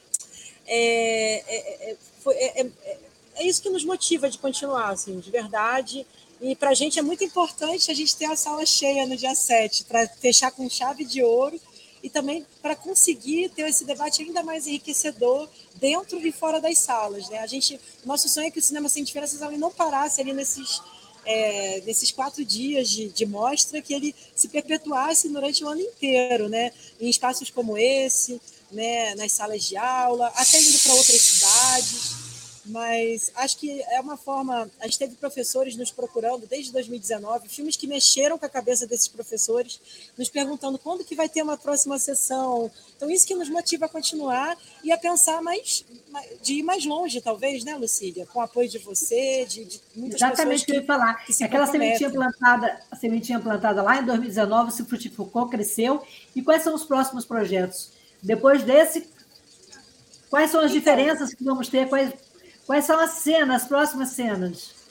é, 0.68 1.44
é, 1.48 1.92
é, 1.92 1.98
é, 2.30 2.62
é, 2.62 2.98
é 3.36 3.48
isso 3.48 3.62
que 3.62 3.70
nos 3.70 3.84
motiva 3.84 4.30
de 4.30 4.38
continuar, 4.38 4.90
assim, 4.90 5.20
de 5.20 5.32
verdade. 5.32 6.06
E 6.40 6.56
para 6.56 6.70
a 6.70 6.74
gente 6.74 7.00
é 7.00 7.02
muito 7.02 7.24
importante 7.24 7.92
a 7.92 7.94
gente 7.94 8.16
ter 8.16 8.26
a 8.26 8.36
sala 8.36 8.66
cheia 8.66 9.06
no 9.06 9.16
dia 9.16 9.36
7, 9.36 9.86
para 9.86 10.08
fechar 10.08 10.52
com 10.52 10.70
chave 10.70 11.06
de 11.06 11.24
ouro 11.24 11.60
e 12.04 12.10
também 12.10 12.46
para 12.62 12.76
conseguir 12.76 13.50
ter 13.50 13.70
esse 13.70 13.86
debate 13.86 14.24
ainda 14.24 14.42
mais 14.44 14.66
enriquecedor 14.66 15.48
dentro 15.76 16.20
e 16.26 16.32
fora 16.32 16.60
das 16.60 16.80
salas. 16.80 17.30
Né? 17.30 17.40
A 17.40 17.48
gente, 17.48 17.80
nosso 18.04 18.28
sonho 18.28 18.48
é 18.48 18.52
que 18.52 18.60
o 18.60 18.62
Cinema 18.62 18.90
Sem 18.90 19.04
Diferenças 19.04 19.40
não 19.58 19.72
parasse 19.72 20.20
ali 20.20 20.34
nesses, 20.34 20.82
é, 21.26 21.82
nesses 21.86 22.12
quatro 22.12 22.44
dias 22.44 22.90
de, 22.90 23.10
de 23.10 23.26
mostra, 23.26 23.82
que 23.82 23.94
ele 23.94 24.16
se 24.36 24.48
perpetuasse 24.48 25.30
durante 25.30 25.64
o 25.64 25.68
ano 25.68 25.82
inteiro, 25.82 26.50
né? 26.50 26.72
em 27.00 27.10
espaços 27.10 27.50
como 27.50 27.78
esse, 27.78 28.42
né? 28.72 29.16
nas 29.16 29.32
salas 29.32 29.64
de 29.64 29.78
aula, 29.78 30.28
até 30.36 30.62
indo 30.62 30.80
para 30.80 30.94
outras 30.94 31.22
cidades 31.22 32.21
mas 32.72 33.32
acho 33.36 33.58
que 33.58 33.82
é 33.84 34.00
uma 34.00 34.16
forma. 34.16 34.70
A 34.80 34.86
gente 34.86 34.98
teve 34.98 35.16
professores 35.16 35.76
nos 35.76 35.92
procurando 35.92 36.48
desde 36.48 36.72
2019, 36.72 37.50
filmes 37.50 37.76
que 37.76 37.86
mexeram 37.86 38.38
com 38.38 38.46
a 38.46 38.50
cabeça 38.50 38.88
desses 38.88 39.08
professores, 39.08 39.80
nos 40.18 40.30
perguntando 40.30 40.80
quando 40.80 41.04
que 41.04 41.16
vai 41.16 41.28
ter 41.28 41.42
uma 41.42 41.58
próxima 41.58 42.00
sessão. 42.00 42.72
Então, 42.96 43.10
isso 43.10 43.28
que 43.28 43.36
nos 43.36 43.50
motiva 43.50 43.86
a 43.86 43.90
continuar 43.90 44.58
e 44.84 44.92
a 44.92 44.98
pensar 44.98 45.42
mais, 45.42 45.84
de 46.42 46.56
ir 46.56 46.64
mais 46.64 46.86
longe, 46.86 47.20
talvez, 47.20 47.64
né, 47.64 47.76
Lucília? 47.76 48.26
Com 48.28 48.40
o 48.40 48.42
apoio 48.42 48.70
de 48.70 48.78
você, 48.78 49.46
de, 49.46 49.66
de 49.66 49.82
muitas 49.96 50.22
Exatamente 50.22 50.64
o 50.64 50.66
que 50.66 50.72
eu 50.72 50.82
ia 50.82 50.86
falar. 50.86 51.26
Que 51.26 51.44
Aquela 51.44 51.68
sementinha 51.68 52.10
plantada, 52.10 52.82
a 52.90 52.96
sementinha 52.96 53.40
plantada 53.40 53.82
lá 53.82 54.00
em 54.00 54.06
2019 54.06 54.72
se 54.72 54.86
frutificou, 54.86 55.50
cresceu. 55.50 56.02
E 56.36 56.42
quais 56.42 56.64
são 56.64 56.74
os 56.74 56.84
próximos 56.84 57.26
projetos? 57.26 57.92
Depois 58.24 58.64
desse, 58.64 59.10
quais 60.30 60.52
são 60.52 60.62
as 60.62 60.72
então, 60.72 60.80
diferenças 60.80 61.34
que 61.34 61.44
vamos 61.44 61.68
ter? 61.68 61.90
Quais 61.90 62.14
Quais 62.66 62.86
são 62.86 63.00
as 63.00 63.12
cenas, 63.12 63.64
as 63.64 63.68
próximas 63.68 64.10
cenas? 64.10 64.82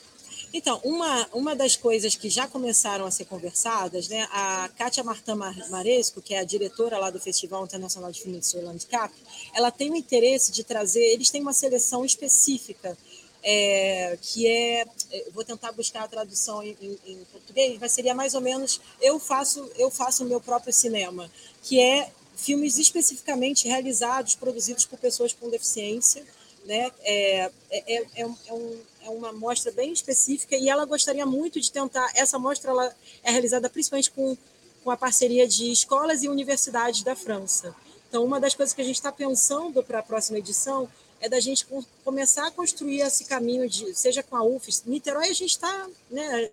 Então, 0.53 0.81
uma, 0.83 1.29
uma 1.33 1.55
das 1.55 1.77
coisas 1.77 2.15
que 2.15 2.29
já 2.29 2.45
começaram 2.45 3.05
a 3.05 3.11
ser 3.11 3.25
conversadas, 3.25 4.09
né, 4.09 4.27
a 4.31 4.69
Kátia 4.77 5.03
Martã 5.03 5.33
Maresco, 5.35 6.21
que 6.21 6.33
é 6.33 6.39
a 6.39 6.43
diretora 6.43 6.97
lá 6.97 7.09
do 7.09 7.19
Festival 7.19 7.63
Internacional 7.63 8.11
de 8.11 8.21
Filme 8.21 8.39
de 8.39 8.45
Soylent 8.45 8.85
Cap, 8.85 9.13
ela 9.53 9.71
tem 9.71 9.89
o 9.89 9.95
interesse 9.95 10.51
de 10.51 10.63
trazer, 10.63 11.03
eles 11.03 11.29
têm 11.29 11.41
uma 11.41 11.53
seleção 11.53 12.03
específica, 12.03 12.97
é, 13.41 14.17
que 14.21 14.45
é, 14.45 14.85
é 15.11 15.25
vou 15.33 15.43
tentar 15.43 15.71
buscar 15.71 16.03
a 16.03 16.07
tradução 16.07 16.61
em, 16.61 16.77
em, 16.81 16.99
em, 17.07 17.17
português, 17.31 17.77
mas 17.79 17.93
seria 17.93 18.13
mais 18.13 18.35
ou 18.35 18.41
menos, 18.41 18.81
eu 19.01 19.19
faço 19.19 19.71
eu 19.77 19.89
faço 19.89 20.23
o 20.23 20.27
meu 20.27 20.41
próprio 20.41 20.73
cinema, 20.73 21.31
que 21.63 21.79
é 21.79 22.11
filmes 22.35 22.77
especificamente 22.77 23.67
realizados, 23.67 24.35
produzidos 24.35 24.85
por 24.85 24.99
pessoas 24.99 25.31
com 25.31 25.49
deficiência, 25.49 26.25
né? 26.65 26.91
É, 27.03 27.51
é, 27.71 27.95
é, 27.95 28.07
é, 28.17 28.53
um, 28.53 28.79
é 29.03 29.09
uma 29.09 29.31
mostra 29.33 29.71
bem 29.71 29.91
específica 29.91 30.55
e 30.55 30.69
ela 30.69 30.85
gostaria 30.85 31.25
muito 31.25 31.59
de 31.59 31.71
tentar. 31.71 32.11
Essa 32.15 32.37
mostra 32.37 32.71
ela 32.71 32.95
é 33.23 33.31
realizada 33.31 33.69
principalmente 33.69 34.11
com, 34.11 34.37
com 34.83 34.91
a 34.91 34.97
parceria 34.97 35.47
de 35.47 35.71
escolas 35.71 36.23
e 36.23 36.29
universidades 36.29 37.03
da 37.03 37.15
França. 37.15 37.75
Então, 38.09 38.23
uma 38.23 38.39
das 38.39 38.53
coisas 38.53 38.73
que 38.73 38.81
a 38.81 38.85
gente 38.85 38.95
está 38.95 39.11
pensando 39.11 39.81
para 39.81 39.99
a 39.99 40.03
próxima 40.03 40.37
edição 40.37 40.89
é 41.21 41.29
da 41.29 41.39
gente 41.39 41.65
começar 42.03 42.47
a 42.47 42.51
construir 42.51 43.01
esse 43.01 43.25
caminho 43.25 43.69
de, 43.69 43.93
seja 43.95 44.23
com 44.23 44.35
a 44.35 44.43
UFES, 44.43 44.83
Niterói 44.85 45.29
a 45.29 45.33
gente 45.33 45.51
está 45.51 45.87
né, 46.09 46.49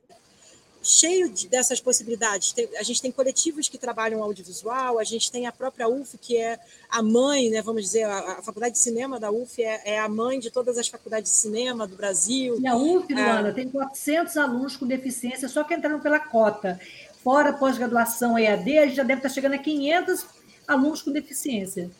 cheio 0.82 1.28
de, 1.28 1.48
dessas 1.48 1.80
possibilidades. 1.80 2.52
Tem, 2.52 2.68
a 2.76 2.82
gente 2.82 3.02
tem 3.02 3.10
coletivos 3.10 3.68
que 3.68 3.78
trabalham 3.78 4.22
audiovisual, 4.22 4.98
a 4.98 5.04
gente 5.04 5.30
tem 5.30 5.46
a 5.46 5.52
própria 5.52 5.88
UF, 5.88 6.16
que 6.18 6.36
é 6.36 6.58
a 6.88 7.02
mãe, 7.02 7.50
né, 7.50 7.60
vamos 7.62 7.82
dizer, 7.82 8.04
a, 8.04 8.38
a 8.38 8.42
Faculdade 8.42 8.74
de 8.74 8.80
Cinema 8.80 9.18
da 9.18 9.30
UF 9.30 9.62
é, 9.62 9.82
é, 9.84 9.98
a 9.98 10.08
mãe 10.08 10.38
de 10.38 10.50
todas 10.50 10.78
as 10.78 10.88
faculdades 10.88 11.30
de 11.32 11.38
cinema 11.38 11.86
do 11.86 11.96
Brasil. 11.96 12.58
E 12.60 12.66
a 12.66 12.76
UF, 12.76 13.12
Luana, 13.12 13.52
tem 13.52 13.68
400 13.68 14.36
alunos 14.36 14.76
com 14.76 14.86
deficiência, 14.86 15.48
só 15.48 15.64
que 15.64 15.74
entraram 15.74 16.00
pela 16.00 16.20
cota. 16.20 16.80
Fora 17.22 17.52
pós-graduação 17.52 18.38
EAD, 18.38 18.78
a 18.78 18.86
gente 18.86 18.96
já 18.96 19.02
deve 19.02 19.18
estar 19.18 19.28
chegando 19.28 19.54
a 19.54 19.58
500 19.58 20.26
alunos 20.66 21.02
com 21.02 21.10
deficiência. 21.10 21.90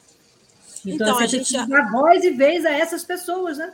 Então, 0.86 1.08
então 1.08 1.18
a 1.18 1.26
gente 1.26 1.52
dá 1.66 1.90
voz 1.90 2.24
e 2.24 2.30
vez 2.30 2.64
a 2.64 2.70
essas 2.70 3.04
pessoas, 3.04 3.58
né? 3.58 3.72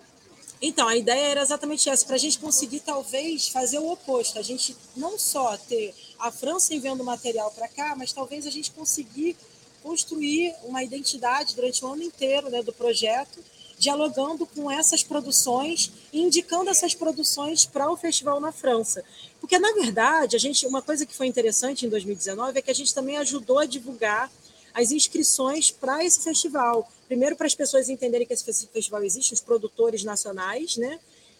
Então, 0.60 0.88
a 0.88 0.96
ideia 0.96 1.28
era 1.28 1.42
exatamente 1.42 1.88
essa, 1.90 2.06
para 2.06 2.16
a 2.16 2.18
gente 2.18 2.38
conseguir, 2.38 2.80
talvez, 2.80 3.48
fazer 3.48 3.78
o 3.78 3.90
oposto. 3.90 4.38
A 4.38 4.42
gente 4.42 4.76
não 4.96 5.18
só 5.18 5.56
ter 5.56 5.94
a 6.18 6.30
França 6.30 6.74
enviando 6.74 7.04
material 7.04 7.50
para 7.50 7.68
cá, 7.68 7.94
mas 7.96 8.12
talvez 8.12 8.46
a 8.46 8.50
gente 8.50 8.70
conseguir 8.70 9.36
construir 9.82 10.54
uma 10.64 10.82
identidade 10.82 11.54
durante 11.54 11.84
o 11.84 11.92
ano 11.92 12.02
inteiro 12.02 12.48
né, 12.48 12.62
do 12.62 12.72
projeto, 12.72 13.44
dialogando 13.78 14.46
com 14.46 14.70
essas 14.70 15.02
produções 15.02 15.92
e 16.10 16.22
indicando 16.22 16.70
essas 16.70 16.94
produções 16.94 17.66
para 17.66 17.90
o 17.90 17.96
festival 17.96 18.40
na 18.40 18.50
França. 18.50 19.04
Porque, 19.40 19.58
na 19.58 19.72
verdade, 19.72 20.36
a 20.36 20.38
gente, 20.38 20.66
uma 20.66 20.80
coisa 20.80 21.04
que 21.04 21.14
foi 21.14 21.26
interessante 21.26 21.84
em 21.84 21.88
2019 21.90 22.58
é 22.58 22.62
que 22.62 22.70
a 22.70 22.74
gente 22.74 22.94
também 22.94 23.18
ajudou 23.18 23.58
a 23.58 23.66
divulgar 23.66 24.32
as 24.72 24.90
inscrições 24.90 25.70
para 25.70 26.04
esse 26.04 26.20
festival. 26.20 26.90
Primeiro, 27.06 27.36
para 27.36 27.46
as 27.46 27.54
pessoas 27.54 27.88
entenderem 27.88 28.26
que 28.26 28.32
esse 28.32 28.66
festival 28.66 29.04
existe, 29.04 29.34
os 29.34 29.40
produtores 29.40 30.04
nacionais, 30.04 30.76
né? 30.76 30.98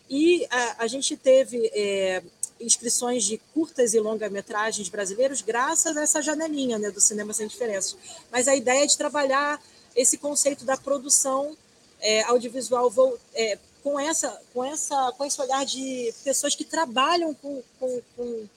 E 0.09 0.47
a, 0.51 0.85
a 0.85 0.87
gente 0.87 1.17
teve 1.17 1.71
é, 1.75 2.23
inscrições 2.61 3.25
de 3.25 3.39
curtas 3.53 3.95
e 3.95 4.01
longa-metragens 4.01 4.89
brasileiros 4.89 5.41
graças 5.41 5.97
a 5.97 6.03
essa 6.03 6.21
janelinha 6.21 6.79
né, 6.79 6.91
do 6.91 7.01
Cinema 7.01 7.33
Sem 7.33 7.47
Diferenças. 7.47 7.97
Mas 8.31 8.49
a 8.49 8.55
ideia 8.55 8.85
é 8.85 8.87
de 8.87 8.97
trabalhar 8.97 9.63
esse 9.97 10.19
conceito 10.19 10.65
da 10.65 10.77
produção 10.77 11.57
é, 12.01 12.23
audiovisual 12.25 12.93
é, 13.35 13.59
com, 13.83 13.99
essa, 13.99 14.41
com, 14.53 14.65
essa, 14.65 15.13
com 15.13 15.25
esse 15.25 15.41
olhar 15.41 15.65
de 15.65 16.13
pessoas 16.23 16.55
que 16.55 16.65
trabalham 16.65 17.35
com, 17.35 17.63
com, 17.79 18.03
com 18.17 18.49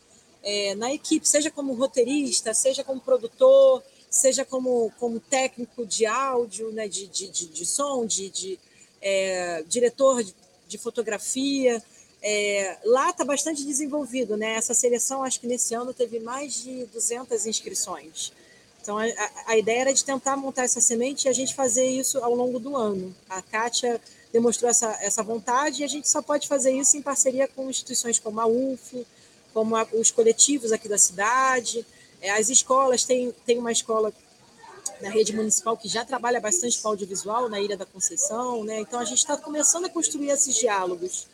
é, 0.44 0.76
na 0.76 0.94
equipe, 0.94 1.28
seja 1.28 1.52
como 1.52 1.74
roteirista, 1.74 2.54
seja 2.54 2.84
como 2.84 3.02
produtor, 3.02 3.84
seja 4.10 4.46
como, 4.46 4.92
como 5.00 5.20
técnico 5.20 5.86
de 5.86 6.06
áudio, 6.06 6.72
né, 6.72 6.88
de, 6.88 7.08
de, 7.08 7.30
de, 7.30 7.48
de 7.48 7.66
som, 7.66 8.06
de, 8.06 8.30
de 8.30 8.60
é, 9.02 9.64
diretor 9.68 10.24
de, 10.68 10.78
fotografia. 10.78 11.82
É, 12.22 12.78
lá 12.84 13.10
está 13.10 13.24
bastante 13.24 13.64
desenvolvido, 13.64 14.36
né? 14.36 14.56
Essa 14.56 14.74
seleção, 14.74 15.24
acho 15.24 15.40
que 15.40 15.48
nesse 15.48 15.74
ano 15.76 15.94
teve 15.94 16.20
mais 16.20 16.64
de 16.64 16.86
200 16.86 17.46
inscrições. 17.46 18.34
Então, 18.82 18.98
a, 18.98 19.06
a, 19.46 19.58
ideia 19.58 19.82
era 19.82 19.94
de 19.94 20.04
tentar 20.04 20.36
montar 20.38 20.64
essa 20.64 20.82
semente 20.82 21.26
e 21.26 21.30
a 21.30 21.34
gente 21.34 21.54
fazer 21.54 21.86
isso 21.86 22.18
ao 22.20 22.34
longo 22.34 22.58
do 22.58 22.76
ano. 22.76 23.14
A 23.30 23.42
Kátia 23.42 24.02
demonstrou 24.32 24.70
essa, 24.70 24.98
essa 25.02 25.22
vontade 25.22 25.82
e 25.82 25.86
a 25.86 25.88
gente 25.88 26.10
só 26.10 26.22
pode 26.22 26.48
fazer 26.48 26.72
isso 26.72 26.98
em 26.98 27.02
parceria 27.02 27.48
com 27.48 27.70
instituições 27.70 28.18
como 28.18 28.40
a 28.40 28.48
UF, 28.48 29.06
como 29.54 29.76
a, 29.76 29.86
os 29.94 30.10
coletivos 30.10 30.72
aqui 30.72 30.88
da 30.88 30.98
cidade, 30.98 31.86
as 32.24 32.50
escolas, 32.50 33.04
tem, 33.04 33.32
tem 33.46 33.58
uma 33.58 33.72
escola 33.72 34.14
na 35.02 35.10
rede 35.10 35.36
municipal 35.36 35.78
que 35.78 35.88
já 35.88 36.04
trabalha 36.04 36.40
bastante 36.40 36.80
com 36.82 36.90
audiovisual 36.90 37.50
na 37.50 37.60
Ilha 37.60 37.78
da 37.78 37.86
Conceição, 37.86 38.64
né? 38.64 38.80
Então 38.80 39.00
a 39.00 39.06
gente 39.06 39.20
está 39.20 39.38
começando 39.38 39.86
a 39.86 39.90
construir 39.90 40.30
esses 40.30 40.56
diálogos 40.56 41.28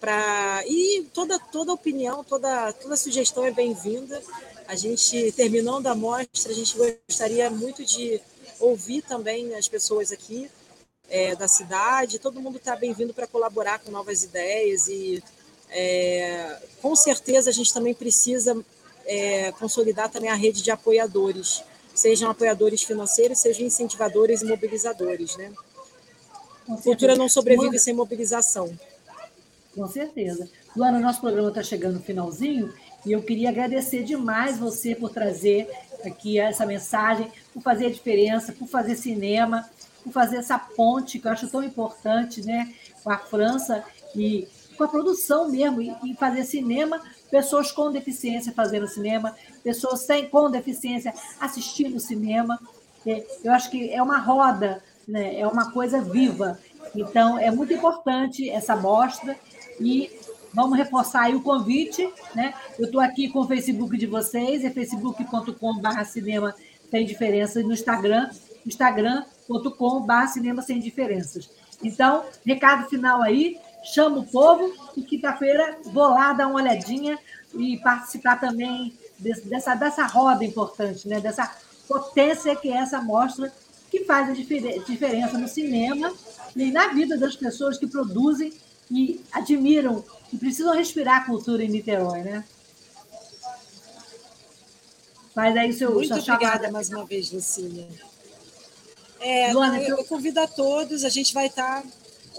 para 0.00 0.62
e 0.66 1.06
toda 1.12 1.38
toda 1.38 1.72
opinião, 1.72 2.24
toda 2.24 2.72
toda 2.72 2.96
sugestão 2.96 3.44
é 3.44 3.50
bem-vinda. 3.50 4.22
A 4.66 4.74
gente 4.74 5.32
terminando 5.32 5.86
a 5.88 5.94
mostra, 5.94 6.52
a 6.52 6.54
gente 6.54 6.74
gostaria 6.76 7.50
muito 7.50 7.84
de 7.84 8.20
ouvir 8.58 9.02
também 9.02 9.54
as 9.54 9.68
pessoas 9.68 10.12
aqui 10.12 10.50
é, 11.08 11.34
da 11.34 11.48
cidade. 11.48 12.18
Todo 12.18 12.40
mundo 12.40 12.56
está 12.56 12.76
bem-vindo 12.76 13.12
para 13.12 13.26
colaborar 13.26 13.80
com 13.80 13.90
novas 13.90 14.22
ideias 14.22 14.88
e 14.88 15.22
é, 15.68 16.58
com 16.80 16.96
certeza 16.96 17.50
a 17.50 17.52
gente 17.52 17.72
também 17.72 17.92
precisa 17.92 18.56
é, 19.06 19.52
consolidar 19.52 20.10
também 20.10 20.30
a 20.30 20.34
rede 20.34 20.62
de 20.62 20.70
apoiadores, 20.70 21.62
sejam 21.94 22.30
apoiadores 22.30 22.82
financeiros, 22.82 23.38
sejam 23.38 23.66
incentivadores 23.66 24.42
e 24.42 24.46
mobilizadores. 24.46 25.36
Né? 25.36 25.52
Cultura 26.82 27.16
não 27.16 27.28
sobrevive 27.28 27.78
sem 27.78 27.94
mobilização. 27.94 28.72
Com 29.74 29.86
certeza. 29.88 30.48
Luana, 30.76 30.98
nosso 30.98 31.20
programa 31.20 31.48
está 31.48 31.62
chegando 31.62 31.94
no 31.94 32.02
finalzinho 32.02 32.72
e 33.04 33.12
eu 33.12 33.22
queria 33.22 33.48
agradecer 33.48 34.02
demais 34.02 34.58
você 34.58 34.94
por 34.94 35.10
trazer 35.10 35.68
aqui 36.04 36.38
essa 36.38 36.66
mensagem, 36.66 37.30
por 37.52 37.62
fazer 37.62 37.86
a 37.86 37.90
diferença, 37.90 38.52
por 38.52 38.68
fazer 38.68 38.96
cinema, 38.96 39.68
por 40.02 40.12
fazer 40.12 40.36
essa 40.36 40.58
ponte 40.58 41.18
que 41.18 41.26
eu 41.26 41.32
acho 41.32 41.48
tão 41.48 41.62
importante 41.62 42.42
né, 42.42 42.72
com 43.02 43.10
a 43.10 43.18
França 43.18 43.84
e 44.14 44.46
com 44.76 44.84
a 44.84 44.88
produção 44.88 45.50
mesmo, 45.50 45.82
e 45.82 46.14
fazer 46.18 46.44
cinema, 46.44 47.02
pessoas 47.30 47.70
com 47.70 47.90
deficiência 47.90 48.52
fazendo 48.52 48.88
cinema, 48.88 49.34
pessoas 49.62 50.00
sem, 50.00 50.28
com 50.28 50.50
deficiência 50.50 51.14
assistindo 51.40 52.00
cinema. 52.00 52.58
É, 53.06 53.24
eu 53.44 53.52
acho 53.52 53.70
que 53.70 53.90
é 53.90 54.02
uma 54.02 54.18
roda, 54.18 54.82
né, 55.06 55.38
é 55.38 55.46
uma 55.46 55.70
coisa 55.70 56.00
viva. 56.00 56.58
Então, 56.94 57.38
é 57.38 57.50
muito 57.50 57.72
importante 57.72 58.48
essa 58.50 58.74
mostra 58.76 59.36
e 59.80 60.10
vamos 60.52 60.76
reforçar 60.76 61.22
aí 61.22 61.34
o 61.34 61.42
convite. 61.42 62.12
Né? 62.34 62.52
Eu 62.78 62.86
estou 62.86 63.00
aqui 63.00 63.28
com 63.28 63.40
o 63.40 63.46
Facebook 63.46 63.96
de 63.96 64.06
vocês, 64.06 64.64
é 64.64 64.70
facebook.com.br 64.70 66.04
cinema 66.04 66.54
sem 66.90 67.64
no 67.64 67.72
Instagram, 67.72 68.28
instagram.com.br 68.66 70.26
cinema 70.26 70.60
sem 70.60 70.80
diferenças. 70.80 71.48
Então, 71.82 72.24
recado 72.44 72.88
final 72.88 73.22
aí, 73.22 73.58
chama 73.82 74.18
o 74.18 74.26
povo 74.26 74.72
e 74.96 75.02
quinta-feira 75.02 75.78
vou 75.84 76.08
lá 76.08 76.32
dar 76.32 76.46
uma 76.46 76.60
olhadinha 76.60 77.18
e 77.54 77.78
participar 77.78 78.36
também 78.38 78.92
dessa, 79.18 79.74
dessa 79.74 80.06
roda 80.06 80.44
importante, 80.44 81.08
né? 81.08 81.20
dessa 81.20 81.50
potência 81.88 82.54
que 82.54 82.70
é 82.70 82.76
essa 82.76 83.00
mostra 83.00 83.52
que 83.90 84.04
faz 84.04 84.28
a 84.28 84.32
diferença 84.32 85.36
no 85.36 85.48
cinema 85.48 86.12
e 86.54 86.70
na 86.70 86.88
vida 86.88 87.18
das 87.18 87.34
pessoas 87.34 87.76
que 87.76 87.86
produzem 87.86 88.52
e 88.90 89.20
admiram 89.32 90.04
e 90.32 90.36
precisam 90.36 90.74
respirar 90.74 91.22
a 91.22 91.26
cultura 91.26 91.64
em 91.64 91.68
Niterói, 91.68 92.22
né? 92.22 92.44
Faz 95.34 95.56
aí 95.56 95.72
seu 95.72 95.94
Muito 95.94 96.12
obrigada 96.12 96.70
mais 96.70 96.88
uma 96.88 97.04
vez, 97.04 97.32
Lucinha. 97.32 97.88
É, 99.20 99.52
Luana, 99.52 99.80
eu, 99.80 99.98
eu 99.98 100.04
convido 100.04 100.40
a 100.40 100.46
todos, 100.46 101.04
a 101.04 101.08
gente 101.08 101.34
vai 101.34 101.46
estar 101.46 101.84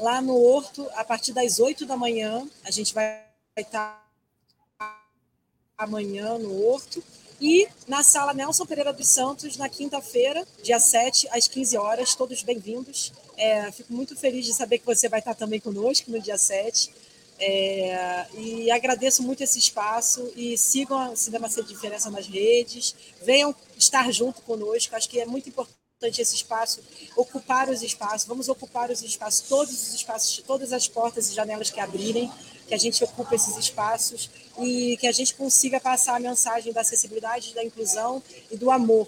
lá 0.02 0.20
no 0.20 0.36
Horto 0.36 0.90
a 0.96 1.06
partir 1.06 1.32
das 1.32 1.60
8 1.60 1.86
da 1.86 1.96
manhã. 1.96 2.46
A 2.66 2.72
gente 2.72 2.94
vai 2.94 3.24
estar 3.56 4.04
amanhã 5.78 6.38
no 6.38 6.66
Horto. 6.66 7.04
E 7.40 7.68
na 7.88 8.04
sala 8.04 8.34
Nelson 8.34 8.66
Pereira 8.66 8.94
dos 8.94 9.08
Santos, 9.08 9.58
na 9.58 9.70
quinta-feira, 9.70 10.46
dia 10.62 10.80
7, 10.80 11.28
às 11.32 11.48
15 11.48 11.78
horas, 11.78 12.16
todos 12.16 12.44
bem-vindos. 12.44 13.14
É, 13.36 13.72
fico 13.72 13.94
muito 13.94 14.16
feliz 14.16 14.46
de 14.46 14.54
saber 14.54 14.80
que 14.80 14.86
você 14.86 15.08
vai 15.10 15.20
estar 15.20 15.34
também 15.34 15.60
conosco 15.60 16.12
no 16.12 16.20
dia 16.20 16.38
7. 16.38 16.94
É, 17.40 18.28
e 18.38 18.70
agradeço 18.70 19.24
muito 19.24 19.42
esse 19.42 19.58
espaço 19.58 20.32
e 20.36 20.56
sigam 20.56 21.00
a 21.00 21.16
Cinema 21.16 21.50
Sem 21.50 21.64
Diferença 21.64 22.12
nas 22.12 22.28
redes, 22.28 22.96
venham 23.24 23.56
estar 23.76 24.12
junto 24.12 24.44
conosco, 24.44 24.96
acho 24.96 25.10
que 25.10 25.20
é 25.20 25.26
muito 25.26 25.50
importante 25.50 25.81
esse 26.08 26.36
espaço, 26.36 26.82
ocupar 27.16 27.70
os 27.70 27.82
espaços, 27.84 28.28
vamos 28.28 28.50
ocupar 28.50 28.90
os 28.90 29.02
espaços, 29.02 29.42
todos 29.48 29.74
os 29.74 29.94
espaços, 29.94 30.44
todas 30.46 30.74
as 30.74 30.88
portas 30.88 31.30
e 31.30 31.36
janelas 31.36 31.70
que 31.70 31.80
abrirem, 31.80 32.32
que 32.68 32.74
a 32.74 32.78
gente 32.78 33.04
ocupe 33.04 33.36
esses 33.36 33.58
espaços 33.58 34.30
e 34.60 34.98
que 34.98 35.08
a 35.08 35.12
gente 35.12 35.36
consiga 35.36 35.80
passar 35.80 36.16
a 36.16 36.20
mensagem 36.20 36.72
da 36.74 36.82
acessibilidade, 36.82 37.54
da 37.54 37.64
inclusão 37.64 38.24
e 38.50 38.58
do 38.58 38.72
amor, 38.72 39.08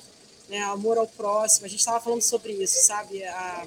né? 0.50 0.62
amor 0.64 0.98
ao 0.98 1.08
próximo. 1.08 1.66
A 1.66 1.70
gente 1.70 1.80
estava 1.80 2.00
falando 2.00 2.22
sobre 2.22 2.54
isso, 2.54 2.86
sabe? 2.86 3.24
A, 3.24 3.66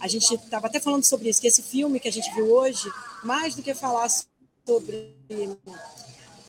a 0.00 0.08
gente 0.08 0.34
estava 0.34 0.68
até 0.68 0.80
falando 0.80 1.04
sobre 1.04 1.28
isso, 1.28 1.40
que 1.40 1.48
esse 1.48 1.62
filme 1.62 2.00
que 2.00 2.08
a 2.08 2.12
gente 2.12 2.32
viu 2.34 2.50
hoje, 2.50 2.90
mais 3.24 3.54
do 3.54 3.62
que 3.62 3.74
falar 3.74 4.08
sobre, 4.08 5.16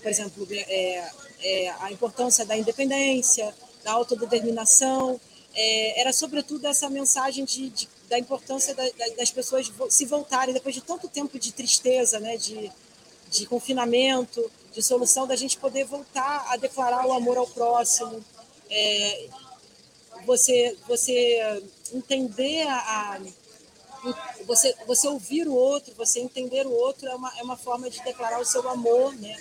por 0.01 0.09
exemplo, 0.09 0.47
é, 0.51 1.11
é, 1.41 1.69
a 1.79 1.91
importância 1.91 2.45
da 2.45 2.57
independência, 2.57 3.53
da 3.83 3.91
autodeterminação, 3.93 5.19
é, 5.59 5.99
era 5.99 6.13
sobretudo 6.13 6.67
essa 6.67 6.87
mensagem 6.87 7.43
de, 7.43 7.69
de 7.69 7.89
da 8.07 8.17
importância 8.17 8.75
da, 8.75 8.83
da, 8.83 9.15
das 9.17 9.31
pessoas 9.31 9.71
se 9.89 10.05
voltarem 10.05 10.53
depois 10.53 10.73
de 10.73 10.81
tanto 10.81 11.09
tempo 11.09 11.37
de 11.37 11.51
tristeza, 11.51 12.19
né, 12.19 12.37
de, 12.37 12.71
de 13.29 13.45
confinamento, 13.47 14.49
de 14.71 14.81
solução, 14.83 15.25
da 15.27 15.35
gente 15.35 15.57
poder 15.57 15.83
voltar 15.83 16.45
a 16.49 16.57
declarar 16.57 17.05
o 17.05 17.11
amor 17.11 17.37
ao 17.37 17.47
próximo, 17.47 18.23
é, 18.69 19.27
você, 20.25 20.77
você 20.87 21.63
entender 21.91 22.67
a, 22.67 23.19
você, 24.45 24.75
você 24.85 25.07
ouvir 25.07 25.47
o 25.47 25.53
outro, 25.53 25.93
você 25.95 26.19
entender 26.19 26.67
o 26.67 26.71
outro 26.71 27.07
é 27.07 27.15
uma, 27.15 27.33
é 27.39 27.43
uma 27.43 27.57
forma 27.57 27.89
de 27.89 28.01
declarar 28.03 28.39
o 28.39 28.45
seu 28.45 28.67
amor, 28.69 29.13
né? 29.15 29.35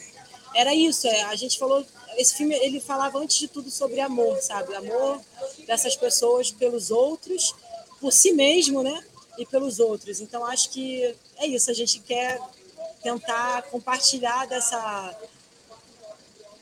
Era 0.55 0.75
isso, 0.75 1.07
é, 1.07 1.23
a 1.25 1.37
gente 1.37 1.59
falou, 1.59 1.85
esse 2.17 2.35
filme 2.35 2.55
ele 2.55 2.81
falava 2.81 3.19
antes 3.19 3.37
de 3.37 3.49
tudo 3.49 3.71
sobre 3.71 4.01
amor, 4.01 4.39
sabe? 4.41 4.75
Amor 4.75 5.21
dessas 5.67 5.97
pessoas 5.97 6.51
pelos 6.51 6.91
outros, 6.91 7.55
por 8.01 8.13
si 8.13 8.33
mesmo, 8.33 8.83
né? 8.83 9.05
E 9.39 9.47
pelos 9.47 9.79
outros. 9.79 10.21
Então 10.21 10.45
acho 10.45 10.71
que 10.71 11.15
é 11.37 11.47
isso, 11.47 11.71
a 11.71 11.75
gente 11.75 12.01
quer 12.01 12.41
tentar 13.03 13.63
compartilhar 13.65 14.47
dessa 14.47 15.15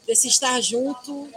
desse 0.06 0.28
estar 0.28 0.60
junto 0.60 1.30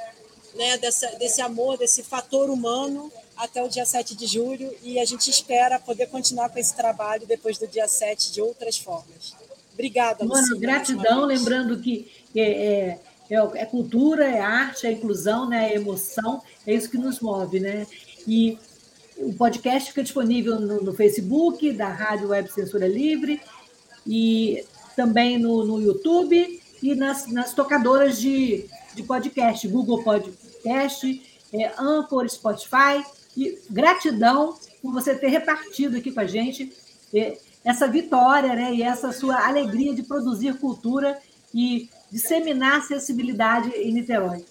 né, 0.57 0.77
dessa, 0.77 1.07
desse 1.17 1.41
amor, 1.41 1.77
desse 1.77 2.03
fator 2.03 2.49
humano 2.49 3.11
até 3.37 3.63
o 3.63 3.69
dia 3.69 3.85
7 3.85 4.15
de 4.15 4.25
julho 4.25 4.73
e 4.83 4.99
a 4.99 5.05
gente 5.05 5.29
espera 5.29 5.79
poder 5.79 6.07
continuar 6.07 6.49
com 6.49 6.57
esse 6.57 6.75
trabalho 6.75 7.25
depois 7.27 7.57
do 7.57 7.67
dia 7.67 7.87
7 7.87 8.31
de 8.31 8.41
outras 8.41 8.77
formas. 8.77 9.35
Obrigada, 9.73 10.25
Mano, 10.25 10.57
gratidão, 10.59 11.23
lembrando 11.25 11.79
que 11.79 12.11
é, 12.35 12.41
é, 12.41 12.99
é, 13.29 13.65
cultura, 13.65 14.25
é 14.25 14.39
arte, 14.39 14.87
é 14.87 14.91
inclusão, 14.91 15.47
né, 15.47 15.71
é 15.71 15.75
emoção, 15.75 16.41
é 16.65 16.73
isso 16.73 16.89
que 16.89 16.97
nos 16.97 17.19
move, 17.19 17.59
né? 17.59 17.85
E 18.27 18.57
o 19.17 19.33
podcast 19.33 19.89
fica 19.89 20.03
disponível 20.03 20.59
no, 20.59 20.81
no 20.81 20.93
Facebook 20.93 21.71
da 21.71 21.89
Rádio 21.89 22.29
Web 22.29 22.51
Censura 22.51 22.87
Livre 22.87 23.41
e 24.05 24.63
também 24.95 25.37
no, 25.37 25.65
no 25.65 25.81
YouTube 25.81 26.61
e 26.81 26.95
nas, 26.95 27.27
nas 27.27 27.53
tocadoras 27.53 28.19
de, 28.19 28.65
de 28.93 29.03
podcast, 29.03 29.67
Google 29.67 30.03
Podcast, 30.03 31.21
é, 31.53 31.71
Anchor, 31.79 32.29
Spotify. 32.29 33.03
E 33.35 33.57
gratidão 33.69 34.57
por 34.81 34.91
você 34.91 35.15
ter 35.15 35.27
repartido 35.27 35.97
aqui 35.97 36.11
com 36.11 36.19
a 36.19 36.25
gente 36.25 36.73
é, 37.13 37.37
essa 37.63 37.87
vitória 37.87 38.55
né, 38.55 38.73
e 38.73 38.81
essa 38.81 39.11
sua 39.11 39.47
alegria 39.47 39.93
de 39.93 40.01
produzir 40.01 40.55
cultura 40.55 41.19
e 41.53 41.89
disseminar 42.11 42.79
acessibilidade 42.79 43.69
em 43.69 43.93
Niterói. 43.93 44.45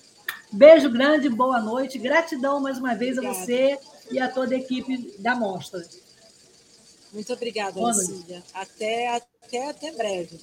Beijo 0.52 0.90
grande, 0.90 1.28
boa 1.28 1.60
noite. 1.60 1.98
Gratidão 1.98 2.60
mais 2.60 2.78
uma 2.78 2.94
vez 2.94 3.18
obrigada. 3.18 3.38
a 3.38 3.44
você 3.44 3.78
e 4.10 4.18
a 4.18 4.28
toda 4.28 4.54
a 4.54 4.58
equipe 4.58 5.14
da 5.18 5.34
Mostra. 5.34 5.84
Muito 7.12 7.32
obrigada, 7.32 7.80
Lucília. 7.80 8.42
Até, 8.54 9.08
até, 9.16 9.70
até 9.70 9.92
breve. 9.92 10.38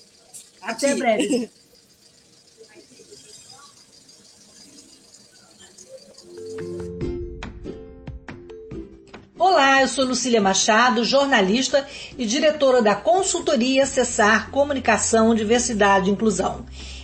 Até 0.62 0.92
Aqui. 0.92 1.00
breve. 1.00 1.50
Olá, 9.38 9.82
eu 9.82 9.88
sou 9.90 10.06
Lucília 10.06 10.40
Machado, 10.40 11.04
jornalista 11.04 11.86
e 12.18 12.26
diretora 12.26 12.82
da 12.82 12.96
consultoria 12.96 13.84
Acessar 13.84 14.50
Comunicação, 14.50 15.36
Diversidade 15.36 16.10
e 16.10 16.14
Inclusão. 16.14 16.66